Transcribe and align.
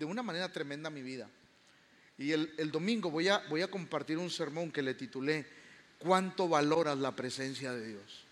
de 0.00 0.06
una 0.06 0.22
manera 0.22 0.50
tremenda 0.50 0.88
mi 0.88 1.02
vida. 1.02 1.28
Y 2.16 2.32
el, 2.32 2.70
domingo 2.72 3.10
voy 3.10 3.28
a, 3.28 3.42
voy 3.50 3.60
a 3.60 3.70
compartir 3.70 4.16
un 4.16 4.30
sermón 4.30 4.72
que 4.72 4.82
le 4.82 4.94
titulé 4.94 5.46
¿Cuánto 5.98 6.48
valoras 6.48 6.96
la 6.96 7.14
presencia 7.14 7.72
de 7.72 7.88
Dios? 7.88 8.24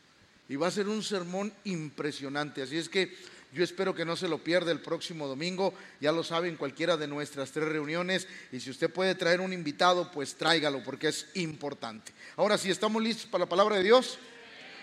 Y 0.48 0.56
va 0.56 0.68
a 0.68 0.70
ser 0.70 0.88
un 0.88 1.02
sermón 1.02 1.52
impresionante. 1.64 2.62
Así 2.62 2.78
es 2.78 2.88
que 2.88 3.14
yo 3.52 3.62
espero 3.62 3.94
que 3.94 4.06
no 4.06 4.16
se 4.16 4.28
lo 4.28 4.42
pierda 4.42 4.72
el 4.72 4.80
próximo 4.80 5.28
domingo. 5.28 5.74
Ya 6.00 6.10
lo 6.10 6.24
saben, 6.24 6.56
cualquiera 6.56 6.96
de 6.96 7.06
nuestras 7.06 7.52
tres 7.52 7.68
reuniones. 7.68 8.26
Y 8.50 8.60
si 8.60 8.70
usted 8.70 8.90
puede 8.90 9.14
traer 9.14 9.42
un 9.42 9.52
invitado, 9.52 10.10
pues 10.10 10.36
tráigalo 10.36 10.82
porque 10.82 11.08
es 11.08 11.26
importante. 11.34 12.12
Ahora 12.36 12.56
sí, 12.56 12.70
¿estamos 12.70 13.02
listos 13.02 13.26
para 13.26 13.44
la 13.44 13.48
palabra 13.50 13.76
de 13.76 13.82
Dios? 13.82 14.18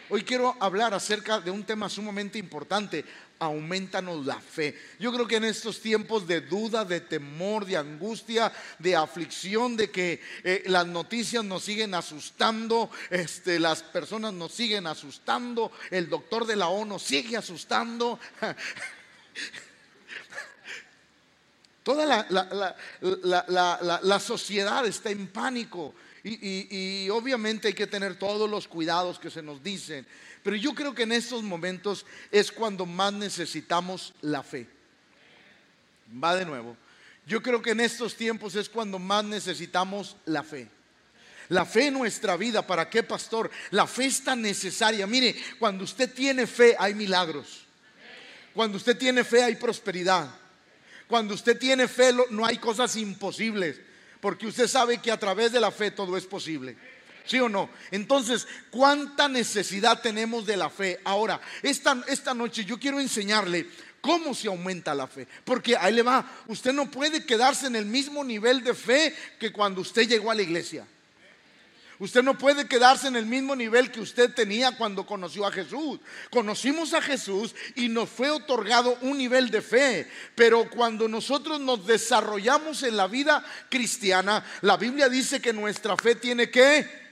Hoy 0.08 0.24
quiero 0.24 0.56
hablar 0.60 0.94
acerca 0.94 1.40
de 1.40 1.50
un 1.50 1.64
tema 1.64 1.90
sumamente 1.90 2.38
importante. 2.38 3.04
Aumentanos 3.40 4.26
la 4.26 4.40
fe. 4.40 4.80
Yo 5.00 5.12
creo 5.14 5.28
que 5.28 5.36
en 5.36 5.44
estos 5.44 5.82
tiempos 5.82 6.26
de 6.28 6.42
duda, 6.42 6.86
de 6.86 7.02
temor, 7.02 7.66
de 7.66 7.78
angustia, 7.78 8.52
de 8.80 8.96
aflicción, 8.96 9.76
de 9.76 9.92
que 9.92 10.22
eh, 10.44 10.64
las 10.68 10.88
noticias 10.88 11.44
nos 11.44 11.64
siguen 11.64 11.94
asustando, 11.94 12.90
este, 13.10 13.60
las 13.60 13.84
personas 13.84 14.34
nos 14.34 14.54
siguen 14.54 14.88
asustando, 14.88 15.72
el 15.92 16.10
doctor 16.10 16.46
de 16.46 16.56
la 16.56 16.68
ONU 16.68 16.98
sigue 17.00 17.38
asustando. 17.38 18.20
Toda 21.84 22.26
la, 22.30 22.78
la 24.02 24.20
sociedad 24.20 24.86
está 24.88 25.12
en 25.12 25.28
pánico. 25.28 25.94
Y, 26.28 27.08
obviamente 27.12 27.68
hay 27.68 27.76
que 27.76 27.86
tener 27.86 28.18
todos 28.18 28.50
los 28.50 28.68
cuidados 28.68 29.20
que 29.20 29.30
se 29.30 29.44
nos 29.44 29.62
dicen. 29.62 30.08
Pero 30.46 30.58
yo 30.58 30.76
creo 30.76 30.94
que 30.94 31.02
en 31.02 31.12
estos 31.12 31.42
momentos 31.42 32.06
es 32.30 32.52
cuando 32.52 32.86
más 32.86 33.12
necesitamos 33.12 34.14
la 34.22 34.44
fe. 34.44 34.68
Va 36.24 36.36
de 36.36 36.46
nuevo. 36.46 36.78
Yo 37.26 37.42
creo 37.42 37.64
que 37.64 37.72
en 37.72 37.80
estos 37.80 38.16
tiempos 38.16 38.54
es 38.54 38.70
cuando 38.70 39.00
más 39.00 39.24
necesitamos 39.24 40.18
la 40.26 40.44
fe. 40.44 40.68
La 41.50 41.66
fe 41.66 41.88
en 41.88 41.96
nuestra 41.96 42.38
vida, 42.38 42.62
¿para 42.62 42.88
qué, 42.88 43.02
pastor? 43.02 43.50
La 43.72 43.88
fe 43.88 44.06
es 44.06 44.24
tan 44.24 44.44
necesaria. 44.44 45.08
Mire, 45.08 45.36
cuando 45.58 45.84
usted 45.84 46.14
tiene 46.14 46.46
fe 46.46 46.76
hay 46.78 46.94
milagros. 46.94 47.66
Cuando 48.54 48.78
usted 48.78 48.96
tiene 48.96 49.24
fe 49.24 49.42
hay 49.42 49.56
prosperidad. 49.56 50.30
Cuando 51.08 51.34
usted 51.34 51.58
tiene 51.58 51.88
fe 51.88 52.14
no 52.30 52.46
hay 52.46 52.60
cosas 52.60 52.96
imposibles 52.98 53.78
porque 54.26 54.48
usted 54.48 54.68
sabe 54.68 54.98
que 54.98 55.12
a 55.12 55.20
través 55.20 55.52
de 55.52 55.60
la 55.60 55.70
fe 55.70 55.92
todo 55.92 56.18
es 56.18 56.26
posible. 56.26 56.76
¿Sí 57.26 57.40
o 57.40 57.50
no? 57.50 57.70
Entonces, 57.92 58.48
¿cuánta 58.70 59.28
necesidad 59.28 60.02
tenemos 60.02 60.46
de 60.46 60.58
la 60.58 60.70
fe? 60.70 61.00
Ahora, 61.04 61.42
esta, 61.64 62.04
esta 62.08 62.34
noche 62.34 62.66
yo 62.66 62.80
quiero 62.80 63.00
enseñarle 63.00 63.68
cómo 64.06 64.36
se 64.36 64.48
aumenta 64.48 64.94
la 64.94 65.08
fe. 65.08 65.28
Porque 65.44 65.76
ahí 65.76 65.94
le 65.94 66.04
va, 66.04 66.30
usted 66.48 66.72
no 66.72 66.90
puede 66.92 67.26
quedarse 67.26 67.68
en 67.68 67.76
el 67.76 67.86
mismo 67.86 68.24
nivel 68.24 68.64
de 68.64 68.76
fe 68.76 69.16
que 69.40 69.52
cuando 69.52 69.82
usted 69.82 70.08
llegó 70.08 70.30
a 70.30 70.36
la 70.36 70.44
iglesia. 70.44 70.86
Usted 71.98 72.24
no 72.24 72.38
puede 72.38 72.68
quedarse 72.68 73.08
en 73.08 73.16
el 73.16 73.26
mismo 73.26 73.56
nivel 73.56 73.90
que 73.90 74.02
usted 74.02 74.34
tenía 74.34 74.74
cuando 74.74 75.06
conoció 75.06 75.46
a 75.46 75.52
Jesús. 75.52 76.00
Conocimos 76.30 76.94
a 76.94 77.02
Jesús 77.02 77.56
y 77.76 77.88
nos 77.88 78.10
fue 78.10 78.30
otorgado 78.30 78.98
un 79.02 79.18
nivel 79.18 79.50
de 79.50 79.62
fe. 79.62 80.10
Pero 80.36 80.70
cuando 80.70 81.08
nosotros 81.08 81.60
nos 81.62 81.88
desarrollamos 81.88 82.84
en 82.84 82.98
la 82.98 83.08
vida 83.08 83.46
cristiana, 83.70 84.46
la 84.62 84.76
Biblia 84.76 85.08
dice 85.08 85.42
que 85.42 85.54
nuestra 85.54 85.96
fe 85.96 86.16
tiene 86.16 86.50
que 86.50 87.05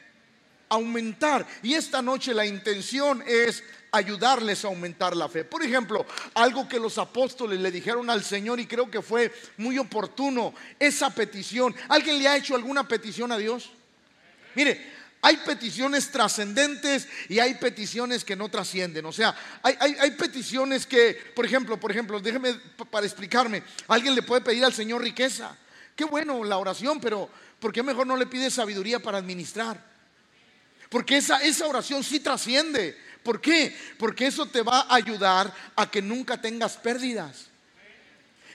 aumentar. 0.73 1.45
Y 1.61 1.73
esta 1.73 2.01
noche 2.01 2.33
la 2.33 2.45
intención 2.45 3.23
es 3.25 3.63
ayudarles 3.91 4.65
a 4.65 4.67
aumentar 4.67 5.15
la 5.15 5.29
fe. 5.29 5.45
Por 5.45 5.63
ejemplo, 5.63 6.05
algo 6.33 6.67
que 6.67 6.79
los 6.79 6.97
apóstoles 6.97 7.59
le 7.59 7.71
dijeron 7.71 8.09
al 8.09 8.23
Señor 8.23 8.59
y 8.59 8.65
creo 8.65 8.89
que 8.89 9.01
fue 9.01 9.31
muy 9.57 9.77
oportuno, 9.77 10.53
esa 10.79 11.11
petición. 11.11 11.75
¿Alguien 11.87 12.19
le 12.19 12.27
ha 12.27 12.35
hecho 12.35 12.55
alguna 12.55 12.87
petición 12.87 13.31
a 13.31 13.37
Dios? 13.37 13.69
Mire, 14.55 14.93
hay 15.21 15.37
peticiones 15.37 16.11
trascendentes 16.11 17.07
y 17.29 17.39
hay 17.39 17.53
peticiones 17.53 18.25
que 18.25 18.35
no 18.35 18.49
trascienden. 18.49 19.05
O 19.05 19.13
sea, 19.13 19.33
hay, 19.61 20.11
peticiones 20.11 20.87
que, 20.87 21.17
por 21.35 21.45
ejemplo, 21.45 21.79
por 21.79 21.91
ejemplo, 21.91 22.19
déjeme 22.19 22.55
para 22.89 23.05
explicarme, 23.05 23.63
alguien 23.87 24.15
le 24.15 24.23
puede 24.23 24.41
pedir 24.41 24.65
al 24.65 24.73
Señor 24.73 25.01
riqueza. 25.01 25.55
Qué 25.95 26.03
bueno 26.03 26.43
la 26.43 26.57
oración, 26.57 26.99
pero 26.99 27.29
¿por 27.59 27.71
qué 27.71 27.83
mejor 27.83 28.07
no 28.07 28.17
le 28.17 28.25
pide 28.25 28.49
sabiduría 28.49 28.99
para 28.99 29.19
administrar? 29.19 29.92
Porque 30.93 31.17
esa, 31.17 31.41
esa 31.41 31.65
oración 31.65 32.03
sí 32.03 32.19
trasciende. 32.19 32.95
¿Por 33.23 33.41
qué? 33.41 33.75
Porque 33.97 34.27
eso 34.27 34.45
te 34.45 34.61
va 34.61 34.81
a 34.81 34.93
ayudar 34.93 35.51
a 35.75 35.89
que 35.89 36.03
nunca 36.03 36.39
tengas 36.39 36.77
pérdidas. 36.77 37.47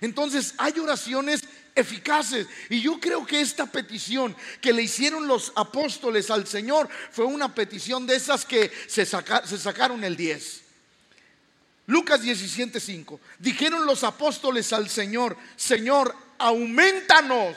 Entonces 0.00 0.54
hay 0.56 0.78
oraciones 0.78 1.42
eficaces. 1.74 2.46
Y 2.70 2.80
yo 2.80 3.00
creo 3.00 3.26
que 3.26 3.40
esta 3.40 3.66
petición 3.66 4.36
que 4.60 4.72
le 4.72 4.84
hicieron 4.84 5.26
los 5.26 5.52
apóstoles 5.56 6.30
al 6.30 6.46
Señor 6.46 6.88
fue 7.10 7.24
una 7.24 7.52
petición 7.52 8.06
de 8.06 8.14
esas 8.14 8.44
que 8.44 8.70
se, 8.86 9.04
sacaron 9.04 10.04
el 10.04 10.16
10. 10.16 10.62
Lucas 11.86 12.22
17:5. 12.22 13.18
Dijeron 13.40 13.84
los 13.84 14.04
apóstoles 14.04 14.72
al 14.72 14.88
Señor, 14.88 15.36
Señor, 15.56 16.14
aumentanos. 16.38 17.56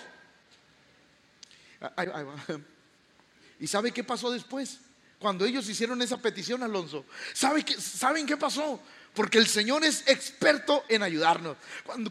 ¿Y 3.62 3.68
sabe 3.68 3.92
qué 3.92 4.04
pasó 4.04 4.32
después? 4.32 4.80
Cuando 5.20 5.46
ellos 5.46 5.70
hicieron 5.70 6.02
esa 6.02 6.18
petición, 6.18 6.64
Alonso. 6.64 7.06
¿Sabe 7.32 7.64
qué, 7.64 7.80
¿Saben 7.80 8.26
qué 8.26 8.36
pasó? 8.36 8.82
Porque 9.14 9.38
el 9.38 9.46
Señor 9.46 9.86
es 9.86 10.04
experto 10.08 10.84
en 10.90 11.04
ayudarnos. 11.04 11.58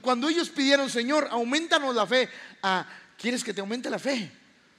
Cuando, 0.01 0.29
ellos 0.29 0.49
pidieron, 0.49 0.89
Señor, 0.89 1.27
aumentanos 1.29 1.93
la 1.93 2.07
fe. 2.07 2.29
Ah, 2.63 2.87
¿Quieres 3.19 3.43
que 3.43 3.53
te 3.53 3.61
aumente 3.61 3.91
la 3.91 3.99
fe? 3.99 4.31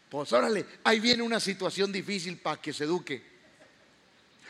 Pues 0.09 0.31
órale, 0.31 0.65
ahí 0.85 1.01
viene 1.01 1.23
una 1.23 1.41
situación 1.41 1.91
difícil 1.91 2.37
para 2.37 2.61
que 2.61 2.71
se 2.71 2.85
eduque. 2.85 3.30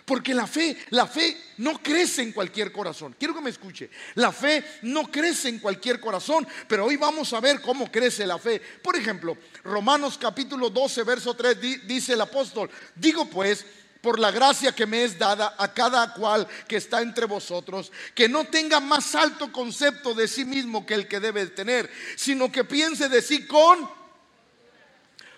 Porque 0.05 0.33
la 0.33 0.47
fe, 0.47 0.77
la 0.89 1.05
fe 1.05 1.37
no 1.57 1.81
crece 1.81 2.21
en 2.21 2.31
cualquier 2.31 2.71
corazón. 2.71 3.15
Quiero 3.17 3.35
que 3.35 3.41
me 3.41 3.49
escuche. 3.49 3.89
La 4.15 4.31
fe 4.31 4.63
no 4.83 5.11
crece 5.11 5.49
en 5.49 5.59
cualquier 5.59 5.99
corazón, 5.99 6.47
pero 6.67 6.85
hoy 6.85 6.97
vamos 6.97 7.33
a 7.33 7.39
ver 7.39 7.61
cómo 7.61 7.91
crece 7.91 8.25
la 8.25 8.39
fe. 8.39 8.59
Por 8.59 8.95
ejemplo, 8.95 9.37
Romanos 9.63 10.17
capítulo 10.17 10.69
12, 10.69 11.03
verso 11.03 11.33
3 11.33 11.87
dice 11.87 12.13
el 12.13 12.21
apóstol, 12.21 12.69
digo 12.95 13.29
pues, 13.29 13.65
por 14.01 14.19
la 14.19 14.31
gracia 14.31 14.73
que 14.73 14.87
me 14.87 15.03
es 15.03 15.17
dada 15.17 15.55
a 15.57 15.73
cada 15.73 16.13
cual 16.13 16.47
que 16.67 16.77
está 16.77 17.01
entre 17.01 17.25
vosotros, 17.25 17.91
que 18.15 18.27
no 18.27 18.45
tenga 18.45 18.79
más 18.79 19.13
alto 19.13 19.51
concepto 19.51 20.13
de 20.13 20.27
sí 20.27 20.43
mismo 20.43 20.85
que 20.85 20.95
el 20.95 21.07
que 21.07 21.19
debe 21.19 21.45
tener, 21.47 21.89
sino 22.17 22.51
que 22.51 22.63
piense 22.63 23.07
de 23.07 23.21
sí 23.21 23.45
con 23.45 23.89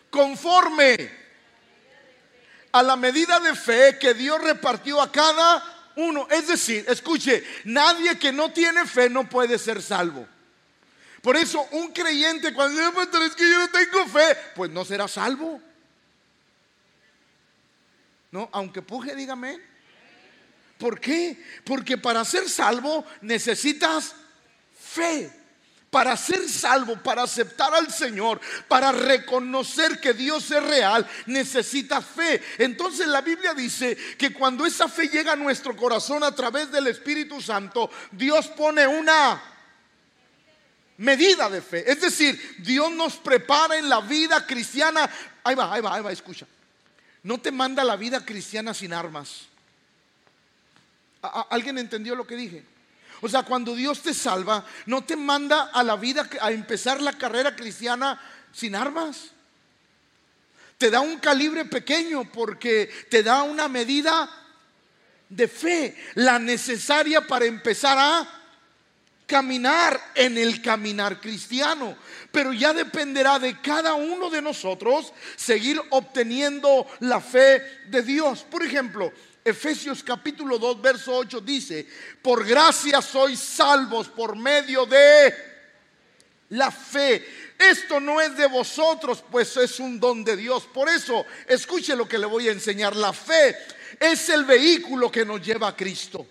conforme 0.10 1.23
a 2.74 2.84
la 2.84 2.96
medida 2.96 3.40
de 3.40 3.56
fe 3.56 3.98
que 4.00 4.14
Dios 4.14 4.42
repartió 4.42 5.00
a 5.00 5.12
cada 5.12 5.64
uno. 5.96 6.28
Es 6.30 6.48
decir, 6.48 6.84
escuche, 6.88 7.44
nadie 7.66 8.18
que 8.18 8.34
no 8.34 8.52
tiene 8.52 8.86
fe 8.86 9.10
no 9.10 9.30
puede 9.30 9.58
ser 9.58 9.82
salvo. 9.82 10.28
Por 11.22 11.38
eso 11.38 11.66
un 11.72 11.94
creyente 11.94 12.54
cuando 12.54 12.82
dice, 12.82 13.26
es 13.26 13.36
que 13.36 13.50
yo 13.50 13.60
no 13.60 13.70
tengo 13.70 14.08
fe, 14.08 14.36
pues 14.56 14.72
no 14.72 14.84
será 14.84 15.08
salvo. 15.08 15.62
No, 18.32 18.50
aunque 18.52 18.82
puje, 18.82 19.16
dígame. 19.16 19.62
¿Por 20.80 21.00
qué? 21.00 21.42
Porque 21.64 21.98
para 21.98 22.26
ser 22.26 22.50
salvo 22.50 23.06
necesitas 23.22 24.16
fe. 24.78 25.32
Para 25.94 26.18
ser 26.18 26.50
salvo, 26.50 26.98
para 26.98 27.24
aceptar 27.24 27.74
al 27.74 27.90
Señor, 27.90 28.42
para 28.68 28.92
reconocer 28.92 30.02
que 30.02 30.14
Dios 30.14 30.52
es 30.52 30.62
real, 30.62 31.08
necesitas 31.28 32.04
fe. 32.04 32.42
Entonces 32.58 33.08
la 33.08 33.22
Biblia 33.22 33.54
dice 33.54 33.96
que 34.18 34.34
cuando 34.34 34.66
esa 34.66 34.90
fe 34.90 35.08
llega 35.08 35.32
a 35.32 35.38
nuestro 35.38 35.78
corazón 35.78 36.24
a 36.24 36.36
través 36.36 36.70
del 36.72 36.88
Espíritu 36.88 37.40
Santo, 37.40 37.90
Dios 38.12 38.48
pone 38.48 38.86
una 38.86 39.42
medida 40.98 41.50
de 41.50 41.62
fe. 41.62 41.90
Es 41.90 42.02
decir, 42.02 42.58
Dios 42.58 42.92
nos 42.92 43.16
prepara 43.16 43.78
en 43.78 43.88
la 43.88 44.02
vida 44.02 44.46
cristiana. 44.46 45.10
Ahí 45.44 45.56
va, 45.56 45.74
ahí 45.74 45.82
va, 45.82 45.96
ahí 45.96 46.02
va, 46.02 46.12
escucha 46.12 46.46
no 47.24 47.38
te 47.38 47.52
manda 47.52 47.84
la 47.84 47.96
vida 47.96 48.24
cristiana 48.24 48.74
sin 48.74 48.94
armas. 48.94 49.48
¿Alguien 51.50 51.78
entendió 51.78 52.16
lo 52.16 52.28
que 52.28 52.36
dije? 52.36 52.66
O 53.26 53.30
sea, 53.30 53.44
cuando 53.44 53.74
Dios 53.74 54.02
te 54.02 54.14
salva, 54.14 54.66
no 54.86 55.06
te 55.06 55.16
manda 55.16 55.70
a 55.74 55.82
la 55.82 55.96
vida 55.96 56.28
a 56.42 56.52
empezar 56.52 57.02
la 57.02 57.14
carrera 57.14 57.56
cristiana 57.56 58.22
sin 58.52 58.76
armas. 58.76 59.32
Te 60.78 60.92
da 60.92 61.00
un 61.00 61.20
calibre 61.20 61.64
pequeño 61.64 62.30
porque 62.30 62.92
te 63.10 63.24
da 63.24 63.44
una 63.44 63.70
medida 63.70 64.30
de 65.30 65.48
fe, 65.48 65.96
la 66.16 66.38
necesaria 66.38 67.26
para 67.26 67.46
empezar 67.46 67.98
a 67.98 68.28
caminar 69.26 70.12
en 70.16 70.38
el 70.38 70.62
caminar 70.62 71.22
cristiano. 71.22 71.96
Pero 72.30 72.52
ya 72.52 72.74
dependerá 72.74 73.40
de 73.40 73.58
cada 73.62 73.94
uno 73.94 74.30
de 74.30 74.42
nosotros 74.42 75.14
seguir 75.38 75.82
obteniendo 75.92 76.86
la 77.00 77.22
fe 77.22 77.62
de 77.88 78.02
Dios. 78.02 78.44
Por 78.44 78.64
ejemplo, 78.64 79.14
Efesios 79.46 80.04
capítulo 80.04 80.58
2, 80.58 80.82
verso 80.82 81.14
8 81.16 81.42
dice, 81.42 81.86
por 82.22 82.46
gracia 82.46 83.02
sois 83.02 83.40
salvos 83.40 84.08
por 84.08 84.38
medio 84.38 84.86
de 84.86 85.34
La 86.50 86.72
fe. 86.72 87.54
Esto 87.58 88.00
no 88.00 88.22
es 88.22 88.38
de 88.38 88.48
vosotros, 88.48 89.24
pues 89.30 89.58
es 89.58 89.80
un 89.80 90.00
don 90.00 90.24
de 90.24 90.38
Dios. 90.38 90.64
Por 90.74 90.88
eso, 90.88 91.26
escuche 91.48 91.96
lo 91.96 92.08
que 92.08 92.18
le 92.18 92.26
voy 92.26 92.48
a 92.48 92.52
enseñar. 92.52 92.96
La 92.96 93.12
fe 93.12 93.58
es 94.00 94.30
el 94.30 94.46
vehículo 94.46 95.12
que 95.12 95.26
nos 95.26 95.46
lleva 95.46 95.70
a 95.70 95.76
Cristo. 95.76 96.26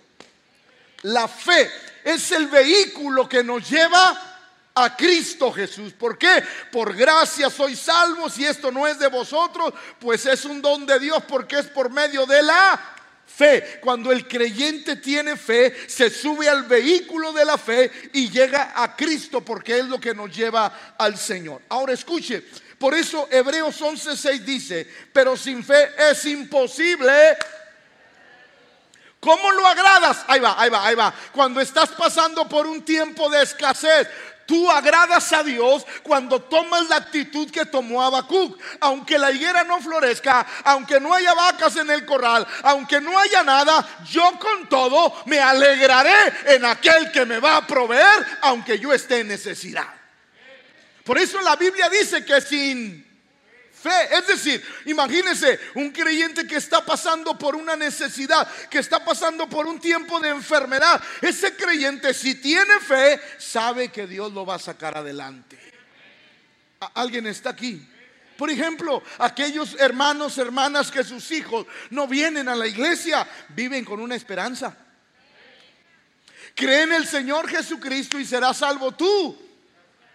La 1.03 1.27
fe 1.27 1.69
es 2.03 2.31
el 2.31 2.47
vehículo 2.47 3.27
que 3.27 3.43
nos 3.43 3.69
lleva 3.69 4.33
a 4.75 4.95
Cristo 4.95 5.51
Jesús. 5.51 5.93
¿Por 5.93 6.17
qué? 6.17 6.43
Por 6.71 6.95
gracia 6.95 7.49
sois 7.49 7.79
salvos 7.79 8.37
y 8.39 8.45
esto 8.45 8.71
no 8.71 8.87
es 8.87 8.97
de 8.97 9.07
vosotros, 9.07 9.73
pues 9.99 10.25
es 10.25 10.45
un 10.45 10.61
don 10.61 10.85
de 10.85 10.99
Dios 10.99 11.23
porque 11.27 11.59
es 11.59 11.67
por 11.67 11.89
medio 11.89 12.25
de 12.25 12.41
la 12.41 12.92
fe. 13.35 13.79
Cuando 13.81 14.11
el 14.11 14.27
creyente 14.27 14.97
tiene 14.97 15.35
fe, 15.35 15.75
se 15.87 16.09
sube 16.09 16.47
al 16.47 16.63
vehículo 16.63 17.33
de 17.33 17.45
la 17.45 17.57
fe 17.57 17.91
y 18.13 18.29
llega 18.29 18.73
a 18.75 18.95
Cristo 18.95 19.41
porque 19.41 19.79
es 19.79 19.85
lo 19.85 19.99
que 19.99 20.13
nos 20.13 20.35
lleva 20.35 20.95
al 20.97 21.17
Señor. 21.17 21.61
Ahora 21.69 21.93
escuche, 21.93 22.43
por 22.77 22.93
eso 22.93 23.27
Hebreos 23.31 23.81
11:6 23.81 24.39
dice, 24.39 24.87
pero 25.11 25.35
sin 25.35 25.63
fe 25.63 25.91
es 25.97 26.25
imposible 26.25 27.37
¿Cómo 29.23 29.53
lo 29.53 29.65
agradas? 29.65 30.25
Ahí 30.27 30.41
va, 30.41 30.61
ahí 30.61 30.69
va, 30.69 30.85
ahí 30.85 30.95
va. 30.95 31.13
Cuando 31.31 31.61
estás 31.61 31.89
pasando 31.91 32.47
por 32.49 32.67
un 32.67 32.83
tiempo 32.83 33.29
de 33.29 33.41
escasez, 33.41 34.05
Tú 34.45 34.69
agradas 34.69 35.31
a 35.31 35.43
Dios 35.43 35.85
cuando 36.01 36.41
tomas 36.41 36.89
la 36.89 36.97
actitud 36.97 37.49
que 37.49 37.65
tomó 37.65 38.03
Habacuc. 38.03 38.59
Aunque 38.81 39.17
la 39.17 39.31
higuera 39.31 39.63
no 39.63 39.79
florezca, 39.79 40.45
aunque 40.63 40.99
no 40.99 41.13
haya 41.13 41.33
vacas 41.33 41.77
en 41.77 41.89
el 41.89 42.05
corral, 42.05 42.45
aunque 42.63 42.99
no 42.99 43.17
haya 43.17 43.43
nada, 43.43 43.85
yo 44.09 44.37
con 44.39 44.67
todo 44.67 45.13
me 45.25 45.39
alegraré 45.39 46.33
en 46.47 46.65
aquel 46.65 47.11
que 47.11 47.25
me 47.25 47.39
va 47.39 47.57
a 47.57 47.67
proveer, 47.67 48.25
aunque 48.41 48.77
yo 48.79 48.91
esté 48.93 49.19
en 49.19 49.29
necesidad. 49.29 49.87
Por 51.03 51.17
eso 51.17 51.41
la 51.41 51.55
Biblia 51.55 51.89
dice 51.89 52.25
que 52.25 52.41
sin 52.41 53.12
fe. 53.83 54.15
Es 54.15 54.25
decir, 54.25 54.65
imagínese 54.85 55.59
un 55.75 55.91
creyente 55.91 56.47
que 56.47 56.55
está 56.55 56.85
pasando 56.85 57.37
por 57.37 57.55
una 57.55 57.75
necesidad, 57.75 58.47
que 58.69 58.79
está 58.79 59.03
pasando 59.03 59.47
por 59.49 59.67
un 59.67 59.79
tiempo 59.79 60.19
de 60.21 60.29
enfermedad. 60.29 61.01
Ese 61.21 61.55
creyente, 61.55 62.13
si 62.13 62.35
tiene 62.35 62.79
fe, 62.79 63.19
sabe 63.37 63.89
que 63.89 64.07
Dios 64.07 64.31
lo 64.31 64.45
va 64.45 64.55
a 64.55 64.59
sacar 64.59 64.97
adelante. 64.97 65.59
¿Alguien 66.93 67.27
está 67.27 67.49
aquí? 67.49 67.85
Por 68.37 68.49
ejemplo, 68.49 69.03
aquellos 69.19 69.75
hermanos, 69.79 70.37
hermanas 70.37 70.89
que 70.89 71.03
sus 71.03 71.29
hijos 71.31 71.67
no 71.89 72.07
vienen 72.07 72.47
a 72.49 72.55
la 72.55 72.67
iglesia, 72.67 73.27
viven 73.49 73.85
con 73.85 73.99
una 73.99 74.15
esperanza. 74.15 74.75
Creen 76.55 76.91
en 76.91 77.01
el 77.01 77.07
Señor 77.07 77.47
Jesucristo 77.49 78.19
y 78.19 78.25
serás 78.25 78.57
salvo 78.57 78.91
tú 78.91 79.42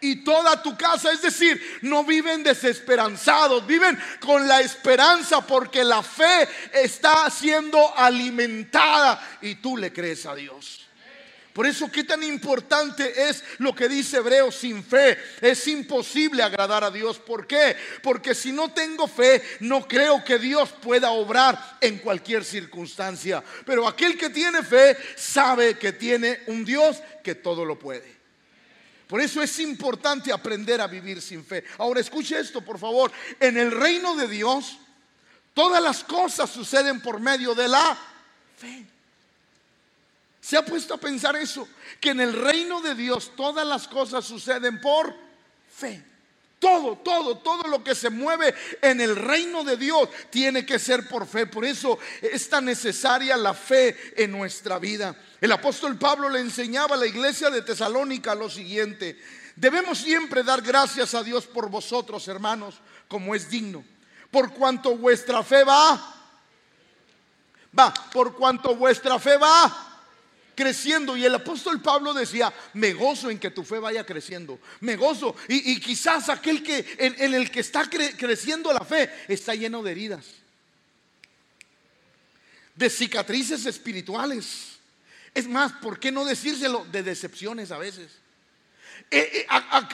y 0.01 0.17
toda 0.25 0.63
tu 0.63 0.77
casa. 0.77 1.13
Es 1.13 1.23
decir, 1.23 1.79
no 1.83 2.05
viven 2.05 2.43
desesperanzados, 2.43 3.67
viven 3.67 3.99
con 4.21 4.47
la 4.47 4.61
esperanza 4.61 5.47
porque 5.47 5.85
la 5.85 6.03
fe 6.03 6.49
está 6.73 7.29
siendo 7.31 7.97
alimentada 7.97 9.39
y 9.43 9.57
tú 9.57 9.77
le 9.77 9.93
crees 9.93 10.27
a 10.27 10.35
Dios. 10.35 10.89
Por 11.59 11.67
eso, 11.67 11.91
qué 11.91 12.05
tan 12.05 12.23
importante 12.23 13.29
es 13.29 13.43
lo 13.59 13.75
que 13.75 13.89
dice 13.89 14.19
Hebreo, 14.19 14.53
sin 14.53 14.85
fe 14.85 15.19
es 15.41 15.67
imposible 15.67 16.41
agradar 16.41 16.85
a 16.85 16.91
Dios. 16.93 17.19
¿Por 17.19 17.49
qué? 17.49 17.75
Porque 18.01 18.33
si 18.33 18.53
no 18.53 18.73
tengo 18.73 19.09
fe, 19.09 19.43
no 19.59 19.89
creo 19.89 20.23
que 20.23 20.39
Dios 20.39 20.69
pueda 20.81 21.11
obrar 21.11 21.79
en 21.81 21.99
cualquier 21.99 22.45
circunstancia. 22.45 23.43
Pero 23.67 23.89
aquel 23.89 24.17
que 24.17 24.31
tiene 24.31 24.63
fe 24.63 24.97
sabe 25.17 25.77
que 25.77 25.93
tiene 25.93 26.43
un 26.47 26.65
Dios 26.65 26.99
que 27.25 27.35
todo 27.35 27.65
lo 27.65 27.77
puede. 27.77 28.18
Por 29.09 29.23
eso 29.23 29.43
es 29.43 29.59
importante 29.59 30.31
aprender 30.31 30.81
a 30.81 30.87
vivir 30.87 31.23
sin 31.23 31.43
fe. 31.43 31.65
Ahora 31.79 32.01
escuche 32.01 32.39
esto, 32.39 32.61
por 32.61 32.79
favor. 32.79 33.11
En 33.41 33.57
el 33.57 33.71
reino 33.71 34.15
de 34.15 34.29
Dios, 34.29 34.77
todas 35.55 35.83
las 35.83 36.05
cosas 36.05 36.51
suceden 36.51 37.01
por 37.01 37.19
medio 37.19 37.55
de 37.55 37.69
la 37.69 37.99
fe. 38.57 38.87
¿Se 40.43 40.57
ha 40.59 40.65
puesto 40.65 40.95
a 40.95 40.99
pensar 40.99 41.37
eso? 41.37 41.67
Que 42.01 42.11
en 42.11 42.21
el 42.21 42.35
reino 42.35 42.83
de 42.83 42.95
Dios 42.95 43.33
todas 43.35 43.67
las 43.67 43.89
cosas 43.89 44.27
suceden 44.27 44.81
por 44.81 45.15
fe. 45.75 46.05
Todo, 46.59 46.97
todo, 46.97 47.39
todo 47.39 47.69
lo 47.69 47.85
que 47.85 47.95
se 47.95 48.11
mueve 48.11 48.53
en 48.83 49.01
el 49.01 49.15
reino 49.15 49.63
de 49.63 49.77
Dios 49.77 50.09
tiene 50.31 50.67
que 50.67 50.79
ser 50.79 51.09
por 51.09 51.27
fe. 51.27 51.47
Por 51.47 51.65
eso 51.65 51.99
es 52.21 52.49
tan 52.49 52.65
necesaria 52.65 53.37
la 53.37 53.55
fe 53.55 53.97
en 54.17 54.33
nuestra 54.33 54.79
vida. 54.79 55.15
El 55.41 55.53
apóstol 55.53 55.97
Pablo 55.97 56.29
le 56.29 56.41
enseñaba 56.41 56.97
a 56.97 56.99
la 56.99 57.07
iglesia 57.07 57.49
de 57.51 57.63
Tesalónica 57.63 58.35
lo 58.35 58.51
siguiente. 58.51 59.21
Debemos 59.55 59.99
siempre 59.99 60.43
dar 60.43 60.61
gracias 60.63 61.15
a 61.15 61.23
Dios 61.23 61.47
por 61.47 61.71
vosotros, 61.71 62.27
hermanos, 62.27 62.75
como 63.07 63.37
es 63.37 63.49
digno. 63.49 63.85
Por 64.31 64.53
cuanto 64.53 64.97
vuestra 64.97 65.45
fe 65.45 65.63
va, 65.63 66.15
va, 67.79 67.95
por 68.13 68.35
cuanto 68.35 68.75
vuestra 68.75 69.19
fe 69.21 69.37
va 69.37 69.88
creciendo. 70.59 71.17
Y 71.17 71.25
el 71.25 71.37
apóstol 71.37 71.81
Pablo 71.81 72.13
decía, 72.13 72.53
me 72.75 72.93
gozo 72.93 73.31
en 73.31 73.39
que 73.39 73.53
tu 73.53 73.63
fe 73.63 73.79
vaya 73.79 74.05
creciendo. 74.05 74.59
Me 74.81 74.97
gozo. 74.97 75.37
Y, 75.47 75.79
quizás 75.79 76.29
aquel 76.29 76.65
que 76.65 76.85
en, 76.99 77.33
el 77.33 77.49
que 77.49 77.61
está 77.61 77.89
creciendo 77.89 78.73
la 78.73 78.85
fe 78.85 79.09
está 79.29 79.55
lleno 79.55 79.85
de 79.85 79.93
heridas. 79.93 80.27
De 82.75 82.91
cicatrices 82.91 83.67
espirituales. 83.67 84.79
Es 85.33 85.47
más, 85.47 85.73
¿por 85.75 86.01
qué 86.01 86.11
no 86.11 86.25
decírselo? 86.25 86.85
De 86.91 87.05
decepciones 87.05 87.71
a 87.71 87.79
veces. 87.79 88.11
Eh, 89.11 89.31
eh, 89.41 89.47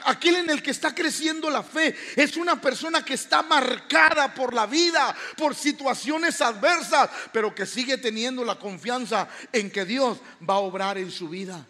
aquel 0.07 0.37
en 0.37 0.51
el 0.51 0.61
que 0.61 0.73
está 0.73 0.93
creciendo 0.93 1.49
la 1.49 1.63
fe 1.63 1.95
es 2.17 2.37
una 2.37 2.61
persona 2.61 3.05
que 3.05 3.15
está 3.15 3.43
marcada 3.43 4.35
por 4.35 4.53
la 4.53 4.67
vida, 4.67 5.15
por 5.37 5.55
situaciones 5.55 6.41
adversas, 6.41 7.09
pero 7.33 7.55
que 7.55 7.65
sigue 7.65 7.97
teniendo 7.97 8.45
la 8.45 8.59
confianza 8.59 9.29
en 9.53 9.71
que 9.71 9.85
Dios 9.85 10.19
va 10.49 10.55
a 10.55 10.59
obrar 10.59 10.99
en 10.99 11.13
su 11.13 11.29
vida. 11.29 11.65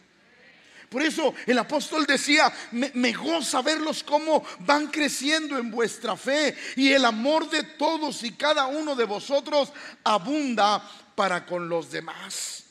Por 0.88 1.02
eso 1.02 1.35
el 1.44 1.58
apóstol 1.58 2.06
decía, 2.06 2.50
me, 2.73 2.91
me, 2.94 3.12
goza 3.12 3.61
verlos 3.61 4.02
cómo 4.02 4.43
van 4.61 4.87
creciendo 4.87 5.58
en 5.58 5.70
vuestra 5.70 6.17
fe 6.17 6.56
y 6.76 6.93
el 6.93 7.05
amor 7.05 7.50
de 7.50 7.62
todos 7.62 8.23
y 8.23 8.32
cada 8.32 8.67
uno 8.67 8.94
de 8.94 9.05
vosotros 9.05 9.70
abunda 10.02 10.88
para 11.14 11.44
con 11.44 11.69
los 11.69 11.90
demás. 11.90 12.64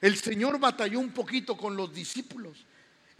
El 0.00 0.16
Señor 0.18 0.58
batalló 0.60 1.00
un 1.00 1.10
poquito 1.10 1.56
con 1.56 1.74
los 1.74 1.92
discípulos. 1.92 2.69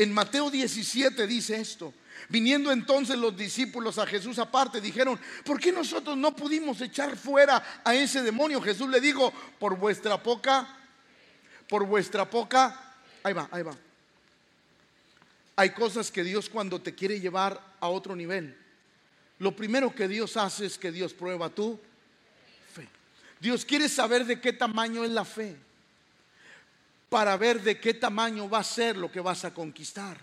En 0.00 0.14
Mateo 0.14 0.50
17 0.50 1.26
dice 1.26 1.60
esto. 1.60 1.92
Viniendo 2.30 2.72
entonces 2.72 3.18
los 3.18 3.36
discípulos 3.36 3.98
a 3.98 4.06
Jesús 4.06 4.38
aparte, 4.38 4.80
dijeron, 4.80 5.20
¿por 5.44 5.60
qué 5.60 5.72
nosotros 5.72 6.16
no 6.16 6.34
pudimos 6.34 6.80
echar 6.80 7.18
fuera 7.18 7.82
a 7.84 7.94
ese 7.94 8.22
demonio? 8.22 8.62
Jesús 8.62 8.88
le 8.88 8.98
dijo, 8.98 9.30
por 9.58 9.76
vuestra 9.76 10.22
poca, 10.22 10.66
por 11.68 11.84
vuestra 11.84 12.24
poca, 12.30 12.94
ahí 13.22 13.34
va, 13.34 13.46
ahí 13.52 13.62
va. 13.62 13.76
Hay 15.56 15.68
cosas 15.68 16.10
que 16.10 16.24
Dios 16.24 16.48
cuando 16.48 16.80
te 16.80 16.94
quiere 16.94 17.20
llevar 17.20 17.60
a 17.78 17.88
otro 17.88 18.16
nivel, 18.16 18.56
lo 19.38 19.54
primero 19.54 19.94
que 19.94 20.08
Dios 20.08 20.38
hace 20.38 20.64
es 20.64 20.78
que 20.78 20.92
Dios 20.92 21.12
prueba 21.12 21.50
tu 21.50 21.78
fe. 22.72 22.88
Dios 23.38 23.66
quiere 23.66 23.86
saber 23.86 24.24
de 24.24 24.40
qué 24.40 24.54
tamaño 24.54 25.04
es 25.04 25.10
la 25.10 25.26
fe 25.26 25.58
para 27.10 27.36
ver 27.36 27.60
de 27.60 27.78
qué 27.78 27.92
tamaño 27.92 28.48
va 28.48 28.60
a 28.60 28.64
ser 28.64 28.96
lo 28.96 29.10
que 29.10 29.20
vas 29.20 29.44
a 29.44 29.52
conquistar. 29.52 30.16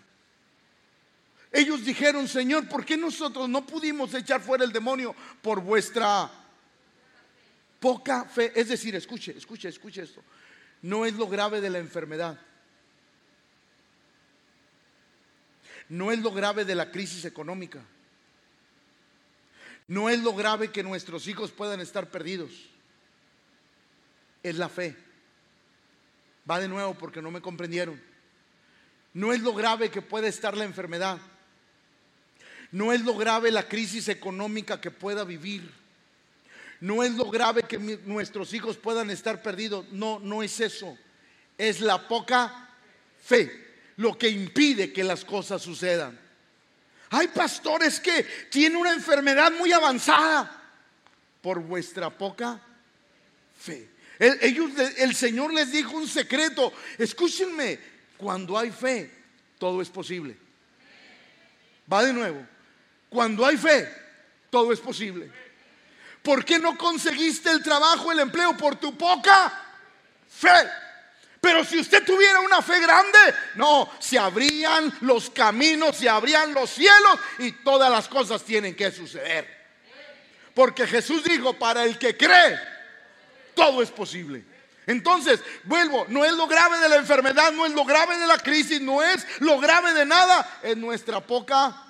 Ellos 1.51 1.83
dijeron, 1.83 2.27
Señor, 2.27 2.67
¿por 2.67 2.85
qué 2.85 2.97
nosotros 2.97 3.47
no 3.47 3.65
pudimos 3.65 4.13
echar 4.13 4.41
fuera 4.41 4.63
el 4.63 4.71
demonio 4.71 5.13
por 5.41 5.61
vuestra 5.61 6.31
poca 7.79 8.25
fe? 8.25 8.53
Es 8.55 8.69
decir, 8.69 8.95
escuche, 8.95 9.37
escuche, 9.37 9.67
escuche 9.67 10.01
esto. 10.01 10.23
No 10.81 11.05
es 11.05 11.13
lo 11.13 11.27
grave 11.27 11.59
de 11.59 11.69
la 11.69 11.79
enfermedad. 11.79 12.39
No 15.89 16.11
es 16.11 16.19
lo 16.19 16.31
grave 16.31 16.63
de 16.63 16.75
la 16.75 16.89
crisis 16.89 17.25
económica. 17.25 17.81
No 19.87 20.09
es 20.09 20.21
lo 20.21 20.33
grave 20.33 20.71
que 20.71 20.83
nuestros 20.83 21.27
hijos 21.27 21.51
puedan 21.51 21.81
estar 21.81 22.09
perdidos. 22.09 22.51
Es 24.43 24.55
la 24.55 24.69
fe. 24.69 25.06
Va 26.49 26.59
de 26.59 26.67
nuevo 26.67 26.93
porque 26.93 27.21
no 27.21 27.31
me 27.31 27.41
comprendieron. 27.41 28.01
No 29.13 29.33
es 29.33 29.41
lo 29.41 29.53
grave 29.53 29.89
que 29.89 30.01
puede 30.01 30.27
estar 30.27 30.55
la 30.55 30.63
enfermedad. 30.63 31.19
No 32.71 32.93
es 32.93 33.01
lo 33.01 33.15
grave 33.15 33.51
la 33.51 33.67
crisis 33.67 34.07
económica 34.09 34.79
que 34.79 34.91
pueda 34.91 35.23
vivir. 35.23 35.69
No 36.79 37.03
es 37.03 37.13
lo 37.13 37.29
grave 37.29 37.63
que 37.63 37.77
nuestros 37.77 38.53
hijos 38.53 38.77
puedan 38.77 39.09
estar 39.09 39.41
perdidos. 39.41 39.85
No, 39.91 40.19
no 40.19 40.43
es 40.43 40.59
eso. 40.59 40.97
Es 41.57 41.81
la 41.81 42.07
poca 42.07 42.69
fe 43.23 43.65
lo 43.97 44.17
que 44.17 44.29
impide 44.29 44.93
que 44.93 45.03
las 45.03 45.25
cosas 45.25 45.61
sucedan. 45.61 46.17
Hay 47.09 47.27
pastores 47.29 47.99
que 47.99 48.23
tienen 48.49 48.77
una 48.77 48.93
enfermedad 48.93 49.51
muy 49.51 49.71
avanzada 49.71 50.51
por 51.41 51.59
vuestra 51.59 52.09
poca 52.09 52.61
fe. 53.57 53.89
El, 54.19 55.15
Señor 55.15 55.53
les 55.53 55.71
dijo 55.71 55.91
un 55.91 56.07
secreto. 56.07 56.73
Escúchenme, 56.97 57.79
cuando 58.17 58.57
hay 58.57 58.71
fe, 58.71 59.11
todo 59.59 59.81
es 59.81 59.89
posible. 59.89 60.35
Va 61.91 62.03
de 62.03 62.13
nuevo. 62.13 62.45
Cuando 63.09 63.45
hay 63.45 63.57
fe, 63.57 63.91
todo 64.49 64.73
es 64.73 64.79
posible. 64.79 65.31
¿Por 66.21 66.43
qué 66.43 66.59
no 66.59 66.77
conseguiste 66.77 67.49
el 67.51 67.63
trabajo, 67.63 68.11
el 68.11 68.19
empleo? 68.19 68.57
Por 68.57 68.75
tu 68.75 68.97
poca 68.97 69.53
fe. 70.27 70.67
Pero 71.39 71.63
si 71.63 71.79
usted 71.79 72.03
tuviera 72.03 72.39
una 72.41 72.61
fe 72.61 72.79
grande, 72.79 73.19
no, 73.55 73.89
se 73.99 74.17
abrían 74.17 74.91
los 75.01 75.29
caminos, 75.29 75.95
se 75.95 76.09
abrían 76.09 76.53
los 76.53 76.71
cielos 76.71 77.19
y 77.39 77.51
todas 77.51 77.91
las 77.91 78.07
cosas 78.07 78.43
tienen 78.43 78.75
que 78.75 78.91
suceder. 78.91 79.55
Porque 80.53 80.87
Jesús 80.87 81.23
dijo, 81.23 81.53
para 81.53 81.83
el 81.83 81.99
que 81.99 82.17
cree, 82.17 82.59
todo 83.57 83.81
es 83.81 83.91
posible. 83.91 84.45
Entonces, 84.85 85.41
vuelvo, 85.65 86.05
no 86.07 86.23
es 86.23 86.31
lo 86.31 86.47
grave 86.47 86.79
de 86.79 86.87
la 86.87 86.95
enfermedad, 86.95 87.51
no 87.51 87.65
es 87.65 87.73
lo 87.73 87.83
grave 87.83 88.17
de 88.17 88.25
la 88.25 88.37
crisis, 88.37 88.79
no 88.79 89.03
es 89.03 89.27
lo 89.39 89.59
grave 89.59 89.93
de 89.93 90.05
nada, 90.05 90.59
es 90.63 90.77
nuestra 90.77 91.19
poca 91.19 91.83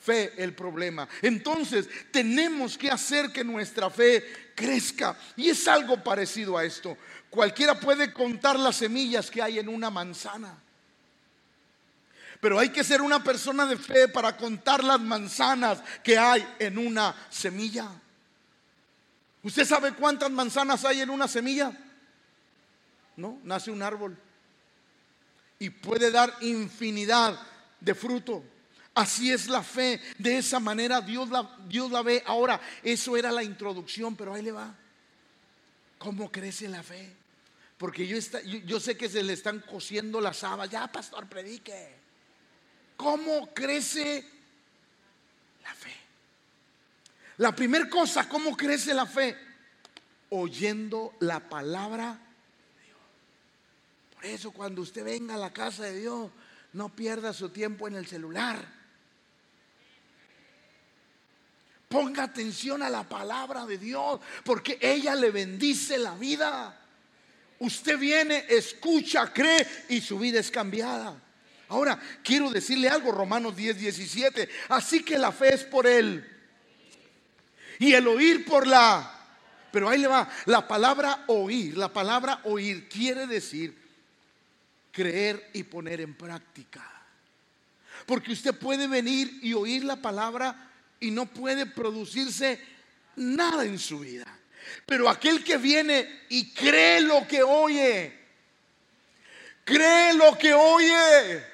fe 0.00 0.32
el 0.36 0.52
problema. 0.52 1.08
Entonces, 1.22 1.88
tenemos 2.10 2.76
que 2.76 2.90
hacer 2.90 3.30
que 3.30 3.44
nuestra 3.44 3.88
fe 3.90 4.52
crezca. 4.56 5.16
Y 5.36 5.50
es 5.50 5.68
algo 5.68 6.02
parecido 6.02 6.58
a 6.58 6.64
esto. 6.64 6.98
Cualquiera 7.30 7.78
puede 7.78 8.12
contar 8.12 8.58
las 8.58 8.76
semillas 8.76 9.30
que 9.30 9.40
hay 9.40 9.60
en 9.60 9.68
una 9.68 9.88
manzana. 9.88 10.58
Pero 12.40 12.58
hay 12.58 12.70
que 12.70 12.82
ser 12.82 13.00
una 13.00 13.22
persona 13.22 13.66
de 13.66 13.76
fe 13.76 14.08
para 14.08 14.36
contar 14.36 14.82
las 14.82 15.00
manzanas 15.00 15.78
que 16.02 16.18
hay 16.18 16.44
en 16.58 16.76
una 16.76 17.14
semilla. 17.30 17.88
¿Usted 19.42 19.64
sabe 19.64 19.92
cuántas 19.94 20.30
manzanas 20.30 20.84
hay 20.84 21.00
en 21.00 21.10
una 21.10 21.26
semilla? 21.26 21.72
No, 23.16 23.38
nace 23.42 23.70
un 23.70 23.82
árbol 23.82 24.16
y 25.62 25.70
puede 25.70 26.10
dar 26.10 26.34
infinidad 26.40 27.38
de 27.78 27.94
fruto. 27.94 28.42
Así 28.94 29.32
es 29.32 29.46
la 29.46 29.62
fe, 29.62 30.00
de 30.18 30.38
esa 30.38 30.58
manera 30.58 31.00
Dios 31.00 31.30
la, 31.30 31.56
Dios 31.68 31.90
la 31.92 32.02
ve. 32.02 32.20
Ahora, 32.26 32.60
eso 32.82 33.16
era 33.16 33.30
la 33.30 33.44
introducción, 33.44 34.16
pero 34.16 34.34
ahí 34.34 34.42
le 34.42 34.50
va. 34.50 34.74
¿Cómo 35.98 36.32
crece 36.32 36.68
la 36.68 36.82
fe? 36.82 37.14
Porque 37.78 38.08
yo, 38.08 38.16
está, 38.16 38.40
yo, 38.42 38.80
sé 38.80 38.96
que 38.96 39.08
se 39.08 39.22
le 39.22 39.34
están 39.34 39.60
cosiendo 39.60 40.20
las 40.20 40.42
habas. 40.42 40.68
Ya, 40.68 40.90
pastor, 40.90 41.28
predique. 41.28 41.94
¿Cómo 42.96 43.54
crece? 43.54 44.28
La 47.38 47.54
primera 47.54 47.88
cosa, 47.88 48.28
¿cómo 48.28 48.56
crece 48.56 48.92
la 48.92 49.06
fe? 49.06 49.36
Oyendo 50.30 51.14
la 51.20 51.40
palabra 51.40 52.18
de 52.76 52.82
Dios. 52.84 52.98
Por 54.14 54.24
eso 54.26 54.50
cuando 54.50 54.82
usted 54.82 55.04
venga 55.04 55.34
a 55.34 55.38
la 55.38 55.52
casa 55.52 55.84
de 55.84 56.00
Dios, 56.00 56.30
no 56.72 56.88
pierda 56.88 57.32
su 57.32 57.48
tiempo 57.48 57.88
en 57.88 57.96
el 57.96 58.06
celular. 58.06 58.82
Ponga 61.88 62.24
atención 62.24 62.82
a 62.82 62.88
la 62.88 63.06
palabra 63.06 63.66
de 63.66 63.76
Dios, 63.76 64.20
porque 64.44 64.78
ella 64.80 65.14
le 65.14 65.30
bendice 65.30 65.98
la 65.98 66.14
vida. 66.14 66.78
Usted 67.58 67.98
viene, 67.98 68.46
escucha, 68.48 69.32
cree 69.32 69.66
y 69.90 70.00
su 70.00 70.18
vida 70.18 70.40
es 70.40 70.50
cambiada. 70.50 71.20
Ahora, 71.68 72.00
quiero 72.22 72.50
decirle 72.50 72.88
algo, 72.88 73.12
Romanos 73.12 73.54
10, 73.54 73.78
17. 73.78 74.48
Así 74.68 75.02
que 75.02 75.18
la 75.18 75.32
fe 75.32 75.54
es 75.54 75.64
por 75.64 75.86
él. 75.86 76.31
Y 77.78 77.92
el 77.94 78.06
oír 78.06 78.44
por 78.44 78.66
la... 78.66 79.18
Pero 79.70 79.88
ahí 79.88 79.98
le 79.98 80.06
va, 80.06 80.28
la 80.46 80.68
palabra 80.68 81.24
oír, 81.28 81.78
la 81.78 81.90
palabra 81.90 82.40
oír 82.44 82.88
quiere 82.88 83.26
decir 83.26 83.74
creer 84.92 85.50
y 85.54 85.62
poner 85.62 86.02
en 86.02 86.14
práctica. 86.14 86.88
Porque 88.04 88.32
usted 88.32 88.54
puede 88.54 88.86
venir 88.86 89.38
y 89.42 89.54
oír 89.54 89.84
la 89.84 89.96
palabra 89.96 90.70
y 91.00 91.10
no 91.10 91.26
puede 91.26 91.66
producirse 91.66 92.60
nada 93.16 93.64
en 93.64 93.78
su 93.78 94.00
vida. 94.00 94.26
Pero 94.86 95.08
aquel 95.08 95.42
que 95.42 95.56
viene 95.56 96.24
y 96.28 96.52
cree 96.52 97.00
lo 97.00 97.26
que 97.26 97.42
oye, 97.42 98.18
cree 99.64 100.14
lo 100.14 100.36
que 100.36 100.54
oye, 100.54 101.44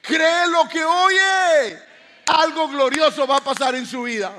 cree 0.00 0.48
lo 0.48 0.68
que 0.68 0.84
oye, 0.84 1.78
algo 2.26 2.68
glorioso 2.68 3.26
va 3.26 3.36
a 3.36 3.44
pasar 3.44 3.74
en 3.74 3.86
su 3.86 4.02
vida. 4.02 4.34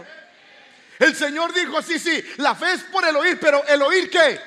El 0.99 1.15
Señor 1.15 1.53
dijo, 1.53 1.81
sí, 1.81 1.99
sí, 1.99 2.23
la 2.37 2.55
fe 2.55 2.73
es 2.73 2.83
por 2.83 3.07
el 3.07 3.15
oír, 3.15 3.39
pero 3.39 3.63
el 3.67 3.81
oír 3.81 4.09
qué? 4.09 4.39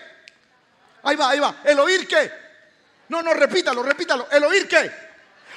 Ahí 1.02 1.16
va, 1.16 1.30
ahí 1.30 1.38
va, 1.38 1.56
el 1.64 1.78
oír 1.78 2.06
qué? 2.06 2.30
No, 3.08 3.22
no, 3.22 3.34
repítalo, 3.34 3.82
repítalo, 3.82 4.28
el 4.30 4.44
oír 4.44 4.68
qué? 4.68 4.90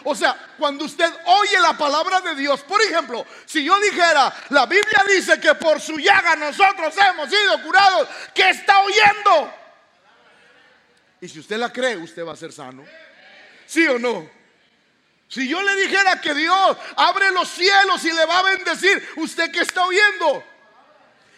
O 0.05 0.15
sea, 0.15 0.37
cuando 0.57 0.85
usted 0.85 1.11
oye 1.25 1.59
la 1.59 1.77
palabra 1.77 2.19
de 2.21 2.35
Dios, 2.35 2.61
por 2.61 2.81
ejemplo, 2.81 3.25
si 3.45 3.63
yo 3.63 3.79
dijera, 3.79 4.33
la 4.49 4.65
Biblia 4.65 5.05
dice 5.07 5.39
que 5.39 5.55
por 5.55 5.79
su 5.79 5.97
llaga 5.97 6.35
nosotros 6.35 6.93
hemos 6.97 7.29
sido 7.29 7.63
curados, 7.63 8.07
¿qué 8.33 8.49
está 8.49 8.81
oyendo? 8.81 9.53
Y 11.21 11.29
si 11.29 11.39
usted 11.39 11.57
la 11.57 11.71
cree, 11.71 11.95
usted 11.95 12.25
va 12.25 12.33
a 12.33 12.37
ser 12.37 12.51
sano. 12.51 12.83
¿Sí 13.65 13.87
o 13.87 13.97
no? 13.97 14.29
Si 15.29 15.47
yo 15.47 15.63
le 15.63 15.75
dijera 15.77 16.19
que 16.19 16.33
Dios 16.33 16.77
abre 16.97 17.31
los 17.31 17.47
cielos 17.47 18.03
y 18.03 18.11
le 18.11 18.25
va 18.25 18.39
a 18.39 18.43
bendecir, 18.43 19.09
¿usted 19.15 19.51
qué 19.51 19.61
está 19.61 19.85
oyendo? 19.85 20.43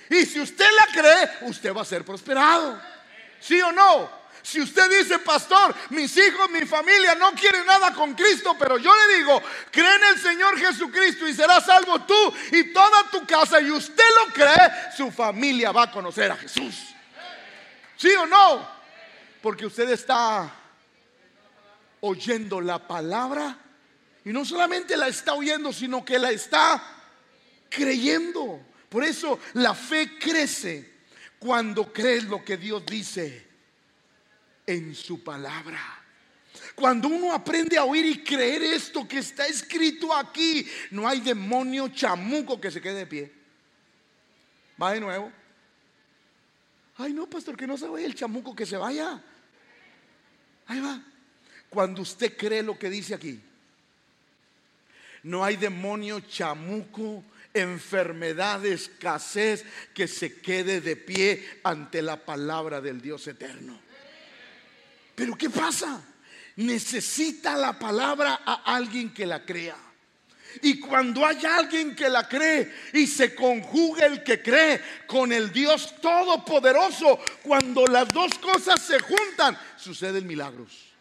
Y 0.10 0.26
si 0.26 0.40
usted 0.40 0.68
la 0.76 1.02
cree, 1.02 1.50
usted 1.50 1.74
va 1.74 1.82
a 1.82 1.86
ser 1.86 2.06
prosperado. 2.06 2.82
¿Sí 3.40 3.62
o 3.62 3.72
no? 3.72 4.26
Si 4.46 4.62
usted 4.62 4.88
dice, 5.00 5.18
pastor, 5.20 5.74
mis 5.90 6.16
hijos, 6.18 6.50
mi 6.52 6.68
familia 6.68 7.16
no 7.16 7.32
quieren 7.32 7.66
nada 7.66 7.92
con 7.94 8.14
Cristo, 8.14 8.56
pero 8.60 8.78
yo 8.78 8.94
le 8.96 9.18
digo, 9.18 9.42
cree 9.72 9.96
en 9.96 10.04
el 10.04 10.20
Señor 10.20 10.60
Jesucristo 10.60 11.28
y 11.28 11.34
serás 11.34 11.66
salvo 11.66 12.02
tú 12.02 12.34
y 12.52 12.72
toda 12.72 13.10
tu 13.10 13.26
casa 13.26 13.60
y 13.60 13.72
usted 13.72 14.04
lo 14.16 14.32
cree, 14.32 14.72
su 14.96 15.12
familia 15.12 15.72
va 15.72 15.84
a 15.84 15.92
conocer 15.92 16.32
a 16.32 16.38
Jesús. 16.38 16.76
¿Sí 17.98 18.10
o 18.10 18.28
no? 18.28 18.68
Porque 19.42 19.66
usted 19.66 19.90
está 19.90 20.54
oyendo 22.02 22.62
la 22.62 22.78
palabra 22.78 23.58
y 24.24 24.30
no 24.30 24.46
solamente 24.46 24.96
la 24.96 25.08
está 25.08 25.34
oyendo, 25.34 25.74
sino 25.74 26.06
que 26.06 26.20
la 26.20 26.30
está 26.30 26.84
creyendo. 27.70 28.60
Por 28.96 29.04
eso 29.04 29.42
la 29.56 29.74
fe 29.74 30.18
crece 30.18 30.90
cuando 31.38 31.92
crees 31.92 32.24
lo 32.24 32.46
que 32.46 32.56
Dios 32.56 32.86
dice 32.86 33.46
en 34.66 34.96
su 34.96 35.22
palabra. 35.22 36.02
Cuando 36.76 37.10
uno 37.10 37.34
aprende 37.34 37.78
a 37.78 37.84
oír 37.84 38.06
y 38.06 38.24
creer 38.24 38.64
esto 38.64 39.06
que 39.06 39.18
está 39.18 39.48
escrito 39.48 40.16
aquí, 40.16 40.66
no 40.92 41.10
hay 41.10 41.20
demonio 41.20 41.90
chamuco 41.90 42.62
que 42.62 42.72
se 42.72 42.80
quede 42.80 43.00
de 43.00 43.06
pie. 43.06 43.34
Va 44.82 44.94
de 44.94 45.02
nuevo. 45.02 45.30
Ay, 46.96 47.12
no, 47.12 47.30
pastor, 47.30 47.58
que 47.58 47.68
no 47.68 47.78
se 47.78 47.90
vaya 47.90 48.06
el 48.06 48.16
chamuco, 48.16 48.56
que 48.56 48.66
se 48.66 48.78
vaya. 48.78 49.22
Ahí 50.68 50.80
va. 50.80 51.04
Cuando 51.70 52.02
usted 52.02 52.38
cree 52.38 52.64
lo 52.64 52.80
que 52.80 52.90
dice 52.90 53.14
aquí, 53.14 53.42
no 55.24 55.44
hay 55.44 55.58
demonio 55.58 56.22
chamuco, 56.22 57.26
enfermedad, 57.56 58.66
escasez 58.66 59.66
que 59.94 60.08
se 60.08 60.40
quede 60.42 60.82
de 60.82 60.96
pie 60.96 61.60
ante 61.64 62.02
la 62.02 62.24
palabra 62.24 62.82
del 62.82 63.02
Dios 63.02 63.28
eterno. 63.28 63.80
Pero 65.16 65.36
¿qué 65.36 65.50
pasa? 65.50 66.02
Necesita 66.58 67.56
la 67.58 67.80
palabra 67.80 68.42
a 68.46 68.76
alguien 68.76 69.14
que 69.14 69.26
la 69.26 69.44
crea. 69.46 69.78
Y 70.62 70.80
cuando 70.80 71.26
hay 71.26 71.44
alguien 71.46 71.96
que 71.96 72.08
la 72.08 72.28
cree 72.28 72.74
y 72.94 73.08
se 73.08 73.36
conjuga 73.36 74.06
el 74.06 74.24
que 74.24 74.42
cree 74.42 74.82
con 75.06 75.34
el 75.34 75.52
Dios 75.52 75.96
Todopoderoso, 76.02 77.20
cuando 77.44 77.86
las 77.88 78.08
dos 78.14 78.38
cosas 78.40 78.82
se 78.82 79.00
juntan, 79.00 79.58
suceden 79.78 80.26
milagros. 80.26 80.95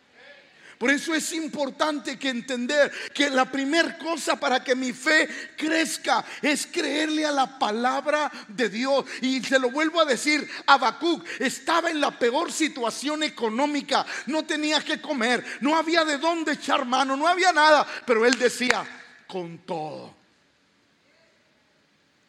Por 0.79 0.91
eso 0.91 1.15
es 1.15 1.33
importante 1.33 2.19
que 2.19 2.29
entender 2.29 2.91
que 3.13 3.31
la 3.31 3.51
primera 3.51 3.97
cosa 3.99 4.39
para 4.39 4.63
que 4.63 4.75
mi 4.75 4.93
fe 4.93 5.29
crezca 5.57 6.25
es 6.43 6.67
creerle 6.67 7.25
a 7.25 7.33
la 7.33 7.59
palabra 7.59 8.31
de 8.49 8.69
Dios. 8.69 9.05
Y 9.21 9.43
se 9.43 9.59
lo 9.59 9.71
vuelvo 9.71 10.01
a 10.01 10.05
decir, 10.05 10.49
Habacuc 10.67 11.25
estaba 11.39 11.91
en 11.91 12.01
la 12.01 12.19
peor 12.19 12.53
situación 12.53 13.23
económica, 13.23 14.05
no 14.27 14.45
tenía 14.45 14.81
que 14.81 15.01
comer, 15.01 15.45
no 15.61 15.77
había 15.77 16.05
de 16.05 16.19
dónde 16.19 16.53
echar 16.53 16.85
mano, 16.85 17.17
no 17.17 17.29
había 17.29 17.53
nada, 17.53 17.87
pero 18.07 18.27
él 18.27 18.39
decía, 18.39 18.85
con 19.27 19.59
todo 19.59 20.24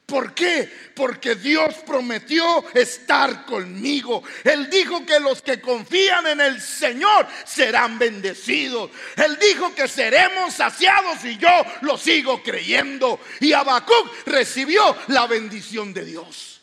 ¿Por 0.06 0.36
qué? 0.36 0.72
Porque 0.94 1.34
Dios 1.34 1.76
prometió 1.86 2.64
estar 2.76 3.44
conmigo. 3.46 4.24
Él 4.44 4.70
dijo 4.70 5.04
que 5.04 5.20
los 5.20 5.42
que 5.42 5.60
confían 5.60 6.28
en 6.28 6.42
el 6.42 6.62
Señor 6.62 7.28
serán 7.44 7.98
bendecidos. 7.98 8.92
Él 9.16 9.38
dijo 9.42 9.74
que 9.74 9.88
seremos 9.88 10.54
saciados 10.54 11.26
y 11.26 11.38
yo 11.38 11.50
lo 11.82 11.98
sigo 11.98 12.44
creyendo. 12.44 13.20
Y 13.40 13.54
Habacuc 13.54 14.28
recibió 14.28 14.96
la 15.08 15.26
bendición 15.26 15.92
de 15.92 16.06
Dios. 16.06 16.62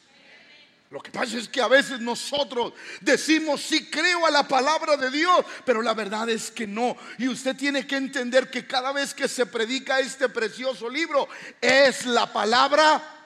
Lo 0.92 1.00
que 1.00 1.10
pasa 1.10 1.38
es 1.38 1.48
que 1.48 1.62
a 1.62 1.68
veces 1.68 2.00
nosotros 2.00 2.74
decimos 3.00 3.62
sí 3.62 3.88
creo 3.88 4.26
a 4.26 4.30
la 4.30 4.46
palabra 4.46 4.96
de 4.98 5.10
Dios, 5.10 5.44
pero 5.64 5.80
la 5.80 5.94
verdad 5.94 6.28
es 6.28 6.50
que 6.50 6.66
no. 6.66 6.96
Y 7.18 7.28
usted 7.28 7.56
tiene 7.56 7.86
que 7.86 7.96
entender 7.96 8.50
que 8.50 8.66
cada 8.66 8.92
vez 8.92 9.14
que 9.14 9.26
se 9.26 9.46
predica 9.46 9.98
este 9.98 10.28
precioso 10.28 10.88
libro 10.88 11.26
es 11.60 12.04
la 12.04 12.30
palabra. 12.30 13.21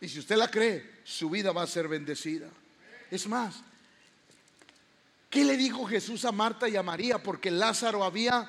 Y 0.00 0.08
si 0.08 0.18
usted 0.20 0.36
la 0.36 0.50
cree, 0.50 1.00
su 1.04 1.28
vida 1.28 1.52
va 1.52 1.62
a 1.62 1.66
ser 1.66 1.88
bendecida. 1.88 2.48
Es 3.10 3.26
más, 3.26 3.62
¿qué 5.28 5.44
le 5.44 5.56
dijo 5.56 5.86
Jesús 5.86 6.24
a 6.24 6.32
Marta 6.32 6.68
y 6.68 6.76
a 6.76 6.82
María? 6.82 7.22
Porque 7.22 7.50
Lázaro 7.50 8.04
había, 8.04 8.48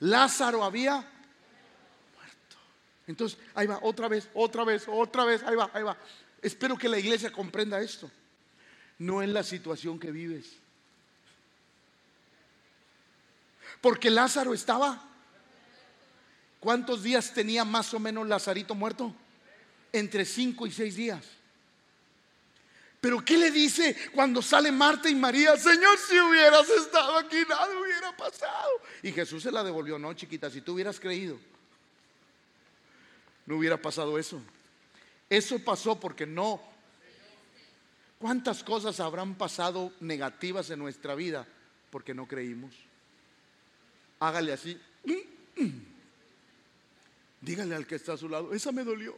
Lázaro 0.00 0.64
había 0.64 0.94
muerto. 0.94 2.56
Entonces, 3.06 3.38
ahí 3.54 3.66
va, 3.66 3.78
otra 3.82 4.08
vez, 4.08 4.28
otra 4.32 4.64
vez, 4.64 4.84
otra 4.86 5.24
vez, 5.24 5.42
ahí 5.42 5.56
va, 5.56 5.70
ahí 5.74 5.82
va. 5.82 5.96
Espero 6.40 6.78
que 6.78 6.88
la 6.88 6.98
iglesia 6.98 7.30
comprenda 7.30 7.80
esto. 7.80 8.10
No 8.98 9.20
es 9.20 9.28
la 9.28 9.42
situación 9.42 9.98
que 9.98 10.10
vives. 10.10 10.56
Porque 13.82 14.10
Lázaro 14.10 14.54
estaba. 14.54 15.02
¿Cuántos 16.60 17.02
días 17.02 17.32
tenía 17.34 17.64
más 17.64 17.92
o 17.92 18.00
menos 18.00 18.26
Lazarito 18.26 18.74
muerto? 18.74 19.14
Entre 19.96 20.26
cinco 20.26 20.66
y 20.66 20.70
seis 20.70 20.94
días. 20.94 21.24
Pero 23.00 23.24
¿qué 23.24 23.38
le 23.38 23.50
dice 23.50 23.96
cuando 24.14 24.42
sale 24.42 24.70
Marta 24.70 25.08
y 25.08 25.14
María? 25.14 25.56
Señor, 25.56 25.96
si 25.96 26.20
hubieras 26.20 26.68
estado 26.68 27.16
aquí, 27.16 27.38
nada 27.48 27.68
hubiera 27.80 28.14
pasado. 28.14 28.70
Y 29.02 29.10
Jesús 29.10 29.42
se 29.42 29.50
la 29.50 29.64
devolvió, 29.64 29.98
no, 29.98 30.12
chiquita, 30.12 30.50
si 30.50 30.60
tú 30.60 30.74
hubieras 30.74 31.00
creído, 31.00 31.38
no 33.46 33.56
hubiera 33.56 33.80
pasado 33.80 34.18
eso. 34.18 34.38
Eso 35.30 35.58
pasó 35.60 35.98
porque 35.98 36.26
no. 36.26 36.60
¿Cuántas 38.18 38.62
cosas 38.62 39.00
habrán 39.00 39.34
pasado 39.36 39.92
negativas 40.00 40.68
en 40.68 40.78
nuestra 40.78 41.14
vida 41.14 41.46
porque 41.90 42.12
no 42.12 42.26
creímos? 42.26 42.74
Hágale 44.20 44.52
así. 44.52 44.78
Dígale 47.40 47.74
al 47.74 47.86
que 47.86 47.94
está 47.94 48.12
a 48.12 48.18
su 48.18 48.28
lado, 48.28 48.52
esa 48.52 48.72
me 48.72 48.84
dolió. 48.84 49.14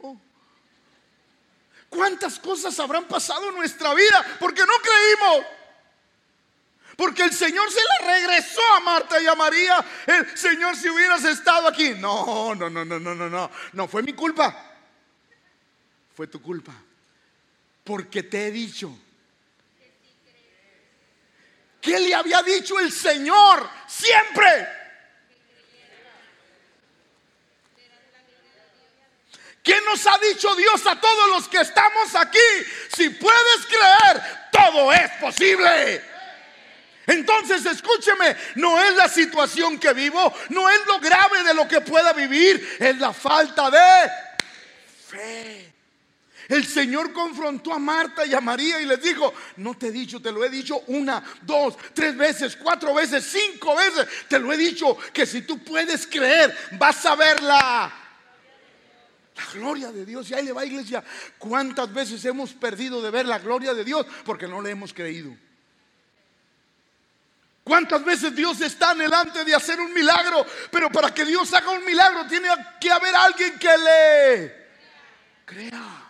¿Cuántas 1.89 2.39
cosas 2.39 2.79
habrán 2.79 3.05
pasado 3.05 3.49
en 3.49 3.55
nuestra 3.55 3.93
vida 3.93 4.37
porque 4.39 4.61
no 4.61 4.73
creímos? 4.81 5.45
Porque 6.95 7.23
el 7.23 7.33
Señor 7.33 7.71
se 7.71 7.79
la 7.79 8.13
regresó 8.13 8.61
a 8.73 8.79
Marta 8.81 9.21
y 9.21 9.27
a 9.27 9.35
María. 9.35 9.83
El 10.05 10.37
Señor, 10.37 10.75
si 10.75 10.89
hubieras 10.89 11.23
estado 11.23 11.67
aquí. 11.67 11.95
No, 11.97 12.53
no, 12.55 12.69
no, 12.69 12.83
no, 12.83 12.99
no, 12.99 13.15
no, 13.15 13.29
no. 13.29 13.51
No 13.73 13.87
fue 13.87 14.03
mi 14.03 14.13
culpa 14.13 14.69
fue 16.19 16.27
tu 16.27 16.41
culpa. 16.41 16.73
Porque 17.81 18.23
te 18.23 18.47
he 18.47 18.51
dicho. 18.51 18.93
¿Qué 21.79 21.97
le 21.97 22.13
había 22.13 22.43
dicho 22.43 22.77
el 22.77 22.91
Señor 22.91 23.69
siempre? 23.87 24.67
¿Qué 29.63 29.75
nos 29.85 30.05
ha 30.07 30.17
dicho 30.19 30.55
Dios 30.55 30.85
a 30.87 30.99
todos 30.99 31.29
los 31.29 31.47
que 31.47 31.57
estamos 31.57 32.15
aquí? 32.15 32.37
Si 32.95 33.09
puedes 33.09 33.65
creer, 33.67 34.49
todo 34.51 34.91
es 34.93 35.09
posible. 35.21 36.01
Entonces 37.07 37.65
escúcheme, 37.65 38.35
no 38.55 38.81
es 38.81 38.95
la 38.95 39.09
situación 39.09 39.79
que 39.79 39.93
vivo, 39.93 40.33
no 40.49 40.69
es 40.69 40.79
lo 40.85 40.99
grave 40.99 41.43
de 41.43 41.55
lo 41.55 41.67
que 41.67 41.81
pueda 41.81 42.13
vivir, 42.13 42.77
es 42.79 42.97
la 42.99 43.11
falta 43.13 43.71
de 43.71 44.11
fe. 45.07 45.73
El 46.47 46.65
Señor 46.65 47.11
confrontó 47.13 47.73
a 47.73 47.79
Marta 47.79 48.25
y 48.25 48.33
a 48.33 48.41
María 48.41 48.79
y 48.79 48.85
les 48.85 49.01
dijo, 49.01 49.33
no 49.57 49.75
te 49.75 49.87
he 49.87 49.91
dicho, 49.91 50.21
te 50.21 50.31
lo 50.31 50.43
he 50.43 50.49
dicho 50.49 50.83
una, 50.87 51.23
dos, 51.41 51.77
tres 51.93 52.17
veces, 52.17 52.55
cuatro 52.55 52.93
veces, 52.93 53.23
cinco 53.23 53.75
veces. 53.75 54.07
Te 54.27 54.39
lo 54.39 54.51
he 54.51 54.57
dicho 54.57 54.97
que 55.13 55.27
si 55.27 55.43
tú 55.43 55.63
puedes 55.63 56.07
creer, 56.07 56.55
vas 56.71 57.05
a 57.05 57.15
ver 57.15 57.41
la, 57.43 57.91
la 59.39 59.53
gloria 59.53 59.91
de 59.91 60.05
Dios. 60.05 60.29
Y 60.29 60.33
ahí 60.33 60.45
le 60.45 60.53
va 60.53 60.65
iglesia. 60.65 61.03
¿Cuántas 61.37 61.91
veces 61.93 62.23
hemos 62.25 62.53
perdido 62.53 63.01
de 63.01 63.11
ver 63.11 63.25
la 63.25 63.39
gloria 63.39 63.73
de 63.73 63.83
Dios 63.83 64.05
porque 64.25 64.47
no 64.47 64.61
le 64.61 64.71
hemos 64.71 64.93
creído? 64.93 65.35
¿Cuántas 67.63 68.03
veces 68.03 68.35
Dios 68.35 68.59
está 68.61 68.95
delante 68.95 69.45
de 69.45 69.53
hacer 69.53 69.79
un 69.79 69.93
milagro? 69.93 70.45
Pero 70.71 70.91
para 70.91 71.13
que 71.13 71.23
Dios 71.23 71.53
haga 71.53 71.69
un 71.69 71.85
milagro 71.85 72.25
tiene 72.27 72.49
que 72.81 72.91
haber 72.91 73.15
alguien 73.15 73.59
que 73.59 73.77
le 73.77 74.55
crea. 75.45 76.09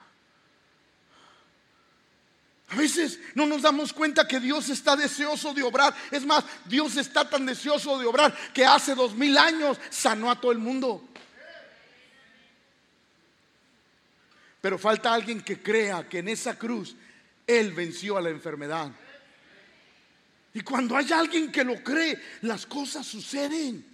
A 2.70 2.76
veces 2.76 3.20
no 3.34 3.46
nos 3.46 3.64
damos 3.64 3.92
cuenta 3.92 4.28
que 4.28 4.40
Dios 4.40 4.70
está 4.70 4.96
deseoso 4.96 5.54
de 5.54 5.64
obrar. 5.64 5.94
Es 6.12 6.24
más, 6.26 6.46
Dios 6.66 6.96
está 6.98 7.28
tan 7.28 7.46
deseoso 7.46 7.98
de 7.98 8.06
obrar 8.06 8.34
que 8.54 8.66
hace 8.66 8.96
dos 8.96 9.16
mil 9.16 9.38
años 9.38 9.78
sanó 9.90 10.32
a 10.32 10.40
todo 10.40 10.52
el 10.52 10.60
mundo. 10.60 11.10
Pero 14.62 14.78
falta 14.78 15.14
alguien 15.14 15.42
que 15.42 15.62
crea 15.62 16.08
que 16.08 16.20
en 16.20 16.30
esa 16.30 16.58
cruz 16.58 16.96
Él 17.48 17.74
venció 17.74 18.18
a 18.18 18.22
la 18.22 18.30
enfermedad. 18.30 18.92
Y 20.54 20.62
cuando 20.62 20.98
hay 20.98 21.12
alguien 21.12 21.52
que 21.52 21.64
lo 21.64 21.84
cree, 21.84 22.20
las 22.42 22.66
cosas 22.66 23.06
suceden. 23.06 23.86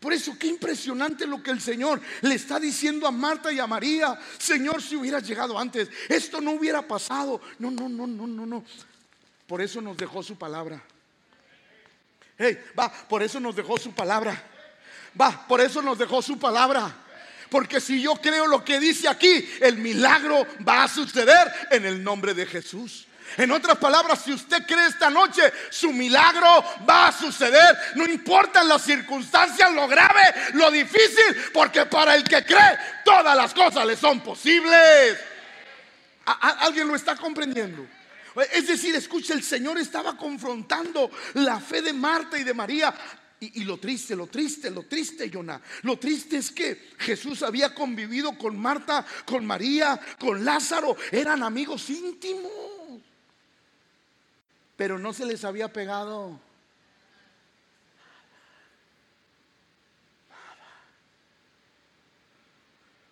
Por 0.00 0.14
eso, 0.14 0.36
qué 0.38 0.46
impresionante 0.46 1.26
lo 1.26 1.42
que 1.42 1.50
el 1.50 1.60
Señor 1.60 2.00
le 2.22 2.34
está 2.34 2.58
diciendo 2.58 3.06
a 3.06 3.10
Marta 3.10 3.52
y 3.52 3.58
a 3.58 3.66
María. 3.66 4.18
Señor, 4.38 4.82
si 4.82 4.96
hubieras 4.96 5.28
llegado 5.28 5.58
antes, 5.58 5.90
esto 6.08 6.40
no 6.40 6.52
hubiera 6.52 6.80
pasado. 6.80 7.40
No, 7.58 7.70
no, 7.70 7.88
no, 7.88 8.06
no, 8.06 8.26
no, 8.26 8.46
no. 8.46 8.64
Por 9.46 9.60
eso 9.60 9.82
nos 9.82 9.98
dejó 9.98 10.22
su 10.22 10.36
palabra. 10.36 10.82
Hey, 12.38 12.58
va, 12.78 12.90
por 12.90 13.22
eso 13.22 13.38
nos 13.38 13.54
dejó 13.54 13.76
su 13.76 13.92
palabra. 13.92 14.42
Va, 15.20 15.46
por 15.46 15.60
eso 15.60 15.82
nos 15.82 15.98
dejó 15.98 16.22
su 16.22 16.38
palabra. 16.38 16.96
Porque 17.50 17.80
si 17.80 18.00
yo 18.00 18.14
creo 18.16 18.46
lo 18.46 18.64
que 18.64 18.78
dice 18.78 19.08
aquí, 19.08 19.48
el 19.60 19.76
milagro 19.78 20.46
va 20.66 20.84
a 20.84 20.88
suceder 20.88 21.52
en 21.70 21.84
el 21.84 22.02
nombre 22.02 22.32
de 22.32 22.46
Jesús. 22.46 23.06
En 23.36 23.50
otras 23.52 23.78
palabras, 23.78 24.22
si 24.24 24.32
usted 24.32 24.66
cree 24.66 24.86
esta 24.86 25.10
noche, 25.10 25.52
su 25.70 25.92
milagro 25.92 26.64
va 26.88 27.08
a 27.08 27.12
suceder. 27.12 27.76
No 27.94 28.04
importa 28.04 28.64
las 28.64 28.82
circunstancias, 28.82 29.72
lo 29.72 29.86
grave, 29.86 30.22
lo 30.54 30.70
difícil, 30.70 31.36
porque 31.52 31.86
para 31.86 32.14
el 32.16 32.24
que 32.24 32.44
cree, 32.44 32.78
todas 33.04 33.36
las 33.36 33.54
cosas 33.54 33.86
le 33.86 33.96
son 33.96 34.20
posibles. 34.20 35.18
¿Alguien 36.24 36.88
lo 36.88 36.96
está 36.96 37.16
comprendiendo? 37.16 37.86
Es 38.52 38.68
decir, 38.68 38.94
escucha, 38.94 39.34
el 39.34 39.42
Señor 39.42 39.78
estaba 39.78 40.16
confrontando 40.16 41.10
la 41.34 41.58
fe 41.60 41.82
de 41.82 41.92
Marta 41.92 42.38
y 42.38 42.44
de 42.44 42.54
María. 42.54 42.94
Y, 43.40 43.64
lo 43.64 43.78
triste, 43.78 44.14
lo 44.14 44.26
triste, 44.26 44.70
lo 44.70 44.82
triste, 44.82 45.30
Jonah. 45.32 45.62
Lo 45.82 45.98
triste 45.98 46.36
es 46.36 46.50
que 46.50 46.90
Jesús 46.98 47.42
había 47.42 47.74
convivido 47.74 48.36
con 48.36 48.58
Marta, 48.58 49.06
con 49.24 49.46
María, 49.46 49.98
con 50.18 50.44
Lázaro. 50.44 50.96
Eran 51.10 51.42
amigos 51.42 51.88
íntimos 51.88 52.50
pero 54.80 54.98
no 54.98 55.12
se 55.12 55.26
les 55.26 55.44
había 55.44 55.70
pegado 55.70 56.40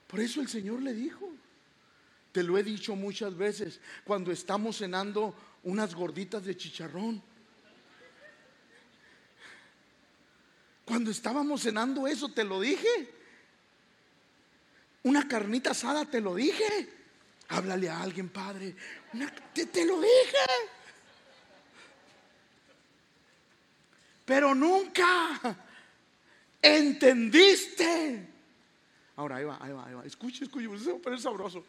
Por 0.09 0.21
eso 0.21 0.41
el 0.41 0.49
Señor 0.49 0.81
le 0.81 0.95
dijo, 0.95 1.29
te 2.33 2.43
lo 2.43 2.57
he 2.57 2.63
dicho 2.63 2.97
muchas 2.97 3.37
veces, 3.37 3.79
cuando 4.05 4.33
estamos 4.33 4.79
cenando 4.79 5.35
unas 5.63 5.95
gorditas 5.95 6.45
de 6.45 6.57
chicharrón. 6.57 7.23
Cuando 10.89 11.11
estábamos 11.11 11.61
cenando 11.61 12.07
eso, 12.07 12.31
te 12.31 12.45
lo 12.45 12.63
dije. 12.63 12.89
Una 15.03 15.29
carnita 15.29 15.73
asada, 15.73 16.07
te 16.07 16.19
lo 16.19 16.35
dije. 16.35 16.89
Háblale 17.49 17.91
a 17.91 18.01
alguien, 18.01 18.31
Padre. 18.31 18.75
te 19.53 19.85
lo 19.85 20.01
dije. 20.01 20.39
pero 24.25 24.55
nunca 24.55 25.57
entendiste. 26.61 28.29
Ahora, 29.17 29.37
ahí 29.37 29.45
va, 29.45 29.59
ahí 29.61 29.73
va, 29.73 29.87
ahí 29.87 29.95
va. 29.95 30.05
Escuche, 30.07 30.45
escuche, 30.45 30.69
se 30.79 30.93
va 30.93 31.15
a 31.15 31.19
sabroso. 31.19 31.65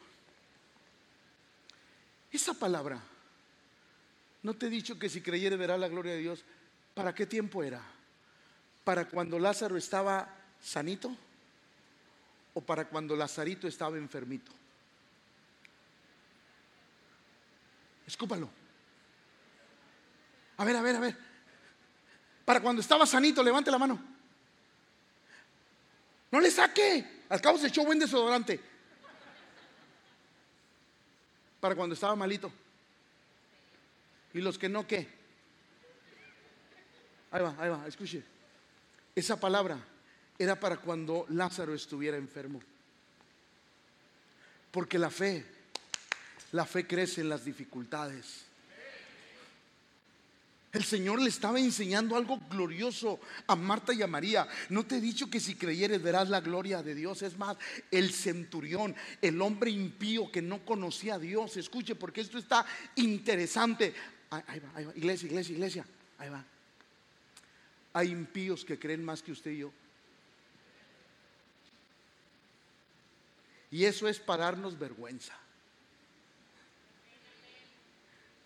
Esa 2.32 2.54
palabra, 2.54 3.02
no 4.44 4.54
te 4.54 4.68
he 4.68 4.70
dicho 4.70 4.98
que 4.98 5.10
si 5.10 5.22
creyere 5.22 5.58
verá 5.58 5.78
la 5.78 5.90
gloria 5.90 6.14
de 6.14 6.20
Dios. 6.20 6.46
¿Para 6.94 7.14
qué 7.14 7.26
tiempo 7.26 7.64
era? 7.64 7.99
¿Para 8.90 9.06
cuando 9.08 9.38
Lázaro 9.38 9.78
estaba 9.78 10.28
sanito? 10.60 11.16
¿O 12.56 12.62
para 12.62 12.86
cuando 12.86 13.16
Lazarito 13.16 13.68
estaba 13.68 14.00
enfermito? 14.00 14.52
Escúpalo. 18.08 18.50
A 20.58 20.66
ver, 20.66 20.76
a 20.76 20.82
ver, 20.82 20.96
a 20.96 21.00
ver 21.02 21.16
para 22.44 22.62
cuando 22.62 22.82
estaba 22.82 23.06
sanito, 23.06 23.44
levante 23.44 23.70
la 23.70 23.78
mano. 23.78 24.04
No 26.32 26.40
le 26.40 26.50
saque. 26.50 27.26
Al 27.30 27.42
cabo 27.42 27.60
se 27.60 27.68
echó 27.68 27.86
buen 27.86 28.00
desodorante. 28.00 28.60
Para 31.60 31.76
cuando 31.76 31.94
estaba 31.94 32.16
malito. 32.16 32.52
Y 34.34 34.42
los 34.42 34.58
que 34.58 34.68
no, 34.68 34.88
¿qué? 34.88 35.08
Ahí 37.30 37.44
va, 37.44 37.56
ahí 37.60 37.70
va, 37.70 37.88
escuche. 37.88 38.39
Esa 39.20 39.38
palabra 39.38 39.78
era 40.38 40.58
para 40.58 40.78
cuando 40.78 41.26
Lázaro 41.28 41.74
estuviera 41.74 42.16
enfermo. 42.16 42.62
Porque 44.72 44.98
la 44.98 45.10
fe, 45.10 45.46
la 46.54 46.66
fe 46.66 46.88
crece 46.88 47.20
en 47.20 47.28
las 47.28 47.44
dificultades. 47.44 48.46
El 50.72 50.86
Señor 50.86 51.22
le 51.22 51.28
estaba 51.28 51.60
enseñando 51.60 52.16
algo 52.16 52.40
glorioso 52.50 53.20
a 53.48 53.58
Marta 53.58 53.94
y 53.94 54.02
a 54.02 54.08
María. 54.08 54.48
No 54.70 54.86
te 54.86 55.00
he 55.00 55.02
dicho 55.02 55.30
que 55.30 55.42
si 55.42 55.56
creyeres 55.56 56.02
verás 56.02 56.30
la 56.30 56.40
gloria 56.40 56.82
de 56.82 56.96
Dios. 56.96 57.22
Es 57.22 57.38
más, 57.38 57.58
el 57.92 58.14
centurión, 58.14 58.96
el 59.22 59.42
hombre 59.42 59.70
impío 59.70 60.32
que 60.32 60.42
no 60.42 60.64
conocía 60.64 61.16
a 61.16 61.20
Dios. 61.20 61.58
Escuche, 61.58 61.96
porque 61.96 62.22
esto 62.22 62.38
está 62.38 62.66
interesante. 62.96 63.94
Ahí 64.30 64.62
va, 64.62 64.72
ahí 64.76 64.86
va. 64.86 64.94
Iglesia, 64.96 65.28
iglesia, 65.28 65.54
iglesia. 65.56 65.86
Ahí 66.20 66.30
va. 66.30 66.46
Hay 67.94 68.10
impíos 68.10 68.64
que 68.64 68.78
creen 68.78 69.04
más 69.04 69.22
que 69.22 69.32
usted 69.32 69.52
y 69.52 69.58
yo. 69.60 69.72
Y 73.72 73.86
eso 73.86 74.08
es 74.08 74.20
para 74.20 74.46
darnos 74.46 74.78
vergüenza. 74.78 75.38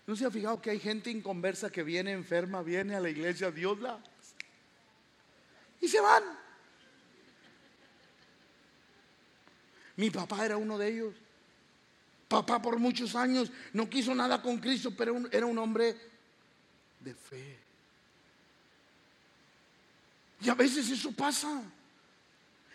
¿No 0.06 0.16
se 0.16 0.26
ha 0.26 0.30
fijado 0.30 0.60
que 0.60 0.70
hay 0.70 0.78
gente 0.78 1.10
inconversa 1.10 1.70
que 1.70 1.82
viene 1.82 2.12
enferma, 2.12 2.62
viene 2.62 2.94
a 2.94 3.00
la 3.00 3.08
iglesia, 3.08 3.50
Dios 3.50 3.80
la... 3.80 3.98
Y 5.80 5.88
se 5.88 6.00
van. 6.00 6.22
Mi 9.96 10.10
papá 10.10 10.44
era 10.44 10.56
uno 10.56 10.76
de 10.76 10.88
ellos. 10.88 11.14
Papá 12.28 12.60
por 12.60 12.78
muchos 12.78 13.14
años 13.14 13.50
no 13.72 13.88
quiso 13.88 14.14
nada 14.14 14.42
con 14.42 14.58
Cristo, 14.58 14.90
pero 14.96 15.22
era 15.30 15.46
un 15.46 15.58
hombre 15.58 15.96
de 17.00 17.14
fe. 17.14 17.63
Y 20.40 20.48
a 20.48 20.54
veces 20.54 20.90
eso 20.90 21.12
pasa. 21.12 21.62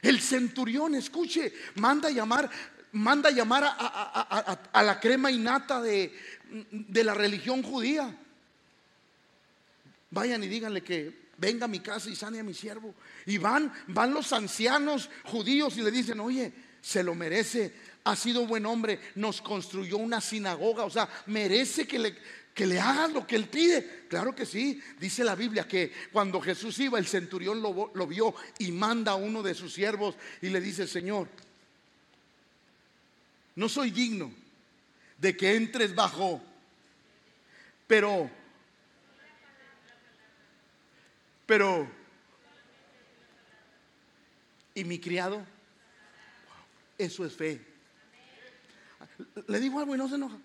El 0.01 0.21
centurión, 0.21 0.95
escuche, 0.95 1.53
manda 1.75 2.09
llamar, 2.09 2.49
manda 2.93 3.29
llamar 3.31 3.63
a, 3.65 4.83
la 4.83 4.99
crema 4.99 5.29
innata 5.29 5.81
de, 5.81 6.13
de 6.71 7.03
la 7.03 7.13
religión 7.13 7.61
judía. 7.61 8.15
Vayan 10.11 10.43
y 10.43 10.47
díganle 10.47 10.81
que 10.81 11.29
venga 11.37 11.65
a 11.65 11.69
mi 11.69 11.79
casa 11.79 12.09
y 12.09 12.15
sane 12.15 12.39
a 12.39 12.43
mi 12.43 12.53
siervo. 12.53 12.95
Y 13.25 13.37
van, 13.37 13.71
van 13.87 14.13
los 14.13 14.31
ancianos 14.33 15.09
judíos 15.25 15.77
y 15.77 15.81
le 15.81 15.91
dicen, 15.91 16.19
oye, 16.19 16.53
se 16.81 17.03
lo 17.03 17.15
merece, 17.15 17.73
ha 18.03 18.15
sido 18.15 18.47
buen 18.47 18.65
hombre, 18.65 18.99
nos 19.15 19.41
construyó 19.41 19.97
una 19.97 20.21
sinagoga, 20.21 20.85
o 20.85 20.89
sea, 20.89 21.09
merece 21.27 21.85
que 21.87 21.99
le, 21.99 22.15
que 22.53 22.65
le 22.65 22.79
hagan 22.79 23.13
lo 23.13 23.25
que 23.25 23.35
él 23.35 23.47
pide. 23.47 24.05
Claro 24.09 24.35
que 24.35 24.45
sí, 24.45 24.81
dice 24.99 25.23
la 25.23 25.35
Biblia 25.35 25.67
que 25.67 25.91
cuando 26.11 26.41
Jesús 26.41 26.77
iba, 26.79 26.99
el 26.99 27.07
centurión 27.07 27.61
lo, 27.61 27.91
lo 27.93 28.07
vio 28.07 28.35
y 28.57 28.71
manda 28.71 29.13
a 29.13 29.15
uno 29.15 29.41
de 29.41 29.53
sus 29.53 29.73
siervos 29.73 30.15
y 30.41 30.49
le 30.49 30.59
dice, 30.59 30.87
Señor, 30.87 31.27
no 33.55 33.69
soy 33.69 33.91
digno 33.91 34.31
de 35.17 35.35
que 35.35 35.55
entres 35.55 35.93
bajo, 35.93 36.41
pero, 37.87 38.29
pero, 41.45 41.89
¿y 44.73 44.83
mi 44.83 44.99
criado? 44.99 45.45
Eso 46.97 47.25
es 47.25 47.33
fe. 47.35 47.65
Le 49.47 49.59
digo 49.59 49.79
algo 49.79 49.95
y 49.95 49.97
no 49.97 50.07
se 50.07 50.15
enoja. 50.15 50.37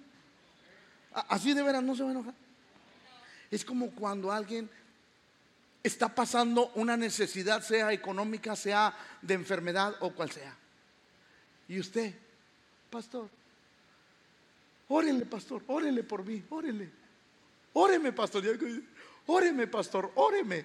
Así 1.14 1.54
de 1.54 1.62
veras 1.62 1.82
no 1.82 1.94
se 1.94 2.02
va 2.02 2.10
a 2.10 2.12
enojar. 2.12 2.34
Es 3.50 3.64
como 3.64 3.90
cuando 3.90 4.32
alguien 4.32 4.68
está 5.82 6.14
pasando 6.14 6.72
una 6.74 6.96
necesidad, 6.96 7.62
sea 7.62 7.92
económica, 7.92 8.56
sea 8.56 8.96
de 9.22 9.34
enfermedad 9.34 9.94
o 10.00 10.10
cual 10.10 10.30
sea. 10.30 10.56
Y 11.68 11.78
usted, 11.78 12.14
pastor, 12.90 13.28
órele, 14.88 15.24
pastor, 15.26 15.62
órele 15.66 16.02
por 16.02 16.24
mí, 16.24 16.42
órele. 16.50 17.04
Óreme, 17.74 18.12
pastor. 18.12 18.44
Óreme, 19.26 19.66
pastor, 19.66 20.12
óreme. 20.14 20.64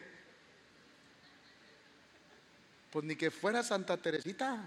Pues 2.92 3.06
ni 3.06 3.16
que 3.16 3.32
fuera 3.32 3.64
Santa 3.64 3.98
Teresita. 3.98 4.64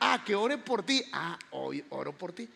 Ah, 0.00 0.22
que 0.24 0.34
ore 0.34 0.58
por 0.58 0.82
ti. 0.84 1.02
Ah, 1.12 1.38
hoy 1.52 1.84
oro 1.90 2.12
por 2.12 2.32
ti. 2.32 2.48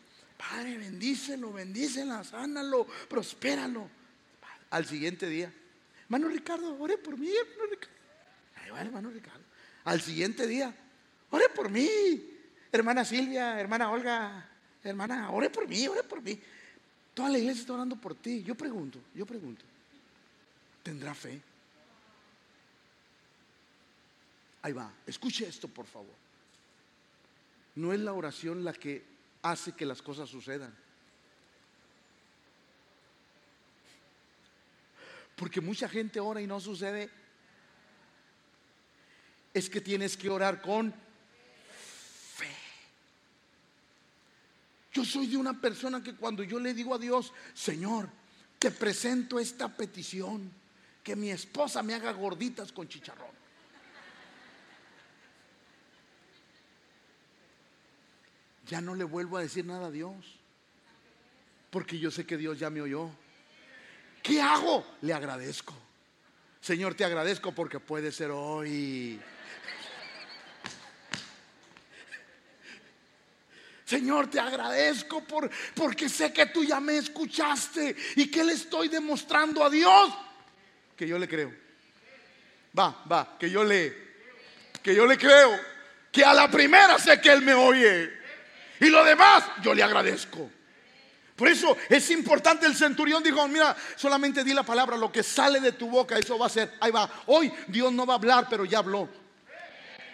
Padre, 0.50 0.76
bendícelo, 0.76 1.52
bendícela, 1.52 2.22
sánalo, 2.22 2.86
prospéralo. 3.08 3.88
Al 4.70 4.84
siguiente 4.84 5.26
día, 5.26 5.52
hermano 6.02 6.28
Ricardo, 6.28 6.76
ore 6.78 6.98
por 6.98 7.16
mí, 7.16 7.30
hermano 7.30 7.70
Ricardo. 7.70 7.96
Ahí 8.56 8.70
va, 8.70 8.80
hermano 8.80 9.10
Ricardo. 9.10 9.44
Al 9.84 10.00
siguiente 10.00 10.46
día, 10.46 10.74
ore 11.30 11.48
por 11.54 11.70
mí, 11.70 11.88
hermana 12.72 13.04
Silvia, 13.04 13.58
hermana 13.58 13.90
Olga, 13.90 14.48
hermana, 14.82 15.30
ore 15.30 15.48
por 15.48 15.66
mí, 15.66 15.86
ore 15.88 16.02
por 16.02 16.20
mí. 16.20 16.38
Toda 17.14 17.30
la 17.30 17.38
iglesia 17.38 17.60
está 17.60 17.72
orando 17.72 17.96
por 17.96 18.14
ti. 18.14 18.42
Yo 18.42 18.54
pregunto, 18.54 19.00
yo 19.14 19.24
pregunto, 19.24 19.64
¿tendrá 20.82 21.14
fe? 21.14 21.40
Ahí 24.62 24.72
va, 24.72 24.92
escuche 25.06 25.46
esto 25.46 25.68
por 25.68 25.86
favor. 25.86 26.14
No 27.76 27.92
es 27.92 28.00
la 28.00 28.12
oración 28.12 28.64
la 28.64 28.72
que 28.72 29.13
hace 29.44 29.72
que 29.72 29.84
las 29.84 30.00
cosas 30.00 30.28
sucedan. 30.28 30.74
Porque 35.36 35.60
mucha 35.60 35.86
gente 35.86 36.18
ora 36.18 36.40
y 36.40 36.46
no 36.46 36.60
sucede. 36.60 37.10
Es 39.52 39.68
que 39.68 39.82
tienes 39.82 40.16
que 40.16 40.30
orar 40.30 40.62
con 40.62 40.92
fe. 42.34 42.48
Yo 44.92 45.04
soy 45.04 45.26
de 45.26 45.36
una 45.36 45.60
persona 45.60 46.02
que 46.02 46.16
cuando 46.16 46.42
yo 46.42 46.58
le 46.58 46.72
digo 46.72 46.94
a 46.94 46.98
Dios, 46.98 47.32
Señor, 47.52 48.08
te 48.58 48.70
presento 48.70 49.38
esta 49.38 49.68
petición, 49.68 50.50
que 51.02 51.14
mi 51.14 51.30
esposa 51.30 51.82
me 51.82 51.92
haga 51.92 52.12
gorditas 52.12 52.72
con 52.72 52.88
chicharrón. 52.88 53.43
Ya 58.66 58.80
no 58.80 58.94
le 58.94 59.04
vuelvo 59.04 59.36
a 59.36 59.42
decir 59.42 59.64
nada 59.64 59.86
a 59.86 59.90
Dios. 59.90 60.14
Porque 61.70 61.98
yo 61.98 62.10
sé 62.10 62.24
que 62.26 62.36
Dios 62.36 62.58
ya 62.58 62.70
me 62.70 62.80
oyó. 62.80 63.10
¿Qué 64.22 64.40
hago? 64.40 64.86
Le 65.02 65.12
agradezco. 65.12 65.74
Señor, 66.60 66.94
te 66.94 67.04
agradezco 67.04 67.52
porque 67.52 67.80
puede 67.80 68.10
ser 68.10 68.30
hoy. 68.30 69.20
Señor, 73.84 74.30
te 74.30 74.40
agradezco 74.40 75.22
por, 75.24 75.50
porque 75.74 76.08
sé 76.08 76.32
que 76.32 76.46
tú 76.46 76.64
ya 76.64 76.80
me 76.80 76.96
escuchaste 76.96 77.94
y 78.16 78.30
que 78.30 78.42
le 78.42 78.54
estoy 78.54 78.88
demostrando 78.88 79.62
a 79.62 79.68
Dios 79.68 80.14
que 80.96 81.06
yo 81.06 81.18
le 81.18 81.28
creo. 81.28 81.52
Va, 82.78 83.04
va, 83.10 83.36
que 83.38 83.50
yo 83.50 83.62
le, 83.64 83.94
que 84.82 84.94
yo 84.94 85.06
le 85.06 85.16
creo, 85.18 85.58
que 86.10 86.24
a 86.24 86.34
la 86.34 86.50
primera 86.50 86.98
sé 86.98 87.20
que 87.20 87.30
Él 87.30 87.42
me 87.42 87.54
oye. 87.54 88.23
Y 88.80 88.86
lo 88.86 89.04
demás 89.04 89.44
yo 89.62 89.74
le 89.74 89.82
agradezco. 89.82 90.50
Por 91.36 91.48
eso 91.48 91.76
es 91.88 92.10
importante, 92.10 92.64
el 92.66 92.76
centurión 92.76 93.22
dijo, 93.22 93.46
mira, 93.48 93.74
solamente 93.96 94.44
di 94.44 94.54
la 94.54 94.62
palabra, 94.62 94.96
lo 94.96 95.10
que 95.10 95.24
sale 95.24 95.58
de 95.58 95.72
tu 95.72 95.88
boca, 95.88 96.16
eso 96.16 96.38
va 96.38 96.46
a 96.46 96.50
ser, 96.50 96.74
ahí 96.80 96.92
va. 96.92 97.10
Hoy 97.26 97.52
Dios 97.66 97.92
no 97.92 98.06
va 98.06 98.14
a 98.14 98.16
hablar, 98.16 98.46
pero 98.48 98.64
ya 98.64 98.78
habló. 98.78 99.08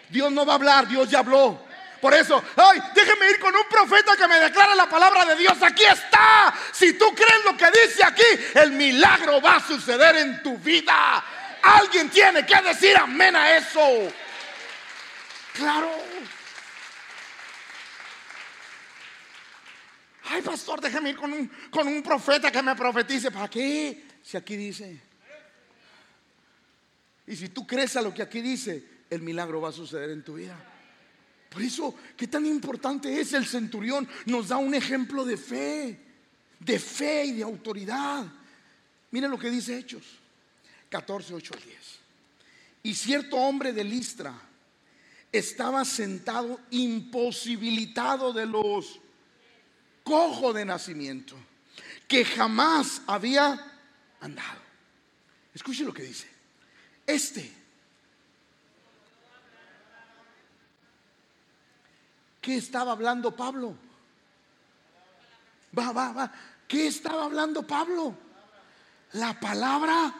Dios 0.09 0.31
no 0.31 0.45
va 0.45 0.53
a 0.53 0.55
hablar, 0.55 0.87
Dios 0.87 1.09
ya 1.09 1.19
habló. 1.19 1.59
Por 2.01 2.15
eso, 2.15 2.43
ay, 2.55 2.81
déjeme 2.95 3.29
ir 3.29 3.39
con 3.39 3.55
un 3.55 3.65
profeta 3.69 4.17
que 4.17 4.27
me 4.27 4.39
declara 4.39 4.73
la 4.73 4.89
palabra 4.89 5.23
de 5.23 5.35
Dios. 5.35 5.55
Aquí 5.61 5.83
está. 5.83 6.51
Si 6.71 6.93
tú 6.93 7.13
crees 7.13 7.45
lo 7.45 7.55
que 7.55 7.67
dice 7.69 8.03
aquí, 8.03 8.23
el 8.55 8.71
milagro 8.71 9.39
va 9.39 9.57
a 9.57 9.67
suceder 9.67 10.15
en 10.15 10.41
tu 10.41 10.57
vida. 10.57 11.23
Alguien 11.61 12.09
tiene 12.09 12.43
que 12.43 12.59
decir 12.63 12.97
amén 12.97 13.35
a 13.35 13.55
eso. 13.55 14.11
Claro. 15.53 15.91
Ay, 20.33 20.41
pastor, 20.41 20.79
déjeme 20.79 21.09
ir 21.09 21.17
con 21.17 21.33
un, 21.33 21.51
con 21.69 21.85
un 21.85 22.01
profeta 22.01 22.49
que 22.49 22.61
me 22.61 22.73
profetice. 22.73 23.31
¿Para 23.31 23.49
qué? 23.49 24.05
Si 24.23 24.37
aquí 24.37 24.55
dice. 24.55 25.01
Y 27.27 27.35
si 27.35 27.49
tú 27.49 27.67
crees 27.67 27.97
a 27.97 28.01
lo 28.01 28.13
que 28.13 28.21
aquí 28.21 28.41
dice, 28.41 28.81
el 29.09 29.21
milagro 29.21 29.59
va 29.59 29.69
a 29.69 29.73
suceder 29.73 30.09
en 30.09 30.23
tu 30.23 30.35
vida. 30.35 30.55
Por 31.49 31.61
eso, 31.61 31.93
qué 32.15 32.27
tan 32.27 32.45
importante 32.45 33.19
es 33.19 33.33
el 33.33 33.45
centurión. 33.45 34.07
Nos 34.25 34.47
da 34.47 34.55
un 34.55 34.73
ejemplo 34.73 35.25
de 35.25 35.35
fe, 35.35 35.99
de 36.59 36.79
fe 36.79 37.25
y 37.25 37.31
de 37.33 37.43
autoridad. 37.43 38.25
Miren 39.11 39.31
lo 39.31 39.37
que 39.37 39.49
dice 39.49 39.77
Hechos 39.77 40.17
14, 40.89 41.33
8 41.33 41.53
10. 41.65 41.77
Y 42.83 42.95
cierto 42.95 43.35
hombre 43.35 43.73
de 43.73 43.83
Listra 43.83 44.33
estaba 45.29 45.83
sentado 45.83 46.57
imposibilitado 46.69 48.31
de 48.31 48.45
los 48.45 49.00
cojo 50.03 50.53
de 50.53 50.65
nacimiento, 50.65 51.35
que 52.07 52.25
jamás 52.25 53.01
había 53.07 53.79
andado. 54.19 54.59
Escuche 55.53 55.83
lo 55.83 55.93
que 55.93 56.03
dice. 56.03 56.27
Este. 57.05 57.51
¿Qué 62.41 62.57
estaba 62.57 62.93
hablando 62.93 63.35
Pablo? 63.35 63.75
Va, 65.77 65.91
va, 65.91 66.11
va. 66.11 66.31
¿Qué 66.67 66.87
estaba 66.87 67.25
hablando 67.25 67.65
Pablo? 67.65 68.15
La 69.13 69.39
palabra 69.39 70.13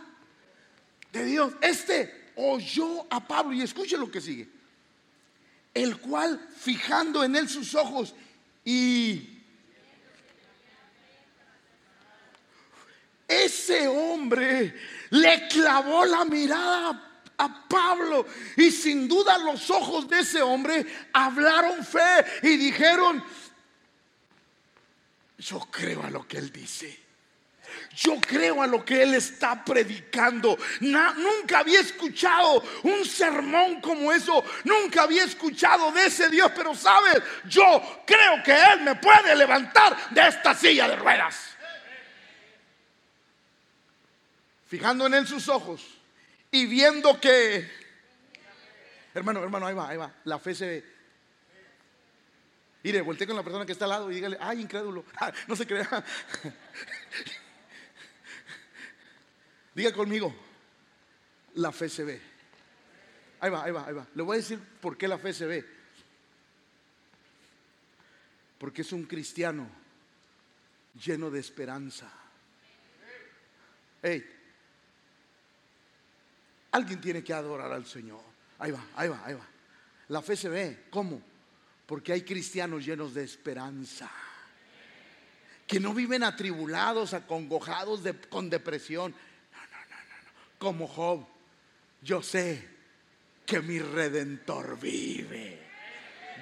de 1.12 1.26
Dios. 1.26 1.54
Este 1.62 2.32
oyó 2.36 3.06
a 3.10 3.26
Pablo 3.26 3.54
y 3.54 3.62
escuche 3.62 3.98
lo 3.98 4.12
que 4.12 4.22
sigue. 4.22 4.50
El 5.74 6.00
cual 6.00 6.40
fijando 6.56 7.24
en 7.24 7.36
él 7.36 7.48
sus 7.48 7.74
ojos 7.76 8.14
y 8.66 9.31
ese 13.32 13.88
hombre 13.88 14.74
le 15.12 15.48
clavó 15.48 16.06
la 16.06 16.26
mirada 16.26 17.12
a 17.38 17.68
Pablo 17.68 18.26
y 18.58 18.72
sin 18.72 19.08
duda 19.08 19.38
los 19.40 19.70
ojos 19.70 20.08
de 20.08 20.20
ese 20.20 20.42
hombre 20.42 20.86
hablaron 21.14 21.84
fe 21.84 22.26
y 22.44 22.58
dijeron, 22.58 23.24
yo 25.38 25.60
creo 25.72 26.04
a 26.04 26.10
lo 26.10 26.28
que 26.28 26.38
él 26.38 26.52
dice. 26.52 27.02
Yo 27.96 28.20
creo 28.22 28.62
a 28.62 28.68
lo 28.68 28.86
que 28.86 29.02
él 29.02 29.16
está 29.16 29.64
predicando. 29.64 30.58
nunca 30.82 31.60
había 31.60 31.80
escuchado 31.80 32.64
un 32.84 33.06
sermón 33.06 33.82
como 33.82 34.12
eso. 34.12 34.44
Nunca 34.64 35.04
había 35.04 35.24
escuchado 35.24 35.92
de 35.92 36.06
ese 36.06 36.30
Dios. 36.30 36.52
Pero 36.56 36.76
sabes, 36.76 37.22
yo 37.46 38.04
creo 38.06 38.44
que 38.44 38.52
él 38.54 38.82
me 38.82 38.96
puede 38.96 39.36
levantar 39.36 40.12
de 40.12 40.28
esta 40.28 40.54
silla 40.54 40.88
de 40.88 40.96
ruedas. 40.96 41.51
Fijando 44.72 45.06
en 45.06 45.14
él 45.16 45.28
sus 45.28 45.50
ojos 45.50 45.86
y 46.50 46.66
viendo 46.66 47.20
que... 47.20 47.70
Hermano, 49.14 49.44
hermano, 49.44 49.68
ahí 49.68 49.76
va, 49.76 49.90
ahí 49.90 49.98
va. 49.98 50.16
La 50.24 50.40
fe 50.40 50.56
se 50.56 50.66
ve. 50.66 50.86
Mire, 52.82 53.02
volteé 53.02 53.28
con 53.28 53.36
la 53.36 53.44
persona 53.44 53.66
que 53.66 53.74
está 53.74 53.84
al 53.84 53.90
lado 53.90 54.10
y 54.10 54.16
dígale, 54.16 54.38
ay, 54.40 54.62
incrédulo. 54.62 55.04
no 55.50 55.58
se 55.58 55.68
crea. 55.68 55.90
Diga 59.76 59.92
conmigo, 59.92 60.34
la 61.56 61.74
fe 61.74 61.90
se 61.90 62.06
ve. 62.06 62.22
Ahí 63.42 63.50
va, 63.50 63.66
ahí 63.66 63.74
va, 63.74 63.86
ahí 63.86 63.94
va. 63.94 64.08
Le 64.16 64.24
voy 64.24 64.36
a 64.36 64.40
decir 64.40 64.58
por 64.80 64.98
qué 64.98 65.06
la 65.10 65.18
fe 65.18 65.34
se 65.34 65.48
ve. 65.48 65.66
Porque 68.58 68.84
es 68.84 68.94
un 68.94 69.04
cristiano 69.04 69.68
lleno 70.96 71.30
de 71.30 71.42
esperanza. 71.42 72.10
Hey, 74.02 74.38
alguien 76.72 77.02
tiene 77.02 77.24
que 77.24 77.34
adorar 77.34 77.72
al 77.72 77.86
Señor. 77.86 78.22
Ahí 78.60 78.72
va, 78.72 78.86
ahí 78.96 79.10
va, 79.10 79.22
ahí 79.26 79.34
va. 79.34 79.48
La 80.10 80.22
fe 80.22 80.36
se 80.36 80.50
ve. 80.50 80.86
¿Cómo? 80.90 81.22
Porque 81.86 82.14
hay 82.14 82.24
cristianos 82.24 82.86
llenos 82.86 83.14
de 83.14 83.24
esperanza. 83.24 84.10
Que 85.68 85.80
no 85.80 85.94
viven 85.94 86.24
atribulados, 86.24 87.14
acongojados 87.14 88.02
con 88.30 88.50
depresión 88.50 89.16
como 90.62 90.88
Job, 90.88 91.26
yo 92.04 92.22
sé 92.22 92.70
que 93.48 93.62
mi 93.62 93.80
redentor 93.80 94.80
vive. 94.80 95.60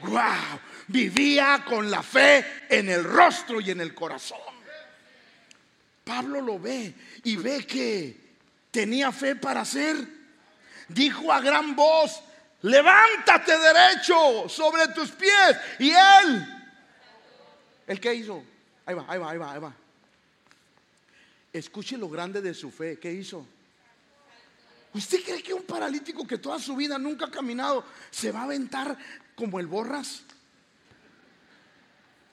Wow, 0.01 0.59
vivía 0.89 1.63
con 1.65 1.89
la 1.89 2.03
fe 2.03 2.45
en 2.69 2.89
el 2.89 3.05
rostro 3.05 3.61
y 3.61 3.71
en 3.71 3.79
el 3.79 3.95
corazón. 3.95 4.39
Pablo 6.03 6.41
lo 6.41 6.59
ve 6.59 6.93
y 7.23 7.37
ve 7.37 7.65
que 7.65 8.17
tenía 8.71 9.13
fe 9.13 9.37
para 9.37 9.61
hacer. 9.61 10.18
Dijo 10.89 11.31
a 11.31 11.39
gran 11.39 11.75
voz, 11.75 12.21
levántate 12.63 13.57
derecho 13.57 14.49
sobre 14.49 14.87
tus 14.89 15.11
pies. 15.11 15.57
Y 15.79 15.91
él, 15.91 16.63
¿el 17.87 17.99
que 17.99 18.13
hizo? 18.13 18.43
Ahí 18.85 18.95
va, 18.95 19.05
ahí 19.07 19.19
va, 19.19 19.31
ahí 19.31 19.37
va, 19.37 19.53
ahí 19.53 19.59
va. 19.59 19.73
Escuche 21.53 21.97
lo 21.97 22.09
grande 22.09 22.41
de 22.41 22.53
su 22.53 22.71
fe. 22.71 22.99
¿Qué 22.99 23.11
hizo? 23.11 23.45
¿Usted 24.93 25.23
cree 25.23 25.43
que 25.43 25.53
un 25.53 25.63
paralítico 25.63 26.25
que 26.25 26.39
toda 26.39 26.59
su 26.59 26.75
vida 26.75 26.97
nunca 26.97 27.25
ha 27.25 27.31
caminado 27.31 27.85
se 28.09 28.31
va 28.31 28.41
a 28.41 28.43
aventar 28.43 28.97
como 29.35 29.59
el 29.59 29.67
borras? 29.67 30.23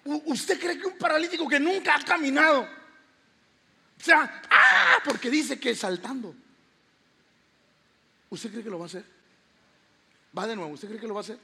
¿Usted 0.04 0.58
cree 0.58 0.78
que 0.78 0.86
un 0.86 0.96
paralítico 0.96 1.48
que 1.48 1.58
nunca 1.58 1.96
ha 1.96 2.04
caminado, 2.04 2.62
o 2.62 4.02
sea, 4.02 4.40
¡ah! 4.48 4.98
porque 5.04 5.28
dice 5.28 5.58
que 5.58 5.74
saltando, 5.74 6.34
¿usted 8.30 8.50
cree 8.50 8.64
que 8.64 8.70
lo 8.70 8.78
va 8.78 8.84
a 8.84 8.88
hacer? 8.88 9.04
Va 10.36 10.46
de 10.46 10.56
nuevo, 10.56 10.72
¿usted 10.72 10.88
cree 10.88 11.00
que 11.00 11.06
lo 11.06 11.14
va 11.14 11.20
a 11.20 11.24
hacer? 11.24 11.38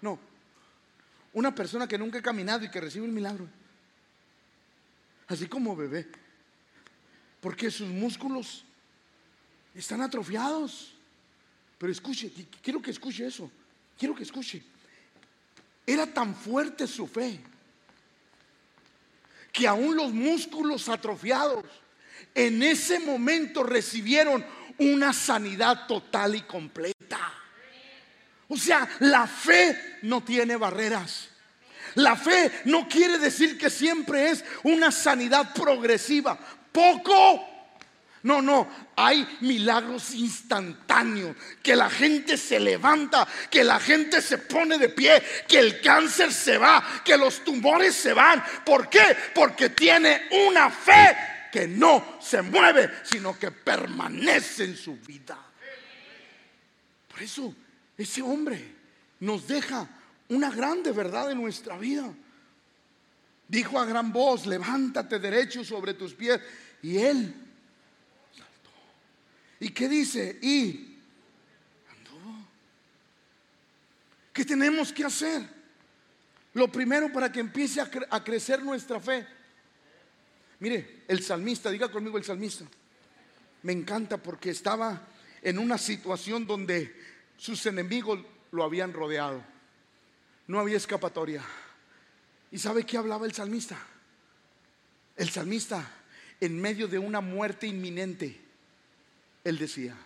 No. 0.00 0.18
Una 1.32 1.54
persona 1.54 1.86
que 1.86 1.98
nunca 1.98 2.18
ha 2.18 2.22
caminado 2.22 2.64
y 2.64 2.70
que 2.70 2.80
recibe 2.80 3.06
el 3.06 3.12
milagro, 3.12 3.48
así 5.26 5.46
como 5.46 5.74
bebé, 5.74 6.06
porque 7.40 7.70
sus 7.70 7.88
músculos 7.88 8.64
están 9.74 10.00
atrofiados. 10.02 10.94
Pero 11.78 11.92
escuche, 11.92 12.32
quiero 12.62 12.80
que 12.80 12.90
escuche 12.90 13.26
eso. 13.26 13.50
Quiero 13.98 14.14
que 14.14 14.22
escuche. 14.22 14.62
Era 15.86 16.06
tan 16.06 16.34
fuerte 16.34 16.86
su 16.86 17.06
fe 17.06 17.40
que 19.52 19.68
aún 19.68 19.96
los 19.96 20.12
músculos 20.12 20.88
atrofiados 20.88 21.64
en 22.34 22.62
ese 22.62 22.98
momento 22.98 23.62
recibieron 23.62 24.44
una 24.78 25.12
sanidad 25.12 25.86
total 25.86 26.34
y 26.34 26.42
completa. 26.42 27.32
O 28.48 28.56
sea, 28.56 28.88
la 29.00 29.26
fe 29.26 29.98
no 30.02 30.22
tiene 30.22 30.56
barreras. 30.56 31.28
La 31.94 32.16
fe 32.16 32.50
no 32.64 32.88
quiere 32.88 33.18
decir 33.18 33.56
que 33.56 33.70
siempre 33.70 34.30
es 34.30 34.44
una 34.64 34.90
sanidad 34.90 35.54
progresiva. 35.54 36.38
Poco 36.72 37.54
no, 38.24 38.40
no, 38.40 38.66
hay 38.96 39.36
milagros 39.42 40.14
instantáneos, 40.14 41.36
que 41.62 41.76
la 41.76 41.90
gente 41.90 42.38
se 42.38 42.58
levanta, 42.58 43.28
que 43.50 43.62
la 43.62 43.78
gente 43.78 44.22
se 44.22 44.38
pone 44.38 44.78
de 44.78 44.88
pie, 44.88 45.22
que 45.46 45.58
el 45.58 45.82
cáncer 45.82 46.32
se 46.32 46.56
va, 46.56 46.82
que 47.04 47.18
los 47.18 47.44
tumores 47.44 47.94
se 47.94 48.14
van. 48.14 48.42
¿Por 48.64 48.88
qué? 48.88 49.14
Porque 49.34 49.68
tiene 49.68 50.22
una 50.48 50.70
fe 50.70 51.14
que 51.54 51.68
no 51.68 52.18
se 52.20 52.42
mueve, 52.42 52.90
sino 53.04 53.38
que 53.38 53.52
permanece 53.52 54.64
en 54.64 54.76
su 54.76 54.96
vida. 54.96 55.38
Por 57.06 57.22
eso 57.22 57.54
ese 57.96 58.20
hombre 58.22 58.74
nos 59.20 59.46
deja 59.46 59.88
una 60.30 60.50
grande 60.50 60.90
verdad 60.90 61.30
en 61.30 61.40
nuestra 61.40 61.78
vida. 61.78 62.12
Dijo 63.46 63.78
a 63.78 63.84
gran 63.84 64.12
voz, 64.12 64.46
levántate 64.46 65.20
derecho 65.20 65.62
sobre 65.62 65.94
tus 65.94 66.12
pies. 66.12 66.40
Y 66.82 66.98
él 66.98 67.32
¿Y 69.60 69.68
qué 69.68 69.88
dice? 69.88 70.40
Y 70.42 70.98
anduvo. 71.96 72.48
¿Qué 74.32 74.44
tenemos 74.44 74.92
que 74.92 75.04
hacer? 75.04 75.48
Lo 76.52 76.66
primero 76.66 77.12
para 77.12 77.30
que 77.30 77.38
empiece 77.38 77.80
a, 77.80 77.88
a 78.10 78.24
crecer 78.24 78.60
nuestra 78.60 78.98
fe. 78.98 79.24
Mire, 80.60 81.02
el 81.08 81.22
salmista, 81.22 81.70
diga 81.70 81.90
conmigo 81.90 82.18
el 82.18 82.24
salmista. 82.24 82.64
Me 83.62 83.72
encanta 83.72 84.18
porque 84.18 84.50
estaba 84.50 85.06
en 85.42 85.58
una 85.58 85.78
situación 85.78 86.46
donde 86.46 86.94
sus 87.36 87.64
enemigos 87.66 88.20
lo 88.52 88.64
habían 88.64 88.92
rodeado. 88.92 89.44
No 90.46 90.60
había 90.60 90.76
escapatoria. 90.76 91.42
¿Y 92.50 92.58
sabe 92.58 92.84
qué 92.84 92.96
hablaba 92.96 93.26
el 93.26 93.32
salmista? 93.32 93.78
El 95.16 95.30
salmista, 95.30 95.90
en 96.40 96.60
medio 96.60 96.88
de 96.88 96.98
una 96.98 97.20
muerte 97.20 97.66
inminente, 97.66 98.40
él 99.42 99.58
decía, 99.58 99.96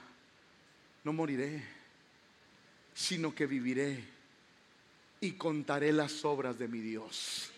no 1.04 1.12
moriré, 1.12 1.62
sino 2.94 3.34
que 3.34 3.46
viviré 3.46 4.04
y 5.20 5.32
contaré 5.32 5.92
las 5.92 6.24
obras 6.24 6.58
de 6.58 6.68
mi 6.68 6.80
Dios. 6.80 7.50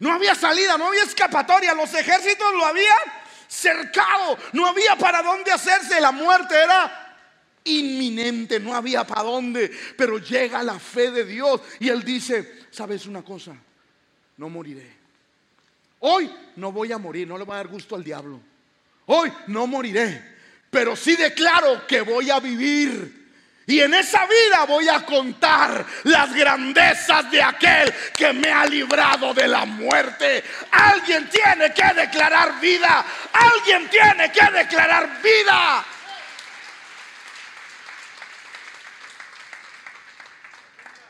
No 0.00 0.12
había 0.12 0.34
salida, 0.34 0.76
no 0.76 0.88
había 0.88 1.04
escapatoria, 1.04 1.74
los 1.74 1.92
ejércitos 1.94 2.52
lo 2.54 2.64
habían 2.64 2.98
cercado, 3.46 4.38
no 4.52 4.66
había 4.66 4.96
para 4.96 5.22
dónde 5.22 5.52
hacerse, 5.52 6.00
la 6.00 6.10
muerte 6.10 6.54
era 6.54 7.18
inminente, 7.64 8.58
no 8.58 8.74
había 8.74 9.06
para 9.06 9.22
dónde, 9.22 9.70
pero 9.96 10.18
llega 10.18 10.62
la 10.62 10.78
fe 10.78 11.10
de 11.10 11.24
Dios 11.24 11.60
y 11.78 11.90
él 11.90 12.02
dice, 12.02 12.66
¿sabes 12.70 13.06
una 13.06 13.22
cosa? 13.22 13.54
No 14.38 14.48
moriré. 14.48 14.90
Hoy 16.00 16.34
no 16.56 16.72
voy 16.72 16.92
a 16.92 16.98
morir, 16.98 17.28
no 17.28 17.36
le 17.36 17.44
va 17.44 17.54
a 17.54 17.58
dar 17.58 17.68
gusto 17.68 17.94
al 17.94 18.02
diablo. 18.02 18.40
Hoy 19.04 19.30
no 19.48 19.66
moriré, 19.66 20.38
pero 20.70 20.96
sí 20.96 21.14
declaro 21.14 21.86
que 21.86 22.00
voy 22.00 22.30
a 22.30 22.40
vivir 22.40 23.19
Y 23.70 23.78
en 23.78 23.94
esa 23.94 24.26
vida 24.26 24.64
voy 24.66 24.88
a 24.88 25.06
contar 25.06 25.86
las 26.02 26.34
grandezas 26.34 27.30
de 27.30 27.40
aquel 27.40 27.94
que 28.16 28.32
me 28.32 28.50
ha 28.50 28.66
librado 28.66 29.32
de 29.32 29.46
la 29.46 29.64
muerte. 29.64 30.42
Alguien 30.72 31.30
tiene 31.30 31.72
que 31.72 31.94
declarar 31.94 32.60
vida. 32.60 33.06
Alguien 33.32 33.88
tiene 33.88 34.32
que 34.32 34.44
declarar 34.50 35.22
vida. 35.22 35.84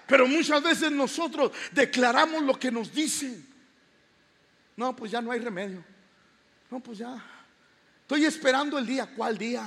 Pero 0.06 0.26
muchas 0.26 0.62
veces 0.62 0.90
nosotros 0.90 1.52
declaramos 1.72 2.42
lo 2.42 2.58
que 2.58 2.70
nos 2.70 2.92
dicen. 2.92 3.42
No, 4.76 4.94
pues 4.94 5.10
ya 5.10 5.22
no 5.22 5.32
hay 5.32 5.40
remedio. 5.40 5.82
No, 6.70 6.78
pues 6.80 6.98
ya. 6.98 7.24
Estoy 8.02 8.26
esperando 8.26 8.76
el 8.76 8.86
día. 8.86 9.08
¿Cuál 9.16 9.38
día? 9.38 9.64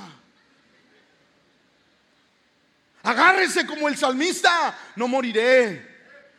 Agárrese 3.04 3.66
como 3.66 3.88
el 3.88 3.96
salmista. 3.96 4.76
No 4.96 5.08
moriré 5.08 5.94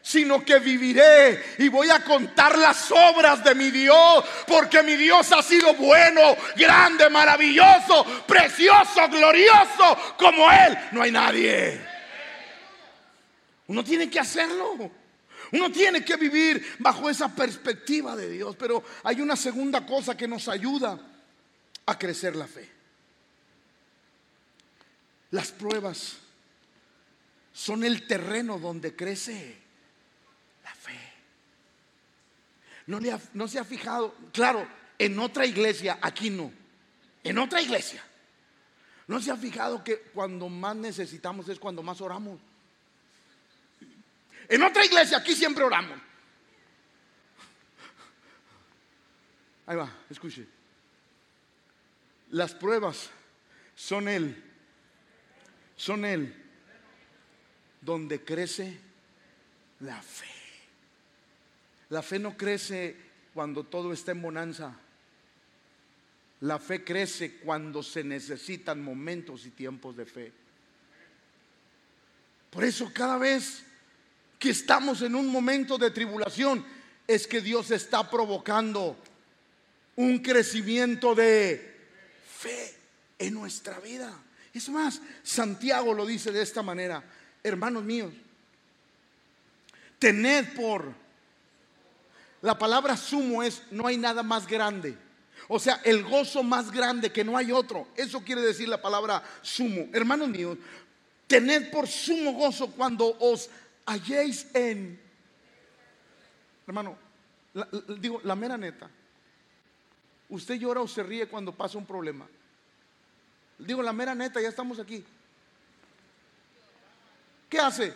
sino 0.05 0.45
que 0.45 0.59
viviré 0.59 1.55
y 1.57 1.67
voy 1.67 1.89
a 1.89 2.03
contar 2.03 2.59
las 2.59 2.91
obras 2.91 3.43
de 3.43 3.55
mi 3.55 3.71
Dios, 3.71 4.23
porque 4.45 4.83
mi 4.83 4.95
Dios 4.95 5.31
ha 5.31 5.41
sido 5.41 5.73
bueno, 5.73 6.37
grande, 6.55 7.09
maravilloso, 7.09 8.05
precioso, 8.27 9.09
glorioso, 9.09 10.15
como 10.15 10.51
Él. 10.51 10.77
No 10.91 11.01
hay 11.01 11.11
nadie. 11.11 11.81
Uno 13.65 13.83
tiene 13.83 14.07
que 14.07 14.19
hacerlo. 14.19 14.91
Uno 15.53 15.71
tiene 15.71 16.05
que 16.05 16.17
vivir 16.17 16.75
bajo 16.77 17.09
esa 17.09 17.33
perspectiva 17.33 18.15
de 18.15 18.29
Dios. 18.29 18.55
Pero 18.57 18.83
hay 19.03 19.21
una 19.21 19.35
segunda 19.35 19.87
cosa 19.87 20.15
que 20.15 20.27
nos 20.27 20.47
ayuda 20.47 20.99
a 21.83 21.97
crecer 21.97 22.35
la 22.35 22.45
fe. 22.45 22.69
Las 25.31 25.51
pruebas 25.51 26.17
son 27.55 27.85
el 27.85 28.05
terreno 28.05 28.59
donde 28.59 28.97
crece 28.97 29.57
la 30.61 30.75
fe. 30.75 30.99
No, 32.87 33.47
se 33.47 33.57
ha 33.57 33.63
fijado, 33.63 34.13
claro, 34.33 34.67
en 34.99 35.17
otra 35.19 35.45
iglesia, 35.45 35.97
aquí 36.01 36.29
no. 36.29 36.51
En 37.23 37.37
otra 37.37 37.61
iglesia. 37.61 38.03
No 39.07 39.21
se 39.21 39.31
ha 39.31 39.37
fijado 39.37 39.81
que 39.85 39.99
cuando 40.13 40.49
más 40.49 40.75
necesitamos 40.75 41.47
es 41.47 41.57
cuando 41.57 41.81
más 41.81 42.01
oramos. 42.01 42.41
En 44.49 44.61
otra 44.61 44.83
iglesia, 44.83 45.19
aquí 45.19 45.33
siempre 45.33 45.63
oramos. 45.63 45.97
Ahí 49.65 49.77
va, 49.77 49.89
escuche. 50.09 50.45
Las 52.31 52.53
pruebas 52.53 53.09
son 53.75 54.09
Él, 54.09 54.43
son 55.77 56.03
Él, 56.03 56.44
donde 57.85 58.23
crece 58.23 58.77
la 59.81 60.01
fe. 60.01 60.25
La 61.89 62.01
fe 62.01 62.19
no 62.19 62.35
crece 62.35 62.95
cuando 63.33 63.63
todo 63.63 63.93
está 63.93 64.11
en 64.11 64.21
bonanza. 64.21 64.75
La 66.41 66.59
fe 66.59 66.83
crece 66.83 67.37
cuando 67.37 67.83
se 67.83 68.03
necesitan 68.03 68.83
momentos 68.83 69.45
y 69.45 69.51
tiempos 69.51 69.95
de 69.95 70.05
fe. 70.05 70.31
Por 72.49 72.63
eso 72.63 72.91
cada 72.93 73.17
vez 73.17 73.63
que 74.39 74.49
estamos 74.49 75.01
en 75.01 75.15
un 75.15 75.27
momento 75.27 75.77
de 75.77 75.91
tribulación, 75.91 76.65
es 77.07 77.27
que 77.27 77.41
Dios 77.41 77.71
está 77.71 78.09
provocando 78.09 78.97
un 79.95 80.19
crecimiento 80.19 81.13
de 81.15 81.73
fe 82.27 82.75
en 83.19 83.33
nuestra 83.33 83.79
vida. 83.79 84.17
Es 84.53 84.69
más, 84.69 85.01
Santiago 85.23 85.93
lo 85.93 86.05
dice 86.05 86.31
de 86.31 86.41
esta 86.41 86.63
manera, 86.63 87.03
hermanos 87.45 87.83
míos, 87.83 88.11
tened 89.99 90.53
por, 90.55 90.93
la 92.41 92.57
palabra 92.57 92.97
sumo 92.97 93.43
es, 93.43 93.63
no 93.71 93.87
hay 93.87 93.97
nada 93.97 94.23
más 94.23 94.47
grande. 94.47 94.97
O 95.47 95.59
sea, 95.59 95.79
el 95.83 96.03
gozo 96.03 96.41
más 96.41 96.71
grande 96.71 97.11
que 97.11 97.23
no 97.23 97.37
hay 97.37 97.51
otro. 97.51 97.87
Eso 97.95 98.21
quiere 98.21 98.41
decir 98.41 98.67
la 98.67 98.81
palabra 98.81 99.23
sumo. 99.41 99.87
Hermanos 99.93 100.29
míos, 100.29 100.57
tened 101.27 101.69
por 101.69 101.87
sumo 101.87 102.33
gozo 102.33 102.71
cuando 102.71 103.15
os 103.19 103.49
halléis 103.85 104.47
en, 104.55 104.99
hermano, 106.65 106.97
digo, 107.99 108.21
la 108.23 108.35
mera 108.35 108.57
neta, 108.57 108.89
usted 110.29 110.55
llora 110.55 110.81
o 110.81 110.87
se 110.87 111.03
ríe 111.03 111.27
cuando 111.27 111.51
pasa 111.51 111.77
un 111.77 111.85
problema. 111.85 112.27
Digo, 113.59 113.83
la 113.83 113.93
mera 113.93 114.15
neta, 114.15 114.41
ya 114.41 114.49
estamos 114.49 114.79
aquí. 114.79 115.05
¿Qué 117.49 117.59
hace? 117.59 117.93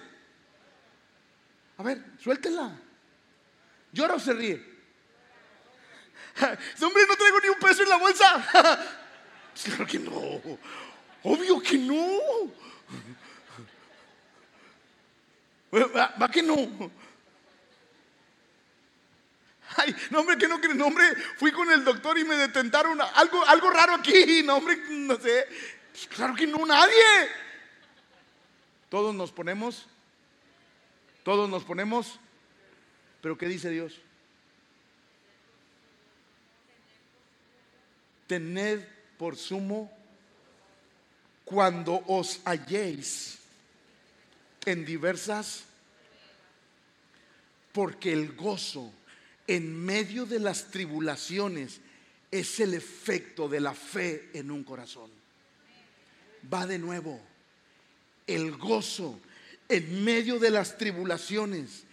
A 1.77 1.83
ver, 1.83 2.03
suéltela. 2.21 2.71
¿Llora 3.91 4.15
o 4.15 4.19
se 4.19 4.33
ríe? 4.33 4.69
Hombre, 6.81 7.05
no 7.07 7.15
traigo 7.15 7.39
ni 7.41 7.49
un 7.49 7.59
peso 7.59 7.83
en 7.83 7.89
la 7.89 7.97
bolsa. 7.97 8.89
Claro 9.63 9.85
que 9.85 9.99
no. 9.99 10.41
Obvio 11.23 11.61
que 11.61 11.77
no. 11.77 12.51
Va, 15.73 16.29
que 16.31 16.41
no. 16.41 16.91
Ay, 19.75 19.95
no, 20.09 20.21
hombre, 20.21 20.37
que 20.37 20.47
no, 20.47 20.57
no, 20.57 20.87
hombre, 20.87 21.15
fui 21.37 21.51
con 21.51 21.69
el 21.71 21.83
doctor 21.83 22.17
y 22.17 22.23
me 22.23 22.35
detentaron 22.35 22.99
algo, 23.01 23.45
algo 23.45 23.69
raro 23.69 23.95
aquí, 23.95 24.41
no, 24.43 24.55
hombre, 24.57 24.77
no 24.89 25.15
sé. 25.17 25.47
Pues 25.91 26.07
claro 26.07 26.33
que 26.35 26.47
no, 26.47 26.65
nadie. 26.65 27.29
Todos 28.89 29.13
nos 29.13 29.31
ponemos, 29.31 29.85
todos 31.23 31.49
nos 31.49 31.63
ponemos, 31.63 32.19
pero 33.21 33.37
¿qué 33.37 33.47
dice 33.47 33.69
Dios? 33.69 34.01
Tened 38.27 38.81
por 39.17 39.37
sumo 39.37 39.91
cuando 41.45 42.03
os 42.07 42.41
halléis 42.45 43.39
en 44.65 44.85
diversas, 44.85 45.63
porque 47.71 48.13
el 48.13 48.35
gozo 48.35 48.91
en 49.47 49.83
medio 49.83 50.25
de 50.25 50.39
las 50.39 50.69
tribulaciones 50.69 51.81
es 52.29 52.59
el 52.59 52.75
efecto 52.75 53.49
de 53.49 53.59
la 53.59 53.73
fe 53.73 54.29
en 54.33 54.51
un 54.51 54.63
corazón. 54.63 55.09
Va 56.53 56.67
de 56.67 56.77
nuevo, 56.77 57.19
el 58.35 58.55
gozo 58.57 59.19
en 59.67 60.03
medio 60.03 60.39
de 60.39 60.49
las 60.49 60.77
tribulaciones 60.77 61.83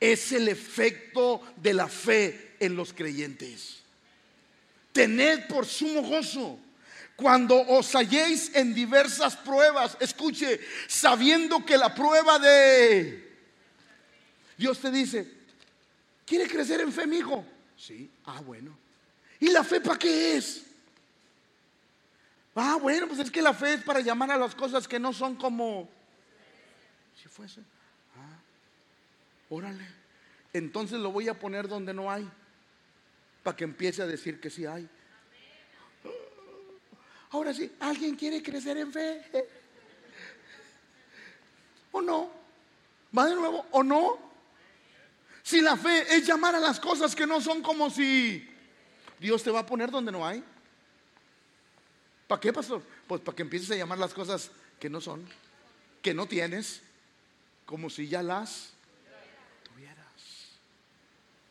es 0.00 0.32
el 0.32 0.48
efecto 0.48 1.40
de 1.56 1.74
la 1.74 1.88
fe 1.88 2.56
en 2.60 2.76
los 2.76 2.92
creyentes. 2.92 3.78
Tened 4.92 5.46
por 5.46 5.66
sumo 5.66 6.02
gozo 6.02 6.58
cuando 7.16 7.60
os 7.60 7.94
halléis 7.94 8.50
en 8.54 8.74
diversas 8.74 9.36
pruebas, 9.36 9.96
escuche, 10.00 10.60
sabiendo 10.88 11.64
que 11.64 11.76
la 11.76 11.94
prueba 11.94 12.38
de 12.38 13.32
Dios 14.56 14.80
te 14.80 14.90
dice, 14.90 15.28
¿quiere 16.26 16.48
crecer 16.48 16.80
en 16.80 16.92
fe, 16.92 17.06
mi 17.06 17.18
hijo? 17.18 17.44
Sí, 17.76 18.10
ah, 18.26 18.40
bueno. 18.40 18.76
¿Y 19.40 19.50
la 19.50 19.62
fe 19.62 19.80
para 19.80 19.98
qué 19.98 20.36
es? 20.36 20.62
Ah, 22.56 22.78
bueno, 22.80 23.08
pues 23.08 23.20
es 23.20 23.30
que 23.30 23.42
la 23.42 23.52
fe 23.52 23.74
es 23.74 23.82
para 23.82 24.00
llamar 24.00 24.30
a 24.30 24.38
las 24.38 24.54
cosas 24.54 24.86
que 24.86 25.00
no 25.00 25.12
son 25.12 25.34
como 25.34 25.88
si 27.20 27.28
fuese. 27.28 27.60
Ah, 28.16 28.38
órale. 29.50 29.86
Entonces 30.52 30.98
lo 31.00 31.10
voy 31.10 31.28
a 31.28 31.38
poner 31.38 31.66
donde 31.66 31.92
no 31.92 32.10
hay, 32.10 32.28
para 33.42 33.56
que 33.56 33.64
empiece 33.64 34.02
a 34.02 34.06
decir 34.06 34.40
que 34.40 34.50
sí 34.50 34.66
hay. 34.66 34.88
Ahora 37.30 37.52
sí, 37.52 37.72
¿alguien 37.80 38.14
quiere 38.14 38.40
crecer 38.40 38.76
en 38.76 38.92
fe? 38.92 39.48
¿O 41.90 42.00
no? 42.00 42.30
¿Va 43.16 43.26
de 43.26 43.34
nuevo? 43.34 43.66
¿O 43.72 43.82
no? 43.82 44.18
Si 45.42 45.60
la 45.60 45.76
fe 45.76 46.14
es 46.14 46.24
llamar 46.24 46.54
a 46.54 46.60
las 46.60 46.78
cosas 46.78 47.16
que 47.16 47.26
no 47.26 47.40
son 47.40 47.60
como 47.60 47.90
si 47.90 48.48
Dios 49.18 49.42
te 49.42 49.50
va 49.50 49.60
a 49.60 49.66
poner 49.66 49.90
donde 49.90 50.12
no 50.12 50.24
hay. 50.24 50.44
¿Para 52.26 52.40
qué, 52.40 52.52
pastor? 52.52 52.82
Pues 53.06 53.20
para 53.20 53.36
que 53.36 53.42
empieces 53.42 53.70
a 53.70 53.76
llamar 53.76 53.98
las 53.98 54.14
cosas 54.14 54.50
que 54.80 54.88
no 54.88 55.00
son, 55.00 55.26
que 56.02 56.14
no 56.14 56.26
tienes, 56.26 56.80
como 57.66 57.90
si 57.90 58.08
ya 58.08 58.22
las 58.22 58.70
tuvieras. 59.62 60.04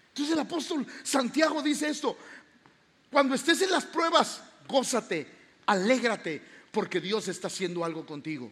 Entonces 0.09 0.34
el 0.34 0.39
apóstol 0.39 0.88
Santiago 1.03 1.61
dice 1.61 1.89
esto, 1.89 2.17
cuando 3.11 3.36
estés 3.36 3.61
en 3.61 3.71
las 3.71 3.86
pruebas, 3.86 4.43
gózate 4.67 5.43
Alégrate 5.65 6.41
porque 6.71 6.99
Dios 6.99 7.28
está 7.28 7.47
haciendo 7.47 7.86
algo 7.86 8.05
contigo. 8.05 8.51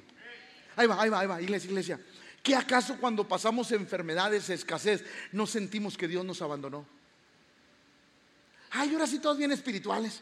Ahí 0.75 0.87
va, 0.87 1.01
ahí 1.01 1.09
va, 1.09 1.19
ahí 1.19 1.27
va, 1.27 1.41
iglesia, 1.41 1.69
iglesia. 1.69 1.99
¿Qué 2.41 2.55
acaso 2.55 2.97
cuando 2.99 3.27
pasamos 3.27 3.71
enfermedades, 3.71 4.49
escasez, 4.49 5.03
no 5.31 5.45
sentimos 5.45 5.97
que 5.97 6.07
Dios 6.07 6.25
nos 6.25 6.41
abandonó? 6.41 6.85
Ay, 8.71 8.93
ahora 8.93 9.05
sí 9.05 9.19
todos 9.19 9.37
bien 9.37 9.51
espirituales. 9.51 10.21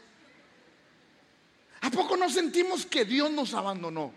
¿A 1.90 1.92
poco 1.92 2.16
no 2.16 2.30
sentimos 2.30 2.86
que 2.86 3.04
Dios 3.04 3.32
nos 3.32 3.52
abandonó? 3.52 4.12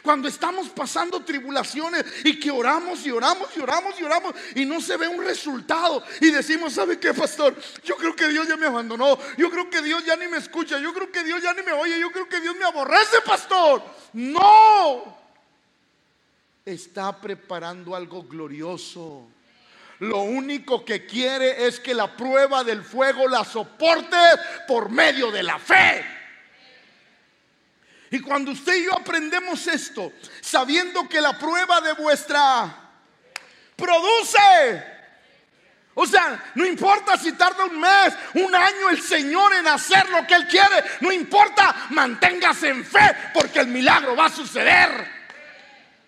Cuando 0.00 0.28
estamos 0.28 0.68
pasando 0.68 1.24
tribulaciones 1.24 2.04
y 2.24 2.38
que 2.38 2.52
oramos 2.52 3.04
y 3.04 3.10
oramos 3.10 3.48
y 3.56 3.60
oramos 3.60 4.00
y 4.00 4.04
oramos 4.04 4.34
y 4.54 4.64
no 4.64 4.80
se 4.80 4.96
ve 4.96 5.08
un 5.08 5.22
resultado 5.22 6.04
y 6.20 6.30
decimos, 6.30 6.72
¿sabe 6.74 7.00
qué, 7.00 7.12
pastor? 7.12 7.56
Yo 7.82 7.96
creo 7.96 8.14
que 8.14 8.28
Dios 8.28 8.46
ya 8.46 8.56
me 8.56 8.66
abandonó, 8.66 9.18
yo 9.36 9.50
creo 9.50 9.68
que 9.68 9.82
Dios 9.82 10.04
ya 10.06 10.14
ni 10.16 10.28
me 10.28 10.38
escucha, 10.38 10.78
yo 10.78 10.94
creo 10.94 11.10
que 11.10 11.24
Dios 11.24 11.42
ya 11.42 11.52
ni 11.52 11.62
me 11.62 11.72
oye, 11.72 11.98
yo 11.98 12.12
creo 12.12 12.28
que 12.28 12.40
Dios 12.40 12.54
me 12.54 12.64
aborrece, 12.64 13.20
pastor. 13.26 13.82
No, 14.12 15.18
está 16.64 17.20
preparando 17.20 17.96
algo 17.96 18.22
glorioso. 18.22 19.26
Lo 19.98 20.20
único 20.20 20.84
que 20.84 21.04
quiere 21.04 21.66
es 21.66 21.80
que 21.80 21.92
la 21.92 22.16
prueba 22.16 22.62
del 22.62 22.84
fuego 22.84 23.26
la 23.26 23.44
soporte 23.44 24.16
por 24.68 24.90
medio 24.90 25.32
de 25.32 25.42
la 25.42 25.58
fe. 25.58 26.19
Y 28.10 28.20
cuando 28.20 28.50
usted 28.50 28.74
y 28.74 28.84
yo 28.84 28.96
aprendemos 28.96 29.66
esto, 29.68 30.12
sabiendo 30.40 31.08
que 31.08 31.20
la 31.20 31.38
prueba 31.38 31.80
de 31.80 31.92
vuestra 31.92 32.74
produce. 33.76 34.84
O 35.94 36.06
sea, 36.06 36.42
no 36.54 36.64
importa 36.64 37.16
si 37.16 37.32
tarda 37.32 37.64
un 37.64 37.78
mes, 37.78 38.14
un 38.34 38.54
año 38.54 38.90
el 38.90 39.00
Señor 39.00 39.54
en 39.54 39.66
hacer 39.68 40.08
lo 40.08 40.26
que 40.26 40.34
Él 40.34 40.48
quiere. 40.48 40.84
No 41.00 41.12
importa, 41.12 41.88
manténgase 41.90 42.68
en 42.68 42.84
fe 42.84 43.16
porque 43.32 43.60
el 43.60 43.68
milagro 43.68 44.16
va 44.16 44.26
a 44.26 44.30
suceder. 44.30 45.20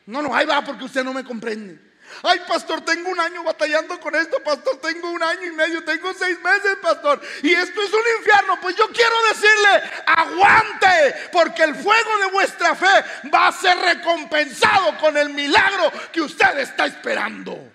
No, 0.07 0.23
no, 0.23 0.35
ahí 0.35 0.47
va 0.47 0.65
porque 0.65 0.85
usted 0.85 1.05
no 1.05 1.13
me 1.13 1.25
comprende. 1.25 1.92
Ay, 2.25 2.41
pastor, 2.47 2.83
tengo 2.83 3.11
un 3.11 3.19
año 3.19 3.43
batallando 3.43 3.99
con 3.99 4.15
esto, 4.15 4.41
pastor, 4.45 4.81
tengo 4.81 5.11
un 5.11 5.23
año 5.23 5.45
y 5.45 5.51
medio, 5.51 5.83
tengo 5.83 6.15
seis 6.15 6.39
meses, 6.41 6.77
pastor, 6.81 7.21
y 7.43 7.51
esto 7.51 7.83
es 7.83 7.93
un 7.93 8.19
infierno. 8.19 8.61
Pues 8.61 8.77
yo 8.77 8.87
quiero 8.89 9.15
decirle, 9.29 9.91
aguante, 10.07 11.15
porque 11.33 11.65
el 11.65 11.75
fuego 11.75 12.19
de 12.19 12.31
vuestra 12.31 12.77
fe 12.77 13.29
va 13.35 13.49
a 13.49 13.53
ser 13.53 13.77
recompensado 13.77 14.97
con 14.99 15.17
el 15.17 15.31
milagro 15.31 15.91
que 16.13 16.21
usted 16.21 16.59
está 16.61 16.87
esperando. 16.87 17.73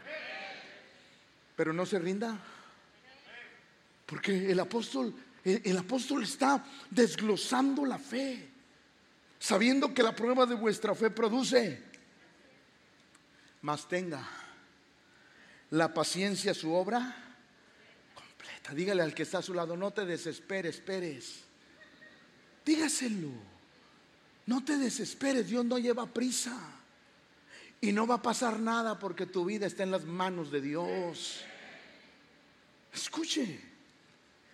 Pero 1.57 1.73
no 1.73 1.85
se 1.85 1.99
rinda, 1.99 2.37
porque 4.05 4.49
el 4.49 4.59
apóstol, 4.61 5.13
el, 5.43 5.61
el 5.65 5.77
apóstol 5.77 6.23
está 6.23 6.63
desglosando 6.89 7.85
la 7.85 7.97
fe, 7.97 8.47
sabiendo 9.39 9.93
que 9.93 10.03
la 10.03 10.15
prueba 10.15 10.45
de 10.45 10.55
vuestra 10.55 10.95
fe 10.95 11.09
produce 11.09 11.86
mas 13.61 13.87
tenga 13.87 14.27
la 15.71 15.93
paciencia 15.93 16.53
su 16.53 16.73
obra 16.73 17.15
completa. 18.13 18.73
Dígale 18.73 19.03
al 19.03 19.13
que 19.13 19.23
está 19.23 19.39
a 19.39 19.41
su 19.41 19.53
lado, 19.53 19.75
no 19.75 19.91
te 19.91 20.05
desesperes, 20.05 20.75
esperes. 20.75 21.43
Dígaselo. 22.65 23.31
No 24.45 24.63
te 24.63 24.77
desesperes, 24.77 25.47
Dios 25.47 25.65
no 25.65 25.77
lleva 25.77 26.05
prisa. 26.05 26.57
Y 27.81 27.91
no 27.91 28.07
va 28.07 28.15
a 28.15 28.21
pasar 28.21 28.59
nada 28.59 28.97
porque 28.97 29.25
tu 29.25 29.45
vida 29.45 29.67
está 29.67 29.83
en 29.83 29.91
las 29.91 30.05
manos 30.05 30.51
de 30.51 30.61
Dios. 30.61 31.41
Escuche, 32.93 33.59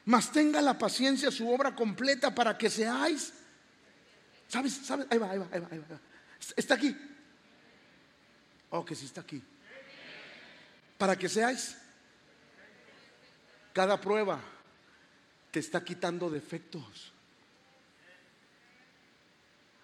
mas 0.06 0.32
tenga 0.32 0.62
la 0.62 0.78
paciencia 0.78 1.32
su 1.32 1.50
obra 1.50 1.76
completa 1.76 2.36
para 2.36 2.58
que 2.58 2.70
seáis. 2.70 3.34
¿Sabes? 4.48 4.74
¿Sabes? 4.84 5.08
Ahí 5.10 5.18
va, 5.18 5.32
ahí 5.32 5.38
va, 5.38 5.48
ahí 5.52 5.60
va. 5.60 5.68
Ahí 5.72 5.80
va. 5.80 6.00
Está 6.56 6.76
aquí. 6.76 6.96
Oh, 8.76 8.84
que 8.84 8.96
sí 8.96 9.06
está 9.06 9.22
aquí. 9.22 9.40
Para 10.98 11.16
que 11.16 11.30
seáis. 11.30 11.78
Cada 13.72 14.02
prueba 14.02 14.42
te 15.52 15.60
está 15.60 15.84
quitando 15.84 16.28
defectos. 16.28 17.14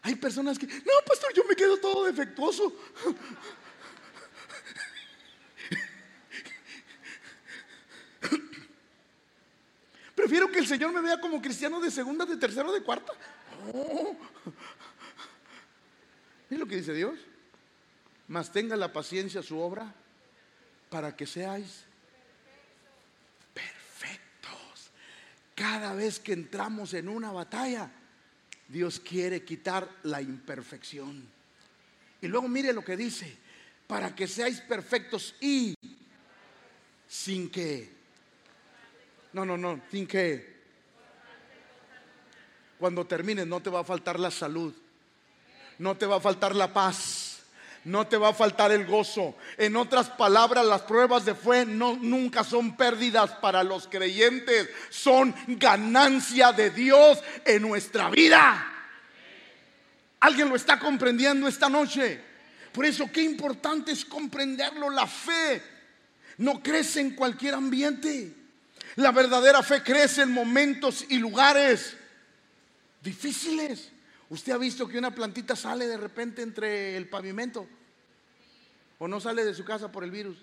Hay 0.02 0.16
personas 0.16 0.58
que, 0.58 0.66
no, 0.66 0.94
pastor, 1.06 1.32
yo 1.36 1.44
me 1.48 1.56
quedo 1.56 1.78
todo 1.78 2.06
defectuoso. 2.06 2.74
Prefiero 10.16 10.52
que 10.52 10.58
el 10.58 10.66
Señor 10.66 10.92
me 10.92 11.02
vea 11.02 11.22
como 11.22 11.40
cristiano 11.40 11.80
de 11.80 11.92
segunda, 11.92 12.26
de 12.26 12.38
tercera, 12.38 12.72
de 12.72 12.82
cuarta. 12.82 13.14
Oh. 13.72 14.18
lo 16.50 16.66
que 16.66 16.78
dice 16.78 16.94
Dios? 16.94 17.29
Mas 18.30 18.52
tenga 18.52 18.76
la 18.76 18.94
paciencia 18.94 19.42
su 19.42 19.60
obra 19.60 19.94
para 20.90 21.16
que 21.16 21.26
seáis 21.26 21.84
perfectos. 23.54 24.92
Cada 25.56 25.94
vez 25.96 26.20
que 26.20 26.34
entramos 26.34 26.94
en 26.94 27.10
una 27.10 27.32
batalla, 27.32 27.92
Dios 28.68 29.00
quiere 29.00 29.44
quitar 29.44 29.90
la 30.04 30.22
imperfección. 30.22 31.28
Y 32.22 32.28
luego 32.28 32.48
mire 32.48 32.72
lo 32.72 32.84
que 32.84 32.96
dice, 32.96 33.36
para 33.88 34.16
que 34.16 34.28
seáis 34.28 34.62
perfectos 34.62 35.34
y 35.42 35.74
sin 37.08 37.50
que, 37.50 37.92
no, 39.34 39.44
no, 39.44 39.58
no, 39.58 39.82
sin 39.90 40.06
que, 40.06 40.60
cuando 42.78 43.08
termines 43.08 43.48
no 43.48 43.60
te 43.60 43.72
va 43.72 43.80
a 43.80 43.84
faltar 43.84 44.20
la 44.20 44.30
salud, 44.30 44.72
no 45.80 45.98
te 45.98 46.06
va 46.06 46.18
a 46.18 46.22
faltar 46.22 46.56
la 46.56 46.72
paz 46.72 47.29
no 47.90 48.08
te 48.08 48.18
va 48.18 48.30
a 48.30 48.34
faltar 48.34 48.72
el 48.72 48.86
gozo. 48.86 49.36
En 49.58 49.76
otras 49.76 50.10
palabras, 50.10 50.66
las 50.66 50.84
pruebas 50.84 51.26
de 51.26 51.34
fe 51.34 51.66
no, 51.66 51.98
nunca 52.00 52.44
son 52.44 52.78
pérdidas 52.78 53.32
para 53.42 53.64
los 53.64 53.88
creyentes, 53.88 54.70
son 54.90 55.34
ganancia 55.48 56.52
de 56.52 56.70
Dios 56.70 57.20
en 57.46 57.64
nuestra 57.64 58.10
vida. 58.10 58.66
¿Alguien 60.20 60.50
lo 60.50 60.56
está 60.56 60.78
comprendiendo 60.78 61.48
esta 61.48 61.68
noche? 61.68 62.22
Por 62.72 62.86
eso 62.86 63.10
qué 63.12 63.24
importante 63.24 63.92
es 63.92 64.06
comprenderlo. 64.06 64.92
La 64.92 65.08
fe 65.08 65.62
no 66.38 66.62
crece 66.62 67.02
en 67.02 67.16
cualquier 67.16 67.56
ambiente. 67.56 68.36
La 68.98 69.12
verdadera 69.12 69.64
fe 69.64 69.82
crece 69.82 70.22
en 70.22 70.32
momentos 70.32 71.06
y 71.10 71.18
lugares 71.18 71.98
difíciles. 73.02 73.90
¿Usted 74.30 74.52
ha 74.52 74.58
visto 74.58 74.88
que 74.88 75.00
una 75.00 75.16
plantita 75.16 75.56
sale 75.56 75.88
de 75.88 75.98
repente 75.98 76.44
entre 76.44 76.96
el 76.96 77.10
pavimento? 77.10 77.68
¿O 79.00 79.08
no 79.08 79.20
sale 79.20 79.44
de 79.44 79.54
su 79.54 79.66
casa 79.66 79.92
por 79.92 80.04
el 80.04 80.12
virus? 80.12 80.38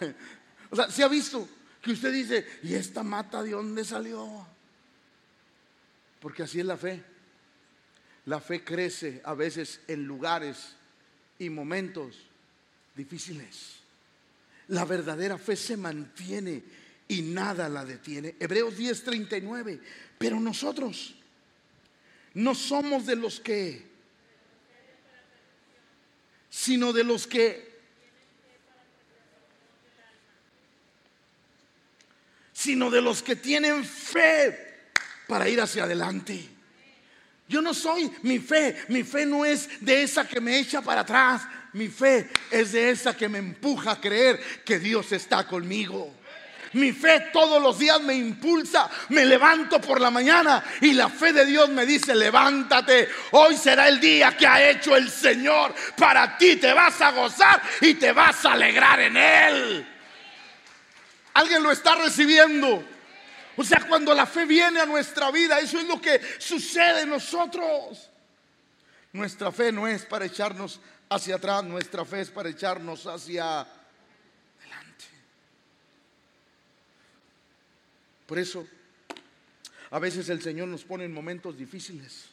o 0.70 0.76
sea, 0.76 0.90
¿se 0.90 1.02
ha 1.02 1.08
visto 1.08 1.48
que 1.80 1.92
usted 1.92 2.12
dice, 2.12 2.46
¿y 2.62 2.74
esta 2.74 3.02
mata 3.02 3.42
de 3.42 3.52
dónde 3.52 3.84
salió? 3.84 4.46
Porque 6.20 6.42
así 6.42 6.60
es 6.60 6.66
la 6.66 6.76
fe. 6.76 7.02
La 8.26 8.40
fe 8.40 8.64
crece 8.64 9.20
a 9.24 9.34
veces 9.34 9.80
en 9.86 10.04
lugares 10.04 10.76
y 11.38 11.50
momentos 11.50 12.16
difíciles. 12.94 13.76
La 14.68 14.84
verdadera 14.84 15.36
fe 15.38 15.56
se 15.56 15.76
mantiene 15.76 16.62
y 17.08 17.22
nada 17.22 17.68
la 17.68 17.84
detiene. 17.84 18.36
Hebreos 18.40 18.76
10:39. 18.76 19.80
Pero 20.18 20.40
nosotros 20.40 21.14
no 22.34 22.54
somos 22.54 23.04
de 23.04 23.16
los 23.16 23.40
que, 23.40 23.93
sino 26.54 26.92
de 26.92 27.02
los 27.02 27.26
que, 27.26 27.80
sino 32.52 32.90
de 32.90 33.02
los 33.02 33.24
que 33.24 33.34
tienen 33.34 33.84
fe 33.84 34.86
para 35.26 35.48
ir 35.48 35.60
hacia 35.60 35.82
adelante. 35.82 36.48
Yo 37.48 37.60
no 37.60 37.74
soy 37.74 38.10
mi 38.22 38.38
fe, 38.38 38.84
mi 38.88 39.02
fe 39.02 39.26
no 39.26 39.44
es 39.44 39.68
de 39.84 40.04
esa 40.04 40.28
que 40.28 40.40
me 40.40 40.60
echa 40.60 40.80
para 40.80 41.00
atrás, 41.00 41.42
mi 41.72 41.88
fe 41.88 42.30
es 42.52 42.70
de 42.70 42.90
esa 42.90 43.16
que 43.16 43.28
me 43.28 43.38
empuja 43.38 43.90
a 43.90 44.00
creer 44.00 44.40
que 44.64 44.78
Dios 44.78 45.10
está 45.10 45.46
conmigo. 45.48 46.14
Mi 46.74 46.92
fe 46.92 47.30
todos 47.32 47.60
los 47.62 47.78
días 47.78 48.00
me 48.00 48.14
impulsa. 48.14 48.88
Me 49.10 49.24
levanto 49.24 49.80
por 49.80 50.00
la 50.00 50.10
mañana 50.10 50.62
y 50.80 50.92
la 50.92 51.08
fe 51.08 51.32
de 51.32 51.46
Dios 51.46 51.68
me 51.68 51.86
dice, 51.86 52.14
levántate. 52.14 53.08
Hoy 53.32 53.56
será 53.56 53.88
el 53.88 54.00
día 54.00 54.36
que 54.36 54.46
ha 54.46 54.70
hecho 54.70 54.96
el 54.96 55.10
Señor. 55.10 55.74
Para 55.96 56.36
ti 56.36 56.56
te 56.56 56.72
vas 56.72 57.00
a 57.00 57.12
gozar 57.12 57.62
y 57.80 57.94
te 57.94 58.12
vas 58.12 58.44
a 58.44 58.52
alegrar 58.52 59.00
en 59.00 59.16
Él. 59.16 59.88
Alguien 61.34 61.62
lo 61.62 61.70
está 61.70 61.94
recibiendo. 61.96 62.84
O 63.56 63.64
sea, 63.64 63.86
cuando 63.88 64.14
la 64.14 64.26
fe 64.26 64.44
viene 64.44 64.80
a 64.80 64.86
nuestra 64.86 65.30
vida, 65.30 65.60
eso 65.60 65.78
es 65.78 65.86
lo 65.86 66.00
que 66.00 66.20
sucede 66.38 67.02
en 67.02 67.10
nosotros. 67.10 68.10
Nuestra 69.12 69.52
fe 69.52 69.70
no 69.70 69.86
es 69.86 70.04
para 70.04 70.24
echarnos 70.24 70.80
hacia 71.08 71.36
atrás, 71.36 71.62
nuestra 71.62 72.04
fe 72.04 72.22
es 72.22 72.30
para 72.30 72.48
echarnos 72.48 73.06
hacia 73.06 73.64
Por 78.26 78.38
eso, 78.38 78.66
a 79.90 79.98
veces 79.98 80.28
el 80.28 80.42
Señor 80.42 80.68
nos 80.68 80.84
pone 80.84 81.04
en 81.04 81.12
momentos 81.12 81.56
difíciles, 81.56 82.26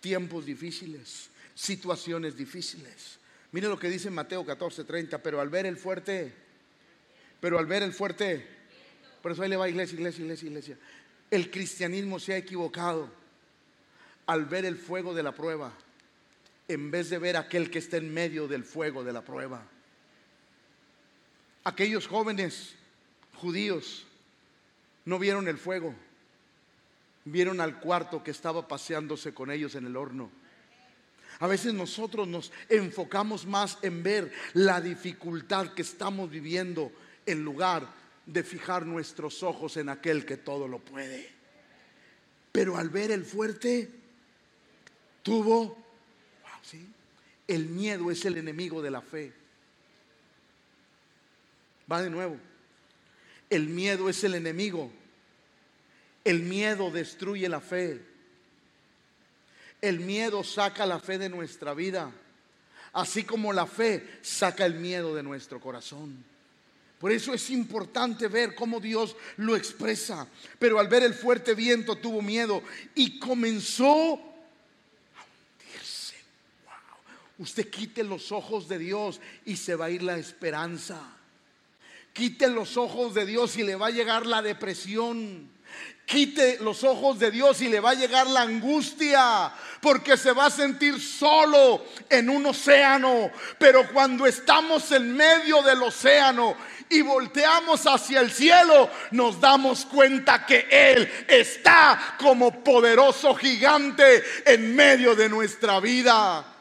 tiempos 0.00 0.44
difíciles, 0.44 1.30
situaciones 1.54 2.36
difíciles. 2.36 3.18
Mire 3.52 3.68
lo 3.68 3.78
que 3.78 3.88
dice 3.88 4.10
Mateo 4.10 4.44
14, 4.44 4.84
30, 4.84 5.22
pero 5.22 5.40
al 5.40 5.48
ver 5.48 5.66
el 5.66 5.76
fuerte, 5.76 6.32
pero 7.40 7.58
al 7.58 7.66
ver 7.66 7.82
el 7.82 7.92
fuerte, 7.92 8.46
por 9.22 9.32
eso 9.32 9.42
ahí 9.42 9.48
le 9.48 9.56
va 9.56 9.68
iglesia, 9.68 9.96
iglesia, 9.96 10.22
iglesia, 10.22 10.46
iglesia. 10.48 10.78
El 11.30 11.50
cristianismo 11.50 12.18
se 12.18 12.34
ha 12.34 12.36
equivocado 12.36 13.10
al 14.26 14.44
ver 14.44 14.64
el 14.64 14.76
fuego 14.76 15.14
de 15.14 15.22
la 15.22 15.32
prueba 15.32 15.72
en 16.68 16.90
vez 16.90 17.08
de 17.08 17.18
ver 17.18 17.36
aquel 17.36 17.70
que 17.70 17.78
está 17.78 17.96
en 17.96 18.12
medio 18.12 18.46
del 18.46 18.62
fuego 18.62 19.02
de 19.02 19.12
la 19.12 19.22
prueba. 19.22 19.66
Aquellos 21.64 22.06
jóvenes 22.06 22.74
judíos 23.36 24.06
no 25.08 25.18
vieron 25.18 25.48
el 25.48 25.56
fuego, 25.56 25.94
vieron 27.24 27.62
al 27.62 27.80
cuarto 27.80 28.22
que 28.22 28.30
estaba 28.30 28.68
paseándose 28.68 29.32
con 29.32 29.50
ellos 29.50 29.74
en 29.74 29.86
el 29.86 29.96
horno. 29.96 30.30
A 31.38 31.46
veces 31.46 31.72
nosotros 31.72 32.28
nos 32.28 32.52
enfocamos 32.68 33.46
más 33.46 33.78
en 33.80 34.02
ver 34.02 34.30
la 34.52 34.82
dificultad 34.82 35.72
que 35.72 35.80
estamos 35.80 36.28
viviendo 36.28 36.92
en 37.24 37.42
lugar 37.42 37.88
de 38.26 38.44
fijar 38.44 38.84
nuestros 38.84 39.42
ojos 39.42 39.78
en 39.78 39.88
aquel 39.88 40.26
que 40.26 40.36
todo 40.36 40.68
lo 40.68 40.78
puede. 40.78 41.30
Pero 42.52 42.76
al 42.76 42.90
ver 42.90 43.10
el 43.10 43.24
fuerte, 43.24 43.88
tuvo, 45.22 45.78
el 47.46 47.64
miedo 47.64 48.10
es 48.10 48.26
el 48.26 48.36
enemigo 48.36 48.82
de 48.82 48.90
la 48.90 49.00
fe. 49.00 49.32
Va 51.90 52.02
de 52.02 52.10
nuevo. 52.10 52.36
El 53.48 53.68
miedo 53.68 54.10
es 54.10 54.22
el 54.24 54.34
enemigo. 54.34 54.92
El 56.28 56.42
miedo 56.42 56.90
destruye 56.90 57.48
la 57.48 57.58
fe. 57.58 58.02
El 59.80 60.00
miedo 60.00 60.44
saca 60.44 60.84
la 60.84 61.00
fe 61.00 61.16
de 61.16 61.30
nuestra 61.30 61.72
vida, 61.72 62.12
así 62.92 63.24
como 63.24 63.50
la 63.50 63.64
fe 63.64 64.18
saca 64.20 64.66
el 64.66 64.74
miedo 64.74 65.14
de 65.14 65.22
nuestro 65.22 65.58
corazón. 65.58 66.22
Por 67.00 67.12
eso 67.12 67.32
es 67.32 67.48
importante 67.48 68.28
ver 68.28 68.54
cómo 68.54 68.78
Dios 68.78 69.16
lo 69.38 69.56
expresa. 69.56 70.28
Pero 70.58 70.78
al 70.78 70.88
ver 70.88 71.02
el 71.02 71.14
fuerte 71.14 71.54
viento 71.54 71.96
tuvo 71.96 72.20
miedo 72.20 72.62
y 72.94 73.18
comenzó 73.18 74.12
a 74.12 75.24
hundirse. 75.24 76.16
Usted 77.38 77.70
quite 77.70 78.04
los 78.04 78.32
ojos 78.32 78.68
de 78.68 78.76
Dios 78.78 79.18
y 79.46 79.56
se 79.56 79.76
va 79.76 79.86
a 79.86 79.90
ir 79.90 80.02
la 80.02 80.18
esperanza. 80.18 81.00
Quite 82.12 82.48
los 82.48 82.76
ojos 82.76 83.14
de 83.14 83.24
Dios 83.24 83.56
y 83.56 83.62
le 83.62 83.76
va 83.76 83.86
a 83.86 83.92
llegar 83.92 84.26
la 84.26 84.42
depresión. 84.42 85.56
Quite 86.08 86.56
los 86.60 86.84
ojos 86.84 87.18
de 87.18 87.30
Dios 87.30 87.60
y 87.60 87.68
le 87.68 87.80
va 87.80 87.90
a 87.90 87.94
llegar 87.94 88.26
la 88.28 88.40
angustia, 88.40 89.52
porque 89.78 90.16
se 90.16 90.32
va 90.32 90.46
a 90.46 90.50
sentir 90.50 90.98
solo 91.02 91.84
en 92.08 92.30
un 92.30 92.46
océano. 92.46 93.30
Pero 93.58 93.86
cuando 93.92 94.26
estamos 94.26 94.90
en 94.92 95.14
medio 95.14 95.60
del 95.60 95.82
océano 95.82 96.56
y 96.88 97.02
volteamos 97.02 97.86
hacia 97.86 98.20
el 98.20 98.32
cielo, 98.32 98.88
nos 99.10 99.38
damos 99.38 99.84
cuenta 99.84 100.46
que 100.46 100.66
Él 100.70 101.26
está 101.28 102.16
como 102.18 102.64
poderoso 102.64 103.34
gigante 103.34 104.24
en 104.46 104.74
medio 104.74 105.14
de 105.14 105.28
nuestra 105.28 105.78
vida. 105.78 106.57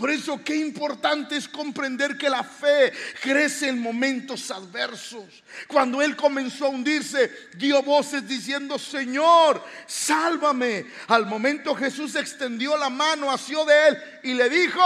Por 0.00 0.10
eso 0.10 0.42
qué 0.42 0.56
importante 0.56 1.36
es 1.36 1.46
comprender 1.46 2.16
que 2.16 2.30
la 2.30 2.42
fe 2.42 2.90
crece 3.20 3.68
en 3.68 3.78
momentos 3.78 4.50
adversos. 4.50 5.44
Cuando 5.68 6.00
él 6.00 6.16
comenzó 6.16 6.64
a 6.64 6.68
hundirse, 6.70 7.30
dio 7.58 7.82
voces 7.82 8.26
diciendo, 8.26 8.78
Señor, 8.78 9.62
sálvame. 9.86 10.86
Al 11.08 11.26
momento 11.26 11.74
Jesús 11.74 12.14
extendió 12.14 12.78
la 12.78 12.88
mano, 12.88 13.30
asió 13.30 13.62
de 13.66 13.88
él 13.88 14.02
y 14.22 14.32
le 14.32 14.48
dijo, 14.48 14.80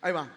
ahí 0.00 0.10
va. 0.10 0.28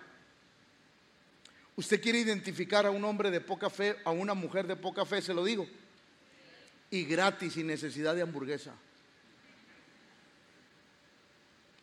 Usted 1.76 2.00
quiere 2.00 2.20
identificar 2.20 2.86
a 2.86 2.92
un 2.92 3.04
hombre 3.04 3.32
de 3.32 3.42
poca 3.42 3.72
fe, 3.72 3.98
a 4.06 4.12
una 4.12 4.36
mujer 4.36 4.68
de 4.68 4.76
poca 4.76 5.06
fe, 5.06 5.24
se 5.24 5.34
lo 5.34 5.44
digo. 5.44 5.68
Y 6.92 7.06
gratis, 7.06 7.54
sin 7.54 7.66
necesidad 7.66 8.14
de 8.14 8.22
hamburguesa. 8.22 8.76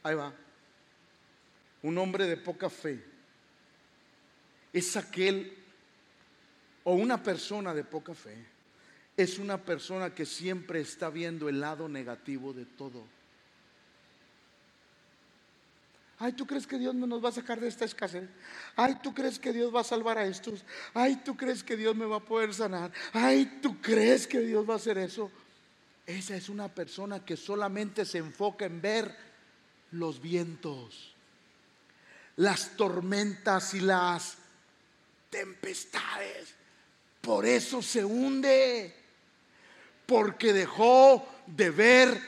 Ahí 0.03 0.15
va. 0.15 0.33
Un 1.83 1.99
hombre 1.99 2.27
de 2.27 2.37
poca 2.37 2.69
fe 2.71 3.03
es 4.73 4.97
aquel, 4.97 5.57
o 6.85 6.95
una 6.95 7.23
persona 7.23 7.75
de 7.75 7.85
poca 7.85 8.15
fe, 8.15 8.37
es 9.17 9.39
una 9.39 9.59
persona 9.59 10.15
que 10.15 10.25
siempre 10.25 10.81
está 10.81 11.11
viendo 11.11 11.49
el 11.49 11.61
lado 11.61 11.89
negativo 11.89 12.53
de 12.53 12.65
todo. 12.65 13.05
Ay, 16.19 16.35
¿tú 16.35 16.47
crees 16.47 16.67
que 16.67 16.79
Dios 16.79 16.95
no 16.95 17.07
nos 17.07 17.25
va 17.25 17.31
a 17.31 17.33
sacar 17.33 17.59
de 17.61 17.69
esta 17.69 17.87
escasez? 17.87 18.29
Ay, 18.77 18.99
¿tú 19.03 19.15
crees 19.15 19.39
que 19.39 19.55
Dios 19.55 19.75
va 19.75 19.81
a 19.81 19.85
salvar 19.85 20.19
a 20.19 20.27
estos? 20.27 20.65
Ay, 20.93 21.17
¿tú 21.25 21.35
crees 21.35 21.65
que 21.65 21.79
Dios 21.79 21.97
me 21.97 22.05
va 22.05 22.17
a 22.17 22.21
poder 22.21 22.53
sanar? 22.53 22.93
Ay, 23.15 23.59
¿tú 23.63 23.81
crees 23.81 24.27
que 24.27 24.41
Dios 24.41 24.69
va 24.69 24.75
a 24.75 24.77
hacer 24.77 24.99
eso? 24.99 25.31
Esa 26.07 26.37
es 26.37 26.51
una 26.51 26.69
persona 26.69 27.25
que 27.25 27.39
solamente 27.39 28.05
se 28.05 28.19
enfoca 28.19 28.67
en 28.67 28.83
ver 28.83 29.30
los 29.93 30.21
vientos, 30.21 31.15
las 32.37 32.77
tormentas 32.77 33.75
y 33.75 33.81
las 33.81 34.37
tempestades. 35.31 36.55
Por 37.21 37.47
eso 37.47 37.83
se 37.83 38.05
hunde, 38.05 38.95
porque 40.07 40.53
dejó 40.53 41.29
de 41.47 41.71
ver 41.71 42.21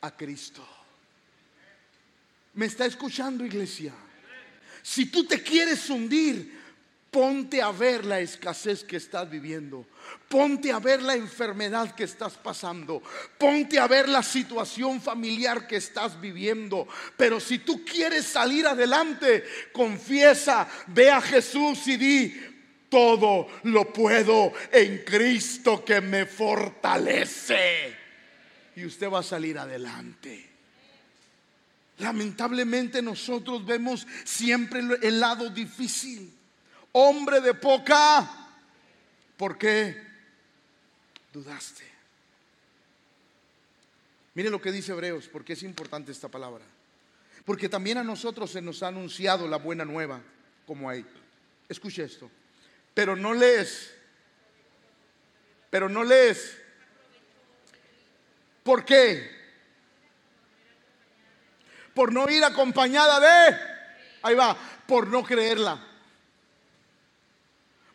a 0.00 0.16
Cristo. 0.16 0.66
¿Me 2.54 2.66
está 2.66 2.86
escuchando, 2.86 3.44
iglesia? 3.44 3.92
Si 4.82 5.06
tú 5.06 5.24
te 5.24 5.42
quieres 5.42 5.88
hundir, 5.90 6.59
Ponte 7.10 7.60
a 7.60 7.72
ver 7.72 8.04
la 8.04 8.20
escasez 8.20 8.84
que 8.84 8.96
estás 8.96 9.28
viviendo. 9.28 9.84
Ponte 10.28 10.70
a 10.70 10.78
ver 10.78 11.02
la 11.02 11.16
enfermedad 11.16 11.92
que 11.96 12.04
estás 12.04 12.34
pasando. 12.34 13.02
Ponte 13.36 13.80
a 13.80 13.88
ver 13.88 14.08
la 14.08 14.22
situación 14.22 15.00
familiar 15.00 15.66
que 15.66 15.76
estás 15.76 16.20
viviendo. 16.20 16.86
Pero 17.16 17.40
si 17.40 17.58
tú 17.58 17.84
quieres 17.84 18.26
salir 18.26 18.64
adelante, 18.64 19.44
confiesa, 19.72 20.68
ve 20.86 21.10
a 21.10 21.20
Jesús 21.20 21.84
y 21.88 21.96
di, 21.96 22.40
todo 22.88 23.48
lo 23.64 23.92
puedo 23.92 24.52
en 24.70 24.98
Cristo 24.98 25.84
que 25.84 26.00
me 26.00 26.26
fortalece. 26.26 27.96
Y 28.76 28.84
usted 28.84 29.10
va 29.10 29.18
a 29.18 29.24
salir 29.24 29.58
adelante. 29.58 30.48
Lamentablemente 31.98 33.02
nosotros 33.02 33.66
vemos 33.66 34.06
siempre 34.24 34.80
el 35.02 35.18
lado 35.18 35.50
difícil 35.50 36.39
hombre 36.92 37.40
de 37.40 37.54
poca, 37.54 38.28
¿por 39.36 39.56
qué 39.58 40.02
dudaste? 41.32 41.84
Mire 44.34 44.50
lo 44.50 44.60
que 44.60 44.72
dice 44.72 44.92
Hebreos, 44.92 45.28
porque 45.28 45.54
es 45.54 45.62
importante 45.62 46.12
esta 46.12 46.28
palabra. 46.28 46.64
Porque 47.44 47.68
también 47.68 47.98
a 47.98 48.04
nosotros 48.04 48.50
se 48.50 48.62
nos 48.62 48.82
ha 48.82 48.88
anunciado 48.88 49.48
la 49.48 49.56
buena 49.56 49.84
nueva, 49.84 50.20
como 50.66 50.88
hay. 50.88 51.04
Escuche 51.68 52.04
esto. 52.04 52.30
Pero 52.94 53.16
no 53.16 53.34
lees. 53.34 53.92
Pero 55.68 55.88
no 55.88 56.04
lees. 56.04 56.56
¿Por 58.62 58.84
qué? 58.84 59.38
Por 61.94 62.12
no 62.12 62.28
ir 62.30 62.44
acompañada 62.44 63.20
de, 63.20 63.56
ahí 64.22 64.34
va, 64.34 64.56
por 64.86 65.08
no 65.08 65.24
creerla. 65.24 65.89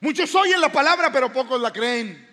Muchos 0.06 0.36
oyen 0.36 0.62
la 0.62 0.72
palabra, 0.72 1.12
pero 1.12 1.34
pocos 1.34 1.60
la 1.60 1.74
creen. 1.74 2.30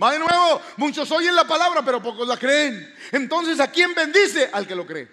Va 0.00 0.12
de 0.12 0.18
nuevo, 0.18 0.60
muchos 0.76 1.10
oyen 1.10 1.34
la 1.34 1.46
palabra, 1.46 1.82
pero 1.82 2.02
pocos 2.02 2.28
la 2.28 2.36
creen. 2.36 2.94
Entonces, 3.10 3.58
¿a 3.58 3.70
quién 3.70 3.94
bendice? 3.94 4.50
Al 4.52 4.66
que 4.66 4.74
lo 4.74 4.86
cree. 4.86 5.08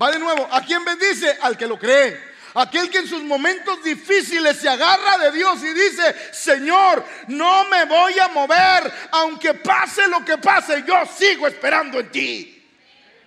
Va 0.00 0.10
de 0.10 0.18
nuevo, 0.18 0.46
¿a 0.52 0.60
quién 0.60 0.84
bendice? 0.84 1.34
Al 1.40 1.56
que 1.56 1.66
lo 1.66 1.78
cree. 1.78 2.20
Aquel 2.52 2.90
que 2.90 2.98
en 2.98 3.08
sus 3.08 3.22
momentos 3.22 3.82
difíciles 3.82 4.58
se 4.58 4.68
agarra 4.68 5.16
de 5.16 5.32
Dios 5.32 5.62
y 5.62 5.72
dice, 5.72 6.14
Señor, 6.30 7.02
no 7.28 7.66
me 7.68 7.86
voy 7.86 8.18
a 8.18 8.28
mover, 8.28 8.92
aunque 9.12 9.54
pase 9.54 10.06
lo 10.08 10.22
que 10.26 10.36
pase, 10.36 10.84
yo 10.86 11.06
sigo 11.06 11.46
esperando 11.46 12.00
en 12.00 12.10
ti. 12.10 12.68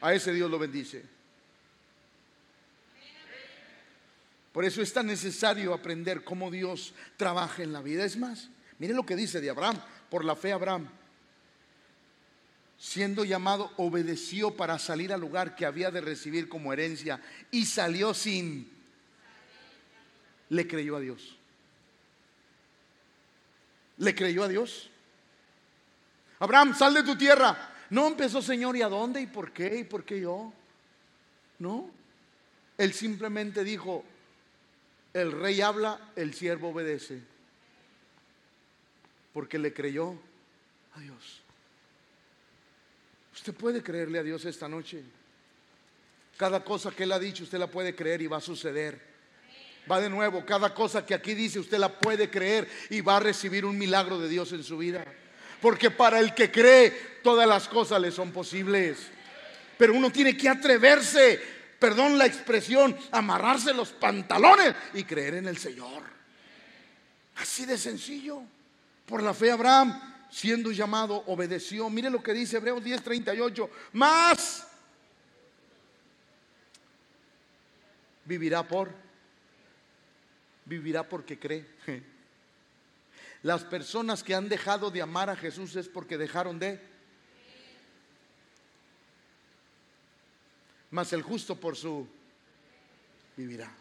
A 0.01 0.13
ese 0.13 0.31
Dios 0.33 0.51
lo 0.51 0.59
bendice. 0.59 1.03
Por 4.51 4.65
eso 4.65 4.81
es 4.81 4.91
tan 4.91 5.07
necesario 5.07 5.73
aprender 5.73 6.23
cómo 6.23 6.49
Dios 6.49 6.93
trabaja 7.17 7.63
en 7.63 7.71
la 7.71 7.81
vida. 7.81 8.03
Es 8.03 8.17
más, 8.17 8.49
miren 8.79 8.95
lo 8.95 9.05
que 9.05 9.15
dice 9.15 9.41
de 9.41 9.49
Abraham. 9.49 9.79
Por 10.09 10.25
la 10.25 10.35
fe 10.35 10.51
Abraham, 10.51 10.89
siendo 12.77 13.23
llamado, 13.23 13.71
obedeció 13.77 14.55
para 14.55 14.79
salir 14.79 15.13
al 15.13 15.21
lugar 15.21 15.55
que 15.55 15.65
había 15.65 15.91
de 15.91 16.01
recibir 16.01 16.49
como 16.49 16.73
herencia 16.73 17.21
y 17.51 17.65
salió 17.65 18.13
sin... 18.13 18.71
Le 20.49 20.67
creyó 20.67 20.95
a 20.95 20.99
Dios. 20.99 21.37
¿Le 23.97 24.15
creyó 24.15 24.43
a 24.43 24.47
Dios? 24.47 24.89
Abraham, 26.39 26.73
sal 26.73 26.95
de 26.95 27.03
tu 27.03 27.15
tierra. 27.15 27.75
No 27.91 28.07
empezó, 28.07 28.41
Señor, 28.41 28.75
¿y 28.75 28.81
a 28.81 28.87
dónde? 28.87 29.21
¿Y 29.21 29.27
por 29.27 29.51
qué? 29.51 29.77
¿Y 29.79 29.83
por 29.83 30.03
qué 30.03 30.21
yo? 30.21 30.51
No. 31.59 31.91
Él 32.77 32.93
simplemente 32.93 33.63
dijo, 33.63 34.05
el 35.13 35.31
rey 35.31 35.61
habla, 35.61 36.11
el 36.15 36.33
siervo 36.33 36.69
obedece. 36.69 37.21
Porque 39.33 39.57
le 39.57 39.73
creyó 39.73 40.15
a 40.95 40.99
Dios. 40.99 41.41
Usted 43.33 43.53
puede 43.53 43.81
creerle 43.81 44.19
a 44.19 44.23
Dios 44.23 44.45
esta 44.45 44.67
noche. 44.67 45.03
Cada 46.37 46.63
cosa 46.63 46.91
que 46.91 47.03
Él 47.03 47.11
ha 47.11 47.19
dicho, 47.19 47.43
usted 47.43 47.57
la 47.57 47.67
puede 47.67 47.95
creer 47.95 48.21
y 48.21 48.27
va 48.27 48.37
a 48.37 48.41
suceder. 48.41 49.09
Va 49.89 49.99
de 49.99 50.09
nuevo, 50.09 50.45
cada 50.45 50.73
cosa 50.73 51.05
que 51.05 51.13
aquí 51.13 51.33
dice, 51.33 51.59
usted 51.59 51.77
la 51.77 51.99
puede 51.99 52.29
creer 52.29 52.67
y 52.89 53.01
va 53.01 53.17
a 53.17 53.21
recibir 53.21 53.65
un 53.65 53.77
milagro 53.77 54.19
de 54.19 54.29
Dios 54.29 54.51
en 54.51 54.63
su 54.63 54.77
vida. 54.77 55.05
Porque 55.61 55.89
para 55.89 56.19
el 56.19 56.33
que 56.33 56.51
cree, 56.51 56.91
todas 57.23 57.47
las 57.47 57.67
cosas 57.67 57.99
le 58.01 58.11
son 58.11 58.31
posibles. 58.31 59.07
Pero 59.77 59.93
uno 59.93 60.11
tiene 60.11 60.37
que 60.37 60.49
atreverse, 60.49 61.41
perdón 61.79 62.17
la 62.17 62.25
expresión, 62.25 62.97
amarrarse 63.11 63.73
los 63.73 63.89
pantalones 63.89 64.75
y 64.93 65.03
creer 65.03 65.35
en 65.35 65.47
el 65.47 65.57
Señor. 65.57 66.03
Así 67.37 67.65
de 67.65 67.77
sencillo. 67.77 68.41
Por 69.05 69.23
la 69.23 69.33
fe 69.33 69.49
Abraham, 69.49 69.99
siendo 70.29 70.71
llamado, 70.71 71.23
obedeció. 71.27 71.89
Mire 71.89 72.09
lo 72.09 72.21
que 72.21 72.33
dice 72.33 72.57
Hebreos 72.57 72.83
10:38. 72.83 73.69
Más 73.93 74.67
vivirá 78.25 78.67
por, 78.67 78.93
vivirá 80.65 81.07
porque 81.07 81.39
cree. 81.39 81.65
Las 83.41 83.63
personas 83.63 84.21
que 84.21 84.35
han 84.35 84.49
dejado 84.49 84.91
de 84.91 85.01
amar 85.01 85.29
a 85.29 85.35
Jesús 85.35 85.75
es 85.75 85.87
porque 85.87 86.17
dejaron 86.17 86.59
de. 86.59 86.88
Mas 90.91 91.13
el 91.13 91.21
justo 91.21 91.59
por 91.59 91.75
su 91.75 92.07
vivirá. 93.37 93.71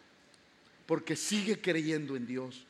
Porque 0.85 1.15
sigue 1.15 1.61
creyendo 1.61 2.15
en 2.15 2.25
Dios. 2.25 2.65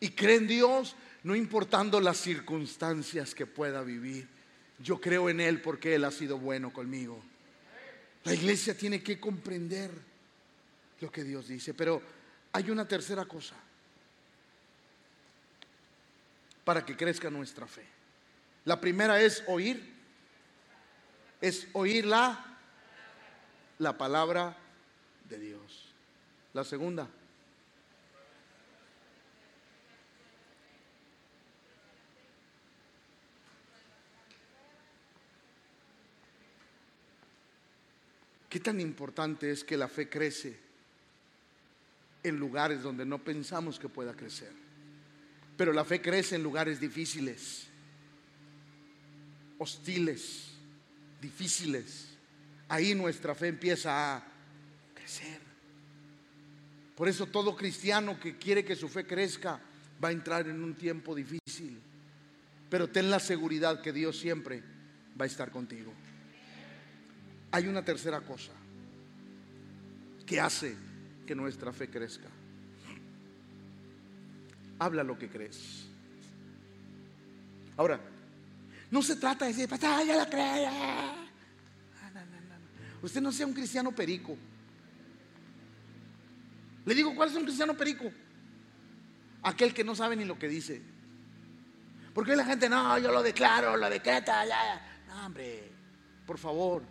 Y 0.00 0.10
cree 0.10 0.36
en 0.36 0.46
Dios 0.46 0.96
no 1.22 1.34
importando 1.34 2.00
las 2.00 2.18
circunstancias 2.18 3.34
que 3.34 3.46
pueda 3.46 3.82
vivir. 3.82 4.28
Yo 4.78 5.00
creo 5.00 5.28
en 5.28 5.40
Él 5.40 5.60
porque 5.60 5.94
Él 5.94 6.04
ha 6.04 6.10
sido 6.10 6.38
bueno 6.38 6.72
conmigo. 6.72 7.20
La 8.24 8.34
iglesia 8.34 8.76
tiene 8.76 9.02
que 9.02 9.18
comprender 9.18 9.90
lo 11.00 11.10
que 11.10 11.24
Dios 11.24 11.48
dice. 11.48 11.74
Pero 11.74 12.02
hay 12.52 12.70
una 12.70 12.86
tercera 12.86 13.24
cosa 13.24 13.56
para 16.64 16.84
que 16.84 16.96
crezca 16.96 17.30
nuestra 17.30 17.66
fe. 17.66 17.84
La 18.64 18.80
primera 18.80 19.20
es 19.20 19.44
oír, 19.46 19.94
es 21.40 21.68
oír 21.72 22.04
la, 22.04 22.45
la 23.78 23.96
palabra 23.98 24.56
de 25.28 25.38
Dios. 25.38 25.92
La 26.52 26.64
segunda, 26.64 27.08
¿Qué 38.56 38.60
tan 38.60 38.80
importante 38.80 39.50
es 39.50 39.64
que 39.64 39.76
la 39.76 39.86
fe 39.86 40.08
crece 40.08 40.56
en 42.22 42.38
lugares 42.38 42.82
donde 42.82 43.04
no 43.04 43.22
pensamos 43.22 43.78
que 43.78 43.90
pueda 43.90 44.14
crecer? 44.14 44.50
Pero 45.58 45.74
la 45.74 45.84
fe 45.84 46.00
crece 46.00 46.36
en 46.36 46.42
lugares 46.42 46.80
difíciles, 46.80 47.66
hostiles, 49.58 50.52
difíciles. 51.20 52.05
Ahí 52.68 52.94
nuestra 52.94 53.34
fe 53.34 53.48
empieza 53.48 54.16
a 54.16 54.24
crecer. 54.94 55.40
Por 56.96 57.08
eso 57.08 57.26
todo 57.26 57.54
cristiano 57.54 58.18
que 58.18 58.36
quiere 58.36 58.64
que 58.64 58.74
su 58.74 58.88
fe 58.88 59.06
crezca 59.06 59.60
va 60.02 60.08
a 60.08 60.12
entrar 60.12 60.48
en 60.48 60.62
un 60.62 60.74
tiempo 60.74 61.14
difícil. 61.14 61.78
Pero 62.68 62.88
ten 62.88 63.10
la 63.10 63.20
seguridad 63.20 63.80
que 63.80 63.92
Dios 63.92 64.18
siempre 64.18 64.62
va 65.18 65.24
a 65.24 65.28
estar 65.28 65.50
contigo. 65.50 65.92
Hay 67.52 67.68
una 67.68 67.84
tercera 67.84 68.20
cosa 68.20 68.52
que 70.24 70.40
hace 70.40 70.74
que 71.26 71.34
nuestra 71.34 71.72
fe 71.72 71.88
crezca. 71.88 72.28
Habla 74.78 75.04
lo 75.04 75.18
que 75.18 75.28
crees. 75.28 75.86
Ahora, 77.76 78.00
no 78.90 79.02
se 79.02 79.16
trata 79.16 79.46
de 79.46 79.52
decir, 79.52 79.68
ya 79.78 80.16
la 80.16 80.28
creo. 80.28 81.25
Usted 83.06 83.20
no 83.20 83.30
sea 83.30 83.46
un 83.46 83.52
cristiano 83.52 83.92
perico. 83.92 84.36
Le 86.84 86.92
digo, 86.92 87.14
¿cuál 87.14 87.28
es 87.28 87.36
un 87.36 87.44
cristiano 87.44 87.76
perico? 87.76 88.10
Aquel 89.44 89.72
que 89.72 89.84
no 89.84 89.94
sabe 89.94 90.16
ni 90.16 90.24
lo 90.24 90.36
que 90.36 90.48
dice. 90.48 90.82
Porque 92.12 92.34
la 92.34 92.44
gente, 92.44 92.68
no, 92.68 92.98
yo 92.98 93.12
lo 93.12 93.22
declaro, 93.22 93.76
lo 93.76 93.88
decreta, 93.88 94.44
ya. 94.44 95.04
No, 95.06 95.24
hombre, 95.24 95.70
por 96.26 96.36
favor. 96.36 96.82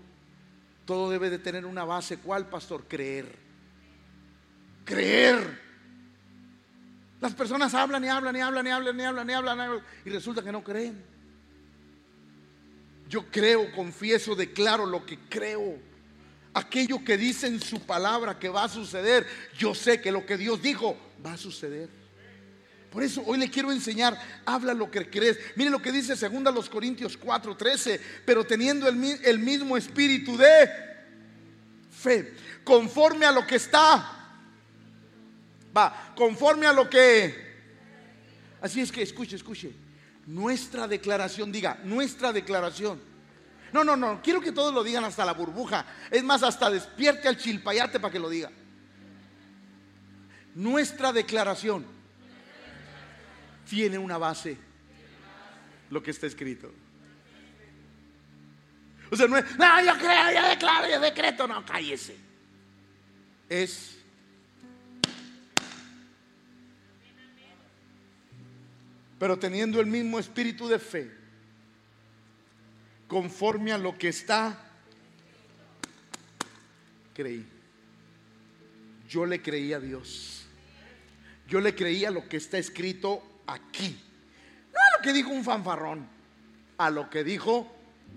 Todo 0.85 1.09
debe 1.09 1.29
de 1.29 1.37
tener 1.37 1.65
una 1.65 1.83
base. 1.83 2.15
¿Cuál, 2.15 2.47
pastor? 2.47 2.85
Creer. 2.87 3.37
Creer. 4.85 5.61
Las 7.19 7.33
personas 7.33 7.73
hablan 7.73 8.05
y 8.05 8.07
hablan 8.07 8.37
y 8.37 8.39
hablan 8.39 8.67
y 8.67 8.69
hablan 8.69 8.97
y 8.97 9.03
hablan 9.03 9.29
y 9.29 9.33
hablan 9.33 9.83
y 10.05 10.09
resulta 10.11 10.41
que 10.41 10.53
no 10.53 10.63
creen. 10.63 11.03
Yo 13.09 13.25
creo, 13.29 13.69
confieso, 13.73 14.33
declaro 14.33 14.85
lo 14.85 15.05
que 15.05 15.19
creo. 15.27 15.93
Aquello 16.55 17.03
que 17.03 17.17
dice 17.17 17.45
en 17.45 17.61
su 17.61 17.81
palabra 17.81 18.39
que 18.39 18.49
va 18.49 18.63
a 18.63 18.69
suceder, 18.69 19.27
yo 19.57 19.75
sé 19.75 20.01
que 20.01 20.11
lo 20.11 20.25
que 20.25 20.37
Dios 20.37 20.61
dijo 20.61 20.97
va 21.23 21.33
a 21.33 21.37
suceder. 21.37 21.89
Por 22.89 23.03
eso 23.03 23.21
hoy 23.25 23.37
le 23.37 23.51
quiero 23.51 23.71
enseñar, 23.71 24.17
habla 24.45 24.73
lo 24.73 24.89
que 24.89 25.07
crees. 25.09 25.37
Mire 25.55 25.69
lo 25.69 25.81
que 25.81 25.91
dice 25.91 26.15
2 26.15 26.55
los 26.55 26.69
Corintios 26.69 27.19
4:13, 27.19 27.99
pero 28.25 28.43
teniendo 28.43 28.87
el, 28.87 29.19
el 29.23 29.37
mismo 29.37 29.77
espíritu 29.77 30.35
de 30.35 30.69
fe, 31.91 32.33
conforme 32.63 33.25
a 33.25 33.31
lo 33.31 33.45
que 33.45 33.57
está 33.57 34.15
Va, 35.75 36.13
conforme 36.15 36.65
a 36.65 36.73
lo 36.73 36.89
que... 36.89 37.43
Así 38.61 38.79
es 38.79 38.91
que 38.91 39.01
escuche, 39.01 39.35
escuche. 39.35 39.73
Nuestra 40.25 40.87
declaración, 40.87 41.51
diga, 41.51 41.79
nuestra 41.83 42.31
declaración. 42.31 42.99
No, 43.75 43.83
no, 43.83 43.97
no, 43.97 44.21
quiero 44.23 44.39
que 44.39 44.53
todos 44.53 44.73
lo 44.73 44.85
digan 44.85 45.03
hasta 45.03 45.25
la 45.25 45.33
burbuja. 45.33 45.85
Es 46.09 46.23
más, 46.23 46.43
hasta 46.43 46.69
despierte 46.69 47.27
al 47.27 47.35
chilpayate 47.35 47.99
para 47.99 48.09
que 48.09 48.19
lo 48.19 48.29
diga. 48.29 48.49
Nuestra 50.53 51.11
declaración 51.11 51.85
tiene 53.69 53.97
una 53.97 54.17
base, 54.17 54.57
lo 55.89 56.01
que 56.01 56.11
está 56.11 56.25
escrito. 56.25 56.71
O 59.11 59.17
sea, 59.17 59.27
no 59.27 59.37
es, 59.37 59.57
no, 59.57 59.83
yo 59.83 59.97
creo, 59.97 60.41
yo 60.41 60.47
declaro, 60.47 60.89
yo 60.89 60.99
decreto, 61.01 61.45
no, 61.45 61.65
cállese. 61.65 62.15
Es 63.49 63.97
pero 69.19 69.37
teniendo 69.37 69.81
el 69.81 69.87
mismo 69.87 70.17
espíritu 70.17 70.69
de 70.69 70.79
fe, 70.79 71.24
conforme 73.07 73.71
a 73.71 73.77
lo 73.77 73.97
que 73.97 74.09
está, 74.09 74.57
creí. 77.13 77.45
Yo 79.09 79.25
le 79.25 79.41
creí 79.41 79.73
a 79.73 79.79
Dios. 79.79 80.45
Yo 81.47 81.61
le 81.61 81.75
creí 81.75 82.05
a 82.05 82.11
lo 82.11 82.27
que 82.27 82.37
está 82.37 82.57
escrito 82.57 83.41
aquí. 83.47 84.01
No 84.73 84.79
a 84.79 84.97
lo 84.97 85.03
que 85.03 85.13
dijo 85.13 85.29
un 85.29 85.43
fanfarrón, 85.43 86.07
a 86.77 86.89
lo 86.89 87.09
que 87.09 87.23
dijo 87.23 87.71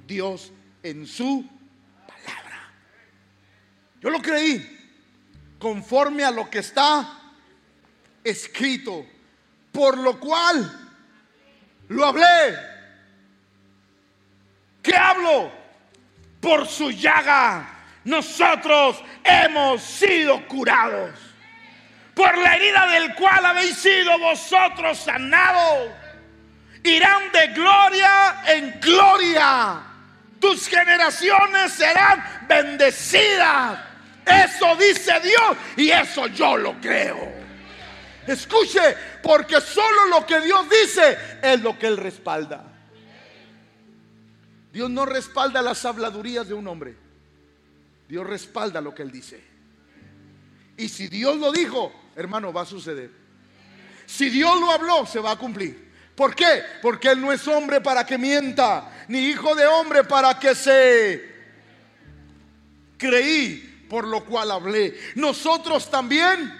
Dios 0.07 0.53
en 0.83 1.07
su 1.07 1.47
palabra. 2.07 2.73
Yo 4.01 4.11
lo 4.11 4.21
creí 4.23 4.77
conforme 5.59 6.25
a 6.25 6.31
lo 6.31 6.49
que 6.49 6.61
está 6.61 7.33
escrito. 8.25 9.07
Por 9.71 9.99
lo 9.99 10.19
cual 10.19 10.89
lo 11.89 12.07
hablé. 12.07 12.78
¿Qué 14.89 14.97
hablo? 14.97 15.53
Por 16.41 16.67
su 16.67 16.91
llaga 16.91 17.69
nosotros 18.05 19.05
hemos 19.23 19.83
sido 19.83 20.49
curados. 20.49 21.11
Por 22.15 22.39
la 22.39 22.57
herida 22.57 22.87
del 22.87 23.15
cual 23.15 23.45
habéis 23.45 23.77
sido 23.77 24.19
vosotros 24.19 24.97
sanados. 24.97 25.91
Irán 26.83 27.31
de 27.33 27.49
gloria 27.49 28.43
en 28.47 28.81
gloria. 28.81 29.83
Tus 30.41 30.67
generaciones 30.69 31.71
serán 31.73 32.47
bendecidas. 32.49 33.81
Eso 34.25 34.75
dice 34.77 35.21
Dios 35.21 35.57
y 35.77 35.91
eso 35.91 36.29
yo 36.29 36.57
lo 36.57 36.81
creo. 36.81 37.31
Escuche, 38.27 38.97
porque 39.23 39.61
solo 39.61 40.07
lo 40.07 40.25
que 40.25 40.41
Dios 40.41 40.67
dice 40.71 41.19
es 41.43 41.61
lo 41.61 41.79
que 41.79 41.89
Él 41.89 41.99
respalda. 41.99 42.78
Dios 44.73 44.91
no 44.91 45.07
respalda 45.07 45.63
las 45.63 45.85
habladurías 45.85 46.47
de 46.49 46.55
un 46.55 46.67
hombre. 46.67 46.97
Dios 48.09 48.27
respalda 48.27 48.81
lo 48.81 48.95
que 48.95 49.03
Él 49.03 49.11
dice. 49.11 49.43
Y 50.77 50.89
si 50.89 51.09
Dios 51.09 51.37
lo 51.39 51.51
dijo, 51.53 51.93
hermano, 52.17 52.53
va 52.53 52.63
a 52.63 52.67
suceder. 52.67 53.11
Si 54.07 54.31
Dios 54.31 54.59
lo 54.61 54.71
habló, 54.71 55.07
se 55.07 55.21
va 55.21 55.33
a 55.33 55.39
cumplir. 55.39 55.89
¿Por 56.15 56.35
qué? 56.35 56.63
Porque 56.83 57.11
Él 57.11 57.21
no 57.21 57.33
es 57.33 57.47
hombre 57.47 57.81
para 57.81 58.05
que 58.05 58.19
mienta, 58.19 59.05
ni 59.09 59.19
hijo 59.19 59.55
de 59.55 59.67
hombre 59.67 60.05
para 60.05 60.39
que 60.39 60.55
se 60.55 61.37
creí, 62.97 63.87
por 63.89 64.07
lo 64.07 64.25
cual 64.25 64.51
hablé. 64.51 64.99
Nosotros 65.15 65.91
también, 65.91 66.53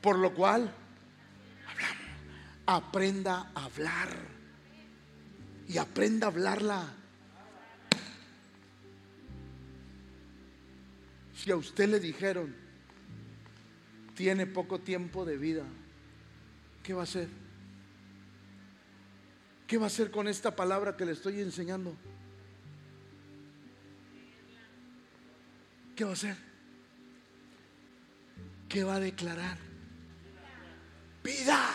por 0.00 0.18
lo 0.18 0.32
cual 0.34 0.72
hablamos. 1.68 2.04
Aprenda 2.66 3.50
a 3.54 3.64
hablar 3.64 4.35
y 5.68 5.78
aprenda 5.78 6.26
a 6.26 6.30
hablarla. 6.30 6.94
Si 11.34 11.50
a 11.50 11.56
usted 11.56 11.88
le 11.88 12.00
dijeron, 12.00 12.54
tiene 14.14 14.46
poco 14.46 14.80
tiempo 14.80 15.24
de 15.24 15.36
vida, 15.36 15.64
¿qué 16.82 16.94
va 16.94 17.02
a 17.02 17.04
hacer? 17.04 17.28
¿Qué 19.66 19.78
va 19.78 19.84
a 19.84 19.86
hacer 19.88 20.10
con 20.10 20.28
esta 20.28 20.54
palabra 20.54 20.96
que 20.96 21.04
le 21.04 21.12
estoy 21.12 21.40
enseñando? 21.40 21.96
¿Qué 25.96 26.04
va 26.04 26.10
a 26.10 26.14
hacer? 26.14 26.36
¿Qué 28.68 28.84
va 28.84 28.96
a 28.96 29.00
declarar? 29.00 29.58
Vida. 31.22 31.68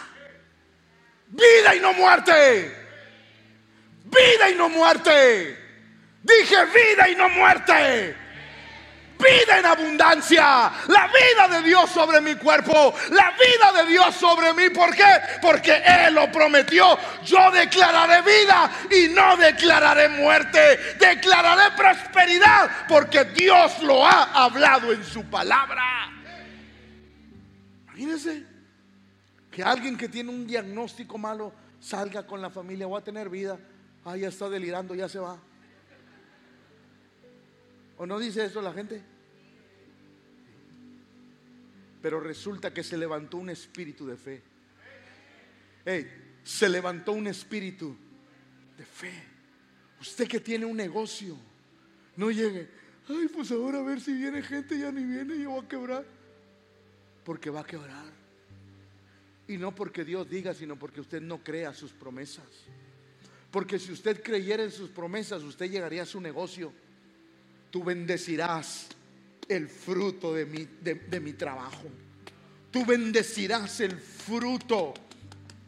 Vida 1.29 1.75
y 1.75 1.79
no 1.79 1.93
muerte. 1.93 2.80
Vida 4.03 4.49
y 4.49 4.55
no 4.55 4.69
muerte. 4.69 5.57
Dije 6.23 6.65
vida 6.65 7.09
y 7.09 7.15
no 7.15 7.29
muerte 7.29 8.15
vida 9.21 9.59
en 9.59 9.65
abundancia, 9.65 10.71
la 10.87 11.07
vida 11.07 11.59
de 11.59 11.67
Dios 11.67 11.89
sobre 11.89 12.21
mi 12.21 12.35
cuerpo, 12.35 12.93
la 13.11 13.31
vida 13.31 13.83
de 13.83 13.89
Dios 13.89 14.15
sobre 14.15 14.53
mí. 14.53 14.69
¿Por 14.73 14.95
qué? 14.95 15.21
Porque 15.41 15.81
Él 15.85 16.15
lo 16.15 16.31
prometió. 16.31 16.97
Yo 17.23 17.51
declararé 17.51 18.21
vida 18.21 18.71
y 18.89 19.09
no 19.09 19.37
declararé 19.37 20.09
muerte. 20.09 20.77
Declararé 20.99 21.75
prosperidad 21.75 22.69
porque 22.87 23.25
Dios 23.25 23.81
lo 23.83 24.05
ha 24.05 24.23
hablado 24.43 24.91
en 24.91 25.03
su 25.03 25.23
palabra. 25.25 26.11
Imagínense 27.85 28.45
que 29.51 29.63
alguien 29.63 29.97
que 29.97 30.09
tiene 30.09 30.29
un 30.29 30.47
diagnóstico 30.47 31.17
malo 31.17 31.53
salga 31.79 32.25
con 32.25 32.41
la 32.41 32.49
familia, 32.49 32.87
va 32.87 32.99
a 32.99 33.03
tener 33.03 33.29
vida. 33.29 33.57
Ah, 34.03 34.17
ya 34.17 34.29
está 34.29 34.49
delirando, 34.49 34.95
ya 34.95 35.07
se 35.07 35.19
va. 35.19 35.39
¿O 37.97 38.05
no 38.05 38.17
dice 38.17 38.45
eso 38.45 38.61
la 38.61 38.73
gente? 38.73 39.01
Pero 42.01 42.19
resulta 42.19 42.73
que 42.73 42.83
se 42.83 42.97
levantó 42.97 43.37
un 43.37 43.51
espíritu 43.51 44.07
de 44.07 44.17
fe. 44.17 44.41
se 46.43 46.67
levantó 46.67 47.11
un 47.11 47.27
espíritu 47.27 47.95
de 48.75 48.85
fe. 48.85 49.13
Usted 49.99 50.27
que 50.27 50.39
tiene 50.39 50.65
un 50.65 50.77
negocio, 50.77 51.37
no 52.17 52.31
llegue. 52.31 52.69
Ay, 53.07 53.27
pues 53.27 53.51
ahora 53.51 53.79
a 53.79 53.83
ver 53.83 54.01
si 54.01 54.13
viene 54.13 54.41
gente, 54.41 54.79
ya 54.79 54.91
ni 54.91 55.03
viene, 55.03 55.37
yo 55.37 55.51
voy 55.51 55.63
a 55.63 55.67
quebrar. 55.67 56.05
Porque 57.23 57.51
va 57.51 57.59
a 57.59 57.65
quebrar. 57.65 58.05
Y 59.47 59.57
no 59.57 59.75
porque 59.75 60.03
Dios 60.03 60.27
diga, 60.27 60.55
sino 60.55 60.75
porque 60.77 61.01
usted 61.01 61.21
no 61.21 61.43
crea 61.43 61.71
sus 61.73 61.91
promesas. 61.91 62.47
Porque 63.51 63.77
si 63.77 63.91
usted 63.91 64.23
creyera 64.23 64.63
en 64.63 64.71
sus 64.71 64.89
promesas, 64.89 65.43
usted 65.43 65.69
llegaría 65.69 66.03
a 66.03 66.05
su 66.05 66.21
negocio. 66.21 66.71
Tú 67.69 67.83
bendecirás 67.83 68.87
el 69.49 69.67
fruto 69.67 70.33
de 70.33 70.45
mi, 70.45 70.67
de, 70.81 71.19
mi 71.19 71.33
trabajo. 71.33 71.83
Tú 72.71 72.85
bendecirás 72.85 73.81
el 73.81 73.97
fruto 73.99 74.93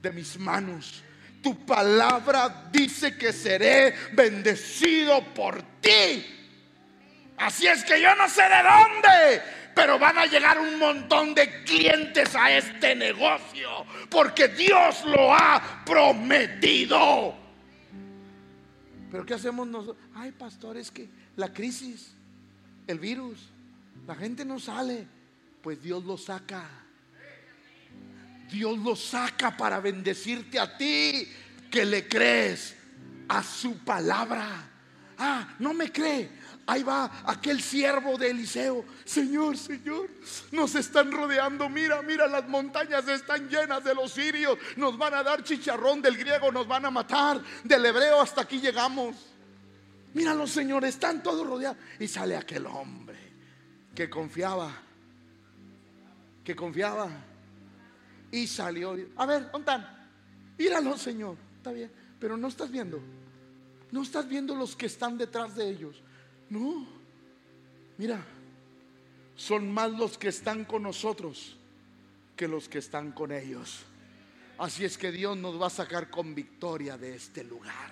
de 0.02 0.12
mis 0.12 0.40
manos. 0.40 1.04
Tu 1.42 1.66
palabra 1.66 2.70
dice 2.72 3.18
que 3.18 3.34
seré 3.34 3.94
bendecido 4.14 5.22
por 5.34 5.62
ti. 5.82 6.26
Así 7.38 7.68
es 7.68 7.84
que 7.84 8.00
yo 8.00 8.16
no 8.16 8.30
sé 8.30 8.44
de 8.44 8.64
dónde, 8.64 9.42
pero 9.76 10.00
van 10.00 10.20
a 10.20 10.26
llegar 10.26 10.58
un 10.58 10.80
montón 10.80 11.36
de 11.36 11.64
clientes 11.64 12.34
a 12.36 12.56
este 12.56 12.96
negocio, 12.96 13.86
porque 14.10 14.48
Dios 14.48 15.04
lo 15.04 15.34
ha 15.34 15.84
prometido. 15.86 17.43
Pero 19.14 19.28
¿qué 19.28 19.36
hacemos 19.36 19.68
nosotros? 19.68 20.04
Ay, 20.16 20.32
pastor, 20.32 20.76
es 20.76 20.90
que 20.90 21.08
la 21.36 21.54
crisis, 21.54 22.16
el 22.88 22.98
virus, 22.98 23.38
la 24.08 24.16
gente 24.16 24.44
no 24.44 24.60
sale, 24.60 25.06
pues 25.62 25.84
Dios 25.84 26.04
lo 26.04 26.18
saca. 26.18 26.68
Dios 28.52 28.76
lo 28.80 28.96
saca 28.96 29.56
para 29.56 29.80
bendecirte 29.80 30.60
a 30.60 30.76
ti 30.80 31.28
que 31.70 31.86
le 31.86 32.08
crees 32.08 32.76
a 33.28 33.44
su 33.44 33.78
palabra. 33.84 34.48
Ah, 35.20 35.58
no 35.60 35.76
me 35.76 35.92
cree. 35.92 36.32
Ahí 36.66 36.82
va 36.82 37.24
aquel 37.26 37.62
siervo 37.62 38.18
de 38.18 38.30
Eliseo. 38.30 38.86
Señor, 39.04 39.58
Señor, 39.58 40.10
nos 40.52 40.76
están 40.76 41.12
rodeando. 41.12 41.68
Mira, 41.68 42.02
mira, 42.02 42.26
las 42.28 42.48
montañas 42.48 43.08
están 43.08 43.50
llenas 43.50 43.84
de 43.84 43.94
los 43.94 44.14
sirios. 44.14 44.58
Nos 44.78 44.98
van 44.98 45.14
a 45.14 45.24
dar 45.24 45.44
chicharrón 45.44 46.02
del 46.02 46.18
griego, 46.18 46.52
nos 46.52 46.68
van 46.68 46.86
a 46.86 46.92
matar. 46.92 47.42
Del 47.64 47.86
hebreo 47.86 48.22
hasta 48.22 48.42
aquí 48.42 48.62
llegamos. 48.62 49.16
Míralo, 50.14 50.48
Señor, 50.48 50.86
están 50.86 51.22
todos 51.22 51.46
rodeados. 51.46 51.78
Y 52.00 52.08
sale 52.08 52.38
aquel 52.38 52.66
hombre 52.68 53.18
que 53.94 54.10
confiaba, 54.10 54.72
que 56.44 56.56
confiaba 56.56 57.10
y 58.32 58.48
salió. 58.48 58.96
A 59.18 59.26
ver, 59.26 59.52
¿dónde 59.52 59.72
están? 59.72 60.10
Míralo, 60.58 60.98
Señor, 60.98 61.36
está 61.58 61.72
bien, 61.72 61.92
pero 62.20 62.38
no 62.38 62.48
estás 62.48 62.72
viendo, 62.72 63.02
no 63.92 64.02
estás 64.02 64.28
viendo 64.28 64.56
los 64.56 64.76
que 64.76 64.86
están 64.86 65.18
detrás 65.18 65.56
de 65.56 65.70
ellos. 65.70 66.02
No, 66.50 66.86
mira, 67.98 68.24
son 69.36 69.72
más 69.72 69.92
los 69.92 70.18
que 70.18 70.30
están 70.30 70.66
con 70.66 70.84
nosotros 70.84 71.58
que 72.36 72.48
los 72.48 72.68
que 72.68 72.80
están 72.80 73.12
con 73.12 73.32
ellos. 73.32 73.84
Así 74.58 74.86
es 74.86 74.98
que 74.98 75.12
Dios 75.12 75.38
nos 75.38 75.60
va 75.62 75.68
a 75.68 75.72
sacar 75.72 76.10
con 76.10 76.36
victoria 76.36 76.98
de 76.98 77.16
este 77.16 77.44
lugar. 77.44 77.92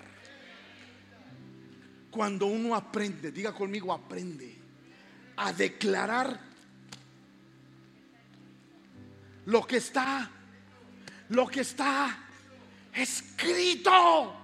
Cuando 2.10 2.45
uno 2.45 2.76
aprende, 2.76 3.32
diga 3.32 3.54
conmigo, 3.54 3.93
aprende 3.93 4.58
a 5.38 5.54
declarar 5.54 6.39
lo 9.45 9.66
que 9.66 9.78
está, 9.78 10.30
lo 11.30 11.47
que 11.47 11.62
está 11.62 12.28
escrito. 12.93 14.41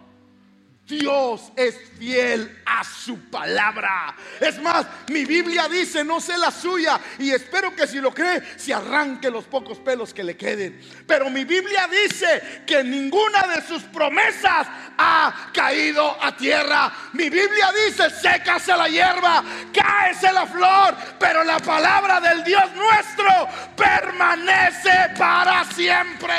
Dios 0.88 1.52
es 1.58 1.76
fiel 2.00 2.62
a 2.66 2.82
su 2.84 3.20
palabra. 3.30 4.16
Es 4.40 4.58
más, 4.62 4.86
mi 5.10 5.26
Biblia 5.26 5.68
dice, 5.68 6.04
no 6.06 6.22
sé 6.22 6.38
la 6.38 6.50
suya, 6.50 6.98
y 7.20 7.32
espero 7.32 7.76
que 7.76 7.86
si 7.88 8.00
lo 8.00 8.14
cree, 8.14 8.42
se 8.58 8.74
arranque 8.74 9.30
los 9.30 9.44
pocos 9.44 9.80
pelos 9.80 10.14
que 10.14 10.24
le 10.24 10.38
queden. 10.38 10.80
Pero 11.06 11.30
mi 11.30 11.44
Biblia 11.44 11.90
dice 11.90 12.64
que 12.66 12.86
ninguna 12.86 13.48
de 13.48 13.68
sus 13.68 13.84
promesas 13.84 14.68
ha 14.98 15.50
caído 15.54 16.24
a 16.24 16.36
tierra. 16.38 16.94
Mi 17.14 17.30
Biblia 17.30 17.70
dice, 17.86 18.10
sécase 18.10 18.76
la 18.76 18.88
hierba, 18.88 19.44
cáese 19.74 20.32
la 20.32 20.46
flor, 20.46 20.96
pero 21.20 21.44
la 21.44 21.60
palabra 21.60 22.22
del 22.22 22.46
Dios 22.46 22.64
nuestro 22.74 23.28
permanece 23.76 25.12
para 25.18 25.66
siempre. 25.66 26.34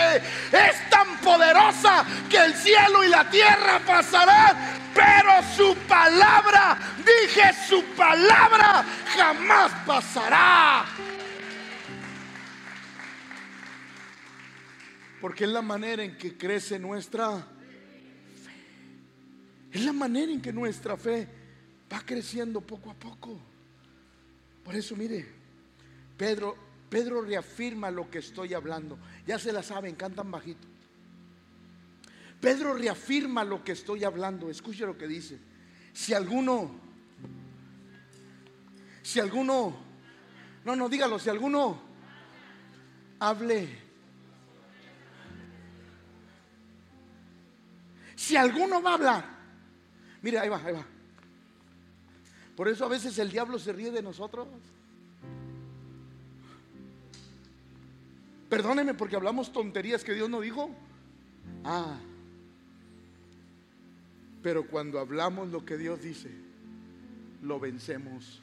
Es 0.51 0.89
tan 0.89 1.19
poderosa 1.19 2.05
que 2.31 2.39
el 2.39 2.55
cielo 2.55 3.05
y 3.05 3.09
la 3.09 3.29
tierra 3.29 3.81
pasarán 3.87 4.38
pero 4.95 5.43
su 5.57 5.77
palabra, 5.87 6.79
dije 6.99 7.43
su 7.69 7.83
palabra, 7.97 8.85
jamás 9.17 9.73
pasará. 9.87 10.85
Porque 15.21 15.45
es 15.45 15.51
la 15.51 15.63
manera 15.63 16.03
en 16.03 16.17
que 16.17 16.37
crece 16.37 16.79
nuestra 16.79 17.37
fe. 17.39 17.45
Es 19.73 19.85
la 19.85 19.93
manera 19.93 20.33
en 20.33 20.41
que 20.41 20.53
nuestra 20.53 20.97
fe 20.97 21.29
va 21.93 22.01
creciendo 22.05 22.61
poco 22.61 22.91
a 22.91 22.95
poco. 22.95 23.39
Por 24.65 24.75
eso, 24.77 24.95
mire, 24.97 25.27
Pedro, 26.17 26.57
Pedro 26.89 27.23
reafirma 27.23 27.91
lo 27.91 28.11
que 28.11 28.19
estoy 28.19 28.55
hablando. 28.55 28.99
Ya 29.27 29.39
se 29.39 29.53
la 29.53 29.63
saben, 29.63 29.95
cantan 29.95 30.31
bajito. 30.31 30.69
Pedro 32.41 32.75
reafirma 32.75 33.45
lo 33.45 33.65
que 33.65 33.73
estoy 33.73 34.05
hablando. 34.05 34.51
Escuche 34.51 34.87
lo 34.87 34.97
que 34.97 35.09
dice. 35.09 35.39
Si 35.93 36.15
alguno, 36.15 36.71
si 39.03 39.19
alguno, 39.19 39.77
no, 40.65 40.77
no, 40.77 40.89
dígalo, 40.89 41.19
si 41.19 41.29
alguno 41.29 41.81
hable, 43.19 43.69
si 48.15 48.37
alguno 48.37 48.81
va 48.81 48.91
a 48.91 48.95
hablar, 48.95 49.25
mire, 50.23 50.39
ahí 50.39 50.49
va, 50.49 50.63
ahí 50.65 50.75
va. 50.75 50.87
Por 52.55 52.69
eso 52.69 52.85
a 52.85 52.89
veces 52.89 53.19
el 53.19 53.31
diablo 53.31 53.59
se 53.59 53.73
ríe 53.73 53.91
de 53.91 54.03
nosotros. 54.03 54.47
Perdóneme 58.49 58.95
porque 58.95 59.17
hablamos 59.17 59.53
tonterías 59.53 60.03
que 60.03 60.15
Dios 60.15 60.31
no 60.31 60.41
dijo. 60.41 60.71
Ah, 61.65 61.99
Pero 64.43 64.67
cuando 64.67 64.99
hablamos 64.99 65.49
lo 65.49 65.65
que 65.65 65.77
Dios 65.77 66.01
dice, 66.01 66.31
lo 67.43 67.59
vencemos. 67.59 68.41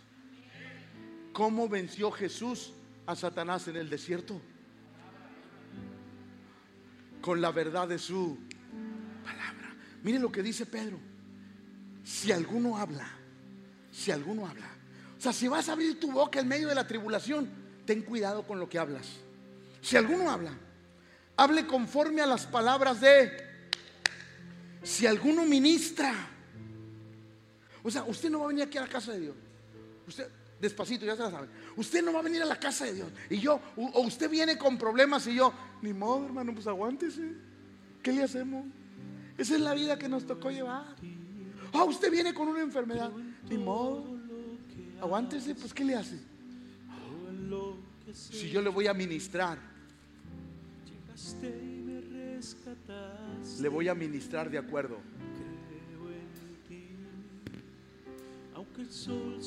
¿Cómo 1.33 1.67
venció 1.67 2.11
Jesús 2.11 2.73
a 3.05 3.15
Satanás 3.15 3.67
en 3.67 3.75
el 3.75 3.89
desierto? 3.89 4.41
Con 7.21 7.41
la 7.41 7.51
verdad 7.51 7.87
de 7.87 7.99
su 7.99 8.37
palabra. 9.23 9.75
Mire 10.03 10.19
lo 10.19 10.31
que 10.31 10.43
dice 10.43 10.65
Pedro. 10.65 10.97
Si 12.03 12.31
alguno 12.31 12.77
habla, 12.77 13.07
si 13.91 14.11
alguno 14.11 14.47
habla. 14.47 14.67
O 15.17 15.21
sea, 15.21 15.33
si 15.33 15.47
vas 15.47 15.69
a 15.69 15.73
abrir 15.73 15.99
tu 15.99 16.11
boca 16.11 16.39
en 16.39 16.47
medio 16.47 16.67
de 16.67 16.75
la 16.75 16.87
tribulación, 16.87 17.49
ten 17.85 18.01
cuidado 18.03 18.43
con 18.43 18.59
lo 18.59 18.69
que 18.69 18.77
hablas. 18.77 19.07
Si 19.81 19.97
alguno 19.97 20.29
habla, 20.29 20.51
hable 21.37 21.65
conforme 21.65 22.21
a 22.21 22.25
las 22.27 22.45
palabras 22.45 23.01
de... 23.01 23.44
Si 24.85 25.07
alguno 25.07 25.45
ministra. 25.45 26.13
O 27.83 27.91
sea, 27.91 28.03
usted 28.03 28.29
no 28.29 28.39
va 28.39 28.45
a 28.45 28.47
venir 28.49 28.63
aquí 28.63 28.77
a 28.77 28.81
la 28.81 28.87
casa 28.87 29.11
de 29.13 29.19
Dios. 29.19 29.35
Usted, 30.07 30.27
despacito, 30.61 31.05
ya 31.05 31.15
se 31.15 31.23
la 31.23 31.31
sabe. 31.31 31.47
Usted 31.75 32.03
no 32.03 32.13
va 32.13 32.19
a 32.19 32.23
venir 32.23 32.41
a 32.41 32.45
la 32.45 32.59
casa 32.59 32.85
de 32.85 32.93
Dios. 32.93 33.07
Y 33.29 33.39
yo, 33.39 33.59
o 33.75 34.01
usted 34.01 34.29
viene 34.29 34.57
con 34.57 34.77
problemas 34.77 35.25
y 35.27 35.35
yo, 35.35 35.53
ni 35.81 35.93
modo, 35.93 36.25
hermano, 36.25 36.53
pues 36.53 36.67
aguántese. 36.67 37.33
¿Qué 38.01 38.11
le 38.11 38.23
hacemos? 38.23 38.65
Esa 39.37 39.55
es 39.55 39.61
la 39.61 39.73
vida 39.73 39.97
que 39.97 40.07
nos 40.07 40.25
tocó 40.25 40.51
llevar. 40.51 40.95
Ah, 41.73 41.83
usted 41.83 42.11
viene 42.11 42.33
con 42.33 42.47
una 42.47 42.61
enfermedad. 42.61 43.11
Ni 43.49 43.57
modo. 43.57 44.05
Aguántese, 45.01 45.55
pues 45.55 45.73
¿qué 45.73 45.83
le 45.83 45.95
hace? 45.95 46.19
Si 48.13 48.49
yo 48.49 48.61
le 48.61 48.69
voy 48.69 48.87
a 48.87 48.93
ministrar, 48.93 49.57
le 53.59 53.69
voy 53.69 53.87
a 53.87 53.95
ministrar 53.95 54.49
de 54.49 54.57
acuerdo. 54.57 54.97
Aunque 58.53 58.81
el 58.81 58.91
sol 58.91 59.39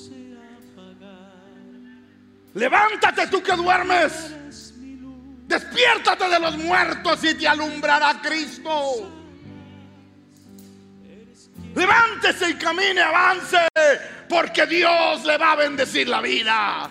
Levántate 2.55 3.27
tú 3.29 3.43
que 3.43 3.55
duermes. 3.55 4.35
Despiértate 5.47 6.29
de 6.29 6.41
los 6.41 6.57
muertos 6.59 7.25
y 7.25 7.35
te 7.35 7.49
alumbrará 7.49 8.21
Cristo. 8.21 9.13
Levántese 11.75 12.51
y 12.51 12.55
camine, 12.55 13.01
avance, 13.01 13.69
porque 14.29 14.67
Dios 14.67 15.25
le 15.25 15.39
va 15.39 15.53
a 15.53 15.57
bendecir 15.57 16.09
la 16.09 16.21
vida. 16.21 16.91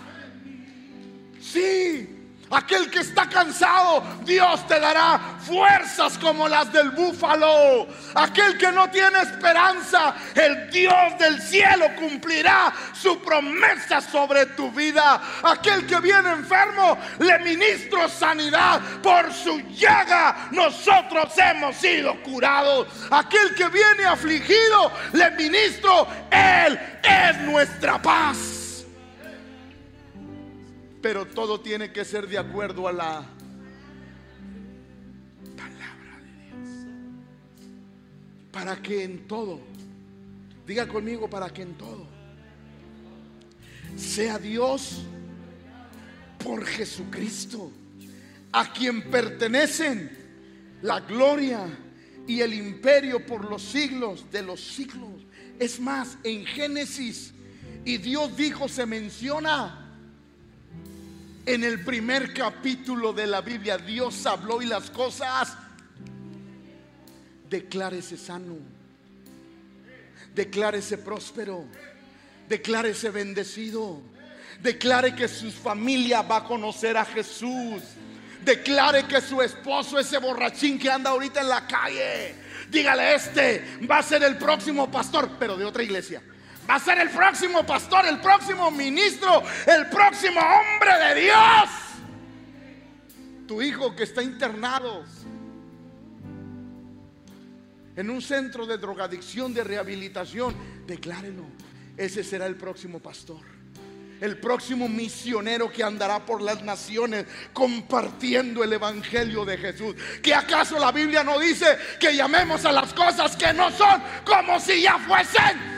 Sí, 1.42 2.17
Aquel 2.50 2.90
que 2.90 3.00
está 3.00 3.28
cansado, 3.28 4.04
Dios 4.24 4.66
te 4.68 4.80
dará 4.80 5.38
fuerzas 5.46 6.18
como 6.18 6.48
las 6.48 6.72
del 6.72 6.92
búfalo. 6.92 7.88
Aquel 8.16 8.58
que 8.58 8.72
no 8.72 8.90
tiene 8.90 9.20
esperanza, 9.20 10.16
el 10.34 10.70
Dios 10.70 11.18
del 11.20 11.42
cielo 11.42 11.88
cumplirá 11.98 12.74
su 12.94 13.20
promesa 13.22 14.00
sobre 14.00 14.46
tu 14.48 14.72
vida. 14.72 15.22
Aquel 15.44 15.86
que 15.86 16.00
viene 16.00 16.32
enfermo, 16.32 16.98
le 17.20 17.40
ministro 17.40 18.08
sanidad. 18.08 18.82
Por 19.04 19.34
su 19.34 19.60
llaga 19.72 20.48
nosotros 20.52 21.34
hemos 21.38 21.76
sido 21.76 22.16
curados. 22.24 22.88
Aquel 23.12 23.56
que 23.56 23.68
viene 23.68 24.06
afligido, 24.06 24.92
le 25.12 25.32
ministro, 25.32 26.08
Él 26.32 26.80
es 27.04 27.38
nuestra 27.40 28.02
paz. 28.02 28.57
Pero 31.02 31.26
todo 31.26 31.60
tiene 31.60 31.92
que 31.92 32.04
ser 32.04 32.28
de 32.28 32.38
acuerdo 32.38 32.88
a 32.88 32.92
la 32.92 33.26
palabra 35.56 36.18
de 36.22 36.46
Dios. 36.46 36.88
Para 38.52 38.82
que 38.82 39.04
en 39.04 39.28
todo, 39.28 39.60
diga 40.66 40.88
conmigo, 40.88 41.30
para 41.30 41.50
que 41.50 41.62
en 41.62 41.76
todo 41.76 42.18
sea 43.96 44.38
Dios 44.38 45.04
por 46.44 46.66
Jesucristo, 46.66 47.72
a 48.52 48.72
quien 48.72 49.10
pertenecen 49.10 50.10
la 50.82 51.00
gloria 51.00 51.68
y 52.28 52.42
el 52.42 52.54
imperio 52.54 53.26
por 53.26 53.50
los 53.50 53.62
siglos 53.62 54.26
de 54.32 54.44
los 54.44 54.60
siglos. 54.62 55.26
Es 55.60 55.80
más, 55.80 56.18
en 56.24 56.46
Génesis, 56.46 57.34
y 57.84 57.98
Dios 57.98 58.36
dijo, 58.38 58.68
se 58.68 58.86
menciona 58.86 59.87
en 61.48 61.64
el 61.64 61.84
primer 61.84 62.34
capítulo 62.34 63.14
de 63.14 63.26
la 63.26 63.40
Biblia 63.40 63.78
Dios 63.78 64.26
habló 64.26 64.62
y 64.62 64.66
las 64.66 64.90
cosas. 64.90 65.56
Declárese 67.50 68.18
sano. 68.18 68.58
Declárese 70.36 70.98
próspero. 70.98 71.64
Declárese 72.50 73.10
bendecido. 73.12 74.02
Declare 74.62 75.16
que 75.16 75.30
su 75.30 75.50
familia 75.50 76.22
va 76.22 76.38
a 76.38 76.44
conocer 76.44 76.98
a 76.98 77.06
Jesús. 77.06 77.82
Declare 78.44 79.06
que 79.06 79.22
su 79.22 79.42
esposo, 79.42 79.98
ese 79.98 80.18
borrachín 80.18 80.78
que 80.78 80.92
anda 80.92 81.12
ahorita 81.12 81.42
en 81.42 81.50
la 81.50 81.66
calle, 81.66 82.36
dígale, 82.70 83.16
este 83.16 83.80
va 83.90 84.00
a 84.00 84.04
ser 84.04 84.24
el 84.24 84.38
próximo 84.38 84.92
pastor, 84.92 85.32
pero 85.40 85.56
de 85.56 85.66
otra 85.66 85.84
iglesia 85.84 86.22
va 86.70 86.76
a 86.76 86.80
ser 86.80 87.00
el 87.00 87.10
próximo 87.10 87.66
pastor, 87.66 88.06
el 88.06 88.20
próximo 88.20 88.70
ministro, 88.72 89.44
el 89.66 89.88
próximo 89.88 90.40
hombre 90.40 90.92
de 91.06 91.22
Dios. 91.22 91.70
Tu 93.48 93.62
hijo 93.62 93.96
que 93.96 94.04
está 94.04 94.22
internado 94.22 95.06
en 97.96 98.10
un 98.10 98.22
centro 98.22 98.66
de 98.66 98.78
drogadicción, 98.78 99.54
de 99.54 99.64
rehabilitación, 99.64 100.56
declárelo. 100.86 101.46
Ese 101.96 102.24
será 102.24 102.46
el 102.46 102.56
próximo 102.56 103.00
pastor. 103.00 103.42
El 104.20 104.40
próximo 104.40 104.90
misionero 104.90 105.72
que 105.72 105.84
andará 105.84 106.26
por 106.26 106.42
las 106.42 106.64
naciones 106.64 107.26
compartiendo 107.54 108.64
el 108.64 108.74
Evangelio 108.74 109.46
de 109.46 109.58
Jesús. 109.58 109.96
¿Que 110.22 110.34
acaso 110.34 110.78
la 110.80 110.92
Biblia 110.92 111.24
no 111.24 111.40
dice 111.40 111.78
que 112.00 112.16
llamemos 112.16 112.66
a 112.66 112.72
las 112.72 112.94
cosas 112.94 113.36
que 113.36 113.54
no 113.54 113.72
son 113.72 114.02
como 114.26 114.60
si 114.60 114.82
ya 114.82 114.98
fuesen? 115.00 115.77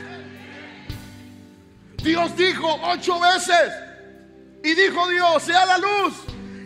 Dios 2.04 2.36
dijo 2.36 2.80
ocho 2.84 3.20
veces. 3.20 3.74
Y 4.64 4.74
dijo 4.74 5.08
Dios, 5.10 5.44
sea 5.44 5.66
la 5.66 5.78
luz. 5.78 6.14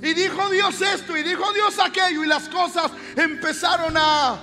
Y 0.01 0.13
dijo 0.13 0.49
Dios 0.49 0.81
esto. 0.81 1.15
Y 1.17 1.23
dijo 1.23 1.51
Dios 1.53 1.77
aquello. 1.79 2.23
Y 2.23 2.27
las 2.27 2.49
cosas 2.49 2.91
empezaron 3.15 3.95
a... 3.97 4.39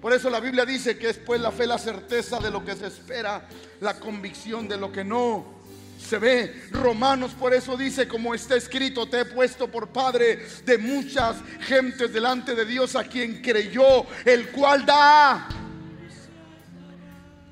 Por 0.00 0.12
eso 0.12 0.28
la 0.28 0.40
Biblia 0.40 0.64
dice 0.66 0.98
que 0.98 1.10
es 1.10 1.18
pues 1.18 1.40
la 1.40 1.52
fe 1.52 1.66
la 1.66 1.78
certeza 1.78 2.40
de 2.40 2.50
lo 2.50 2.64
que 2.64 2.74
se 2.74 2.86
espera. 2.86 3.46
La 3.80 3.98
convicción 3.98 4.68
de 4.68 4.76
lo 4.76 4.90
que 4.92 5.04
no 5.04 5.62
se 5.98 6.18
ve. 6.18 6.64
Romanos 6.70 7.32
por 7.32 7.54
eso 7.54 7.76
dice, 7.76 8.08
como 8.08 8.34
está 8.34 8.56
escrito, 8.56 9.08
te 9.08 9.20
he 9.20 9.24
puesto 9.24 9.70
por 9.70 9.88
padre 9.88 10.44
de 10.64 10.78
muchas 10.78 11.36
gentes 11.60 12.12
delante 12.12 12.54
de 12.54 12.64
Dios 12.64 12.96
a 12.96 13.04
quien 13.04 13.40
creyó, 13.40 14.04
el 14.24 14.50
cual 14.50 14.84
da. 14.84 15.48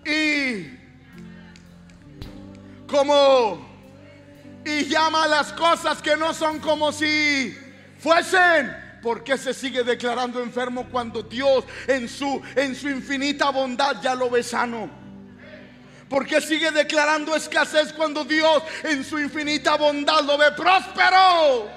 Y 0.05 0.80
como 2.91 3.71
y 4.65 4.85
llama 4.85 5.25
a 5.25 5.29
las 5.29 5.53
cosas 5.53 6.03
que 6.03 6.17
no 6.17 6.35
son 6.35 6.59
como 6.59 6.93
si 6.93 7.57
fuesen. 7.99 8.77
¿Por 9.03 9.25
qué 9.25 9.39
se 9.39 9.55
sigue 9.55 9.83
declarando 9.83 10.43
enfermo 10.43 10.87
cuando 10.91 11.23
Dios 11.23 11.65
en 11.87 12.07
su, 12.09 12.43
en 12.55 12.75
su 12.75 12.91
infinita 12.91 13.51
bondad 13.51 14.03
ya 14.03 14.15
lo 14.15 14.29
ve 14.29 14.43
sano? 14.43 14.91
¿Por 16.09 16.27
qué 16.27 16.41
sigue 16.41 16.71
declarando 16.71 17.35
escasez 17.35 17.93
cuando 17.93 18.25
Dios 18.25 18.63
en 18.83 19.05
su 19.05 19.19
infinita 19.19 19.77
bondad 19.77 20.23
lo 20.25 20.37
ve 20.37 20.51
próspero? 20.53 21.71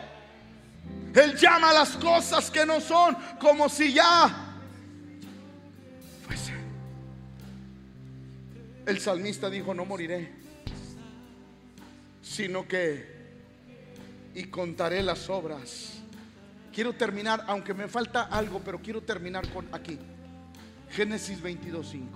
Él 1.13 1.37
llama 1.37 1.69
a 1.69 1.73
las 1.73 1.91
cosas 1.91 2.49
que 2.49 2.65
no 2.65 2.81
son 2.81 3.15
como 3.39 3.69
si 3.69 3.93
ya 3.93 4.35
fuesen. 6.25 6.61
El 8.85 8.99
salmista 8.99 9.49
dijo, 9.49 9.73
no 9.73 9.85
moriré 9.85 10.42
sino 12.23 12.67
que 12.67 13.05
y 14.33 14.45
contaré 14.45 15.03
las 15.03 15.29
obras. 15.29 15.99
Quiero 16.73 16.93
terminar, 16.93 17.43
aunque 17.47 17.75
me 17.75 17.87
falta 17.87 18.23
algo, 18.23 18.61
pero 18.65 18.79
quiero 18.79 19.01
terminar 19.01 19.47
con 19.49 19.67
aquí. 19.71 19.99
Génesis 20.89 21.39
22:5. 21.43 22.07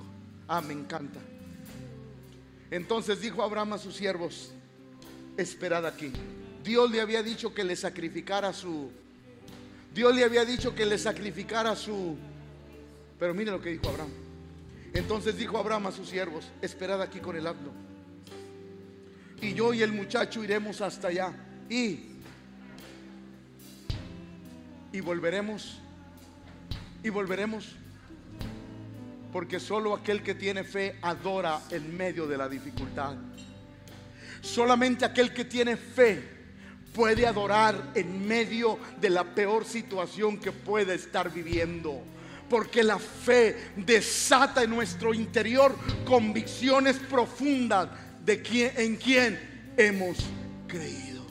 Ah, 0.48 0.62
me 0.62 0.74
encanta. 0.74 1.20
Entonces 2.72 3.22
dijo 3.22 3.44
Abraham 3.44 3.74
a 3.74 3.78
sus 3.78 3.96
siervos, 3.96 4.52
esperad 5.36 5.86
aquí. 5.86 6.12
Dios 6.64 6.90
le 6.90 7.02
había 7.02 7.22
dicho 7.22 7.54
que 7.54 7.64
le 7.64 7.76
sacrificara 7.76 8.52
su 8.52 8.92
Dios 9.94 10.14
le 10.16 10.24
había 10.24 10.46
dicho 10.46 10.76
que 10.76 10.86
le 10.86 10.98
sacrificara 10.98 11.76
su 11.76 12.18
Pero 13.20 13.34
mire 13.34 13.52
lo 13.52 13.62
que 13.62 13.70
dijo 13.70 13.90
Abraham. 13.90 14.12
Entonces 14.94 15.38
dijo 15.38 15.58
Abraham 15.58 15.88
a 15.88 15.92
sus 15.92 16.10
siervos, 16.10 16.46
esperad 16.62 17.02
aquí 17.02 17.20
con 17.20 17.36
el 17.36 17.46
asno 17.46 17.87
y 19.42 19.54
yo 19.54 19.74
y 19.74 19.84
el 19.84 19.92
muchacho 19.92 20.44
iremos 20.44 20.82
hasta 20.82 21.10
allá. 21.10 21.34
Y, 21.70 22.00
y 24.92 25.00
volveremos. 25.00 25.80
Y 27.04 27.10
volveremos. 27.10 27.76
Porque 29.32 29.60
solo 29.60 29.94
aquel 29.94 30.24
que 30.24 30.34
tiene 30.34 30.64
fe 30.64 30.96
adora 31.02 31.62
en 31.70 31.96
medio 31.96 32.26
de 32.28 32.38
la 32.38 32.50
dificultad. 32.50 33.16
Solamente 34.42 35.06
aquel 35.06 35.34
que 35.34 35.46
tiene 35.46 35.78
fe 35.78 36.38
puede 36.94 37.28
adorar 37.28 37.92
en 37.94 38.28
medio 38.28 38.80
de 39.00 39.10
la 39.12 39.24
peor 39.24 39.66
situación 39.66 40.40
que 40.40 40.52
puede 40.52 40.96
estar 40.96 41.32
viviendo. 41.32 42.02
Porque 42.50 42.82
la 42.82 42.98
fe 42.98 43.72
desata 43.76 44.64
en 44.64 44.72
nuestro 44.72 45.14
interior 45.14 45.76
convicciones 46.06 46.98
profundas 46.98 47.90
de 48.28 48.42
quién, 48.42 48.74
en 48.76 48.98
quién 48.98 49.74
hemos 49.78 50.18
creído. 50.68 51.24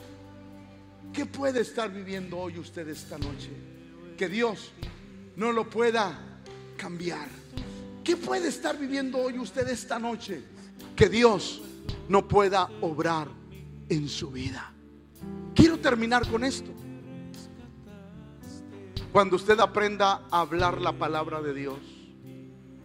¿Qué 1.13 1.27
puede 1.27 1.61
estar 1.61 1.93
viviendo 1.93 2.39
hoy 2.39 2.57
usted 2.57 2.89
esta 2.89 3.19
noche? 3.19 3.51
Que 4.17 4.27
Dios 4.27 4.71
no 5.35 5.51
lo 5.51 5.69
pueda 5.69 6.39
cambiar. 6.75 7.27
¿Qué 8.03 8.17
puede 8.17 8.47
estar 8.47 8.79
viviendo 8.79 9.19
hoy 9.19 9.37
usted 9.37 9.67
esta 9.69 9.99
noche? 9.99 10.41
Que 10.95 11.07
Dios 11.07 11.61
no 12.09 12.27
pueda 12.27 12.67
obrar 12.81 13.27
en 13.89 14.09
su 14.09 14.31
vida. 14.31 14.73
Quiero 15.53 15.77
terminar 15.77 16.27
con 16.27 16.43
esto. 16.43 16.71
Cuando 19.11 19.35
usted 19.35 19.59
aprenda 19.59 20.25
a 20.31 20.41
hablar 20.41 20.81
la 20.81 20.93
palabra 20.93 21.43
de 21.43 21.53
Dios, 21.53 21.79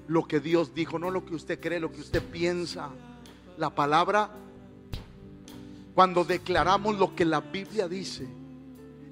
lo 0.06 0.28
que 0.28 0.38
Dios 0.38 0.74
dijo, 0.74 0.98
no 0.98 1.10
lo 1.10 1.24
que 1.24 1.34
usted 1.34 1.58
cree, 1.58 1.80
lo 1.80 1.90
que 1.90 2.02
usted 2.02 2.22
piensa, 2.22 2.90
la 3.62 3.70
palabra, 3.70 4.28
cuando 5.94 6.24
declaramos 6.24 6.98
lo 6.98 7.14
que 7.14 7.24
la 7.24 7.40
Biblia 7.40 7.86
dice, 7.86 8.26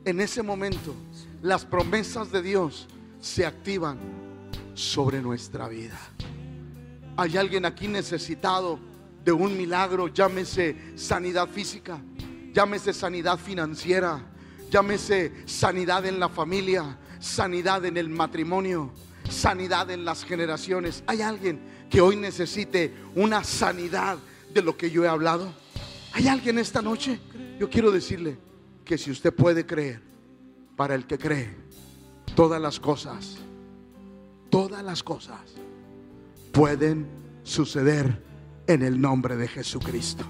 en 0.04 0.20
ese 0.20 0.42
momento 0.42 0.92
las 1.40 1.64
promesas 1.64 2.32
de 2.32 2.42
Dios 2.42 2.88
se 3.20 3.46
activan 3.46 3.96
sobre 4.74 5.22
nuestra 5.22 5.68
vida. 5.68 5.96
Hay 7.16 7.36
alguien 7.36 7.64
aquí 7.64 7.86
necesitado 7.86 8.80
de 9.24 9.30
un 9.30 9.56
milagro, 9.56 10.08
llámese 10.08 10.74
sanidad 10.96 11.48
física, 11.48 12.00
llámese 12.52 12.92
sanidad 12.92 13.38
financiera, 13.38 14.20
llámese 14.68 15.32
sanidad 15.46 16.04
en 16.06 16.18
la 16.18 16.28
familia, 16.28 16.98
sanidad 17.20 17.84
en 17.84 17.96
el 17.96 18.08
matrimonio, 18.08 18.90
sanidad 19.28 19.92
en 19.92 20.04
las 20.04 20.24
generaciones. 20.24 21.04
Hay 21.06 21.22
alguien 21.22 21.60
que 21.88 22.00
hoy 22.00 22.16
necesite 22.16 22.92
una 23.14 23.44
sanidad 23.44 24.18
de 24.52 24.62
lo 24.62 24.76
que 24.76 24.90
yo 24.90 25.04
he 25.04 25.08
hablado. 25.08 25.52
Hay 26.12 26.28
alguien 26.28 26.58
esta 26.58 26.82
noche. 26.82 27.20
Yo 27.58 27.68
quiero 27.68 27.90
decirle 27.90 28.38
que 28.84 28.98
si 28.98 29.10
usted 29.10 29.32
puede 29.34 29.66
creer, 29.66 30.02
para 30.76 30.94
el 30.94 31.06
que 31.06 31.18
cree, 31.18 31.54
todas 32.34 32.60
las 32.60 32.80
cosas, 32.80 33.36
todas 34.48 34.82
las 34.82 35.02
cosas 35.02 35.40
pueden 36.52 37.06
suceder 37.42 38.24
en 38.66 38.82
el 38.82 39.00
nombre 39.00 39.36
de 39.36 39.46
Jesucristo. 39.46 40.24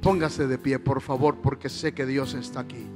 Póngase 0.00 0.46
de 0.46 0.58
pie, 0.58 0.78
por 0.78 1.00
favor, 1.00 1.38
porque 1.42 1.68
sé 1.68 1.92
que 1.92 2.06
Dios 2.06 2.34
está 2.34 2.60
aquí. 2.60 2.86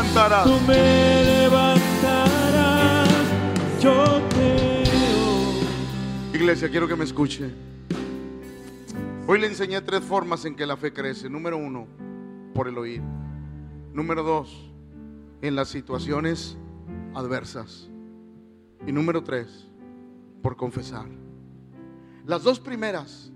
Tú 0.00 0.58
me 0.66 1.22
levantarás. 1.42 3.08
Yo 3.80 4.22
creo. 4.30 5.60
Iglesia, 6.32 6.70
quiero 6.70 6.88
que 6.88 6.96
me 6.96 7.04
escuche. 7.04 7.50
Hoy 9.26 9.40
le 9.40 9.48
enseñé 9.48 9.78
tres 9.82 10.02
formas 10.02 10.46
en 10.46 10.56
que 10.56 10.64
la 10.64 10.78
fe 10.78 10.94
crece. 10.94 11.28
Número 11.28 11.58
uno, 11.58 11.86
por 12.54 12.66
el 12.66 12.78
oír. 12.78 13.02
Número 13.92 14.22
dos, 14.22 14.72
en 15.42 15.54
las 15.54 15.68
situaciones 15.68 16.56
adversas. 17.14 17.90
Y 18.86 18.92
número 18.92 19.22
tres, 19.22 19.68
por 20.42 20.56
confesar. 20.56 21.08
Las 22.24 22.42
dos 22.42 22.58
primeras, 22.58 23.30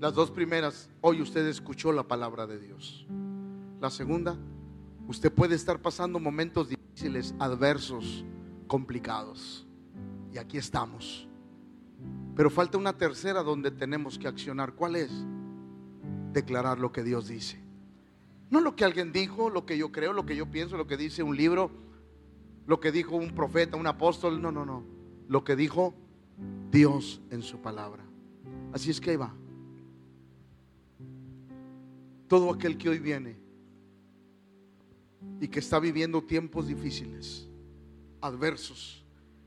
las 0.00 0.14
dos 0.14 0.30
primeras, 0.30 0.88
hoy 1.02 1.20
usted 1.20 1.46
escuchó 1.46 1.92
la 1.92 2.04
palabra 2.04 2.46
de 2.46 2.58
Dios. 2.58 3.06
La 3.78 3.90
segunda, 3.90 4.38
Usted 5.08 5.32
puede 5.32 5.54
estar 5.54 5.80
pasando 5.80 6.20
momentos 6.20 6.68
difíciles, 6.68 7.34
adversos, 7.38 8.26
complicados. 8.66 9.66
Y 10.30 10.36
aquí 10.36 10.58
estamos. 10.58 11.26
Pero 12.36 12.50
falta 12.50 12.76
una 12.76 12.92
tercera 12.92 13.42
donde 13.42 13.70
tenemos 13.70 14.18
que 14.18 14.28
accionar. 14.28 14.74
¿Cuál 14.74 14.96
es? 14.96 15.10
Declarar 16.34 16.78
lo 16.78 16.92
que 16.92 17.02
Dios 17.02 17.26
dice. 17.26 17.58
No 18.50 18.60
lo 18.60 18.76
que 18.76 18.84
alguien 18.84 19.10
dijo, 19.10 19.48
lo 19.48 19.64
que 19.64 19.78
yo 19.78 19.90
creo, 19.92 20.12
lo 20.12 20.26
que 20.26 20.36
yo 20.36 20.50
pienso, 20.50 20.76
lo 20.76 20.86
que 20.86 20.98
dice 20.98 21.22
un 21.22 21.38
libro, 21.38 21.70
lo 22.66 22.78
que 22.78 22.92
dijo 22.92 23.16
un 23.16 23.34
profeta, 23.34 23.78
un 23.78 23.86
apóstol. 23.86 24.42
No, 24.42 24.52
no, 24.52 24.66
no. 24.66 24.84
Lo 25.26 25.42
que 25.42 25.56
dijo 25.56 25.94
Dios 26.70 27.22
en 27.30 27.40
su 27.40 27.62
palabra. 27.62 28.04
Así 28.74 28.90
es 28.90 29.00
que 29.00 29.12
ahí 29.12 29.16
va. 29.16 29.34
Todo 32.28 32.52
aquel 32.52 32.76
que 32.76 32.90
hoy 32.90 32.98
viene 32.98 33.47
y 35.40 35.48
que 35.48 35.60
está 35.60 35.78
viviendo 35.78 36.22
tiempos 36.22 36.66
difíciles, 36.66 37.48
adversos 38.20 39.04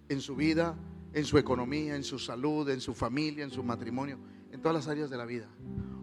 en 0.09 0.21
su 0.21 0.35
vida, 0.35 0.77
en 1.13 1.25
su 1.25 1.37
economía, 1.37 1.95
en 1.95 2.03
su 2.03 2.19
salud, 2.19 2.69
en 2.69 2.81
su 2.81 2.93
familia, 2.93 3.43
en 3.43 3.51
su 3.51 3.63
matrimonio, 3.63 4.17
en 4.51 4.61
todas 4.61 4.75
las 4.75 4.87
áreas 4.87 5.09
de 5.09 5.17
la 5.17 5.25
vida. 5.25 5.47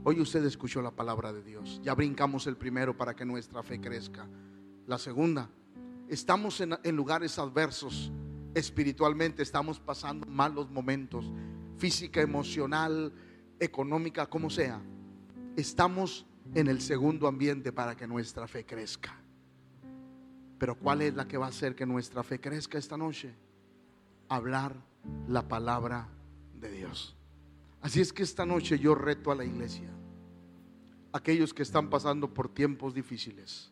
Hoy 0.04 0.20
usted 0.20 0.44
escuchó 0.44 0.80
la 0.80 0.90
palabra 0.90 1.32
de 1.32 1.42
Dios. 1.42 1.80
Ya 1.82 1.94
brincamos 1.94 2.46
el 2.46 2.56
primero 2.56 2.96
para 2.96 3.14
que 3.14 3.24
nuestra 3.24 3.62
fe 3.62 3.80
crezca. 3.80 4.28
La 4.86 4.98
segunda, 4.98 5.50
estamos 6.08 6.60
en, 6.60 6.96
lugares 6.96 7.38
adversos 7.38 8.10
espiritualmente, 8.54 9.42
estamos 9.42 9.78
pasando 9.78 10.26
malos 10.26 10.70
momentos, 10.70 11.30
física, 11.76 12.22
emocional, 12.22 13.12
económica, 13.60 14.26
como 14.26 14.48
sea. 14.48 14.80
Estamos 15.56 16.26
en 16.54 16.68
el 16.68 16.80
segundo 16.80 17.26
ambiente 17.26 17.72
para 17.72 17.96
que 17.96 18.06
nuestra 18.06 18.48
fe 18.48 18.64
crezca. 18.64 19.22
Pero 20.58 20.76
¿cuál 20.76 21.02
es 21.02 21.14
la 21.14 21.26
que 21.26 21.38
va 21.38 21.46
a 21.46 21.50
hacer 21.50 21.74
que 21.74 21.86
nuestra 21.86 22.22
fe 22.22 22.40
crezca 22.40 22.78
esta 22.78 22.96
noche? 22.96 23.34
Hablar 24.28 24.74
la 25.28 25.46
palabra 25.46 26.08
de 26.60 26.70
Dios. 26.70 27.16
Así 27.80 28.00
es 28.00 28.12
que 28.12 28.24
esta 28.24 28.44
noche 28.44 28.78
yo 28.78 28.94
reto 28.94 29.30
a 29.30 29.36
la 29.36 29.44
iglesia, 29.44 29.88
aquellos 31.12 31.54
que 31.54 31.62
están 31.62 31.88
pasando 31.88 32.34
por 32.34 32.48
tiempos 32.48 32.92
difíciles, 32.92 33.70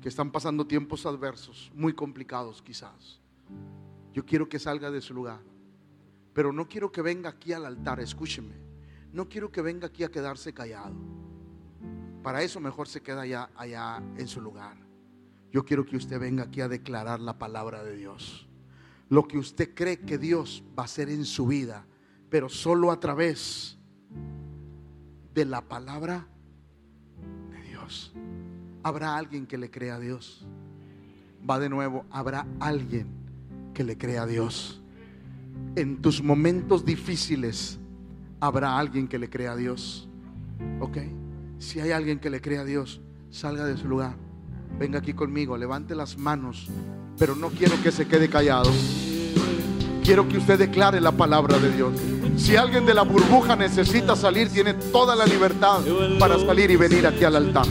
que 0.00 0.08
están 0.08 0.30
pasando 0.30 0.66
tiempos 0.66 1.04
adversos, 1.04 1.72
muy 1.74 1.94
complicados 1.94 2.62
quizás. 2.62 3.20
Yo 4.12 4.24
quiero 4.24 4.48
que 4.48 4.60
salga 4.60 4.90
de 4.90 5.00
su 5.00 5.14
lugar, 5.14 5.40
pero 6.32 6.52
no 6.52 6.68
quiero 6.68 6.92
que 6.92 7.02
venga 7.02 7.30
aquí 7.30 7.52
al 7.52 7.66
altar, 7.66 7.98
escúcheme, 7.98 8.54
no 9.12 9.28
quiero 9.28 9.50
que 9.50 9.62
venga 9.62 9.88
aquí 9.88 10.04
a 10.04 10.10
quedarse 10.10 10.54
callado. 10.54 10.94
Para 12.22 12.42
eso 12.42 12.60
mejor 12.60 12.86
se 12.86 13.02
queda 13.02 13.22
allá, 13.22 13.50
allá 13.56 14.00
en 14.16 14.28
su 14.28 14.40
lugar. 14.40 14.76
Yo 15.52 15.66
quiero 15.66 15.84
que 15.84 15.96
usted 15.96 16.18
venga 16.18 16.44
aquí 16.44 16.62
a 16.62 16.68
declarar 16.68 17.20
la 17.20 17.38
palabra 17.38 17.84
de 17.84 17.94
Dios. 17.94 18.48
Lo 19.10 19.28
que 19.28 19.36
usted 19.36 19.74
cree 19.74 20.00
que 20.00 20.16
Dios 20.16 20.64
va 20.76 20.84
a 20.84 20.86
hacer 20.86 21.10
en 21.10 21.26
su 21.26 21.46
vida, 21.46 21.84
pero 22.30 22.48
solo 22.48 22.90
a 22.90 22.98
través 22.98 23.76
de 25.34 25.44
la 25.44 25.60
palabra 25.60 26.26
de 27.50 27.68
Dios. 27.68 28.14
¿Habrá 28.82 29.16
alguien 29.16 29.46
que 29.46 29.58
le 29.58 29.70
crea 29.70 29.96
a 29.96 30.00
Dios? 30.00 30.46
Va 31.48 31.58
de 31.58 31.68
nuevo, 31.68 32.06
habrá 32.10 32.46
alguien 32.58 33.06
que 33.74 33.84
le 33.84 33.98
crea 33.98 34.22
a 34.22 34.26
Dios. 34.26 34.80
En 35.76 36.00
tus 36.00 36.22
momentos 36.22 36.86
difíciles 36.86 37.78
habrá 38.40 38.78
alguien 38.78 39.06
que 39.06 39.18
le 39.18 39.28
crea 39.28 39.52
a 39.52 39.56
Dios. 39.56 40.08
¿Ok? 40.80 40.96
Si 41.58 41.78
hay 41.78 41.90
alguien 41.90 42.18
que 42.18 42.30
le 42.30 42.40
crea 42.40 42.62
a 42.62 42.64
Dios, 42.64 43.02
salga 43.30 43.66
de 43.66 43.76
su 43.76 43.86
lugar. 43.86 44.16
Venga 44.78 44.98
aquí 44.98 45.12
conmigo, 45.12 45.56
levante 45.56 45.94
las 45.94 46.18
manos. 46.18 46.68
Pero 47.18 47.36
no 47.36 47.50
quiero 47.50 47.80
que 47.82 47.92
se 47.92 48.06
quede 48.06 48.28
callado. 48.28 48.70
Quiero 50.02 50.26
que 50.28 50.38
usted 50.38 50.58
declare 50.58 51.00
la 51.00 51.12
palabra 51.12 51.58
de 51.58 51.70
Dios. 51.70 51.92
Si 52.36 52.56
alguien 52.56 52.84
de 52.86 52.94
la 52.94 53.02
burbuja 53.02 53.54
necesita 53.54 54.16
salir, 54.16 54.48
tiene 54.48 54.74
toda 54.74 55.14
la 55.14 55.26
libertad 55.26 55.80
para 56.18 56.38
salir 56.38 56.70
y 56.70 56.76
venir 56.76 57.06
aquí 57.06 57.24
al 57.24 57.36
altar. 57.36 57.66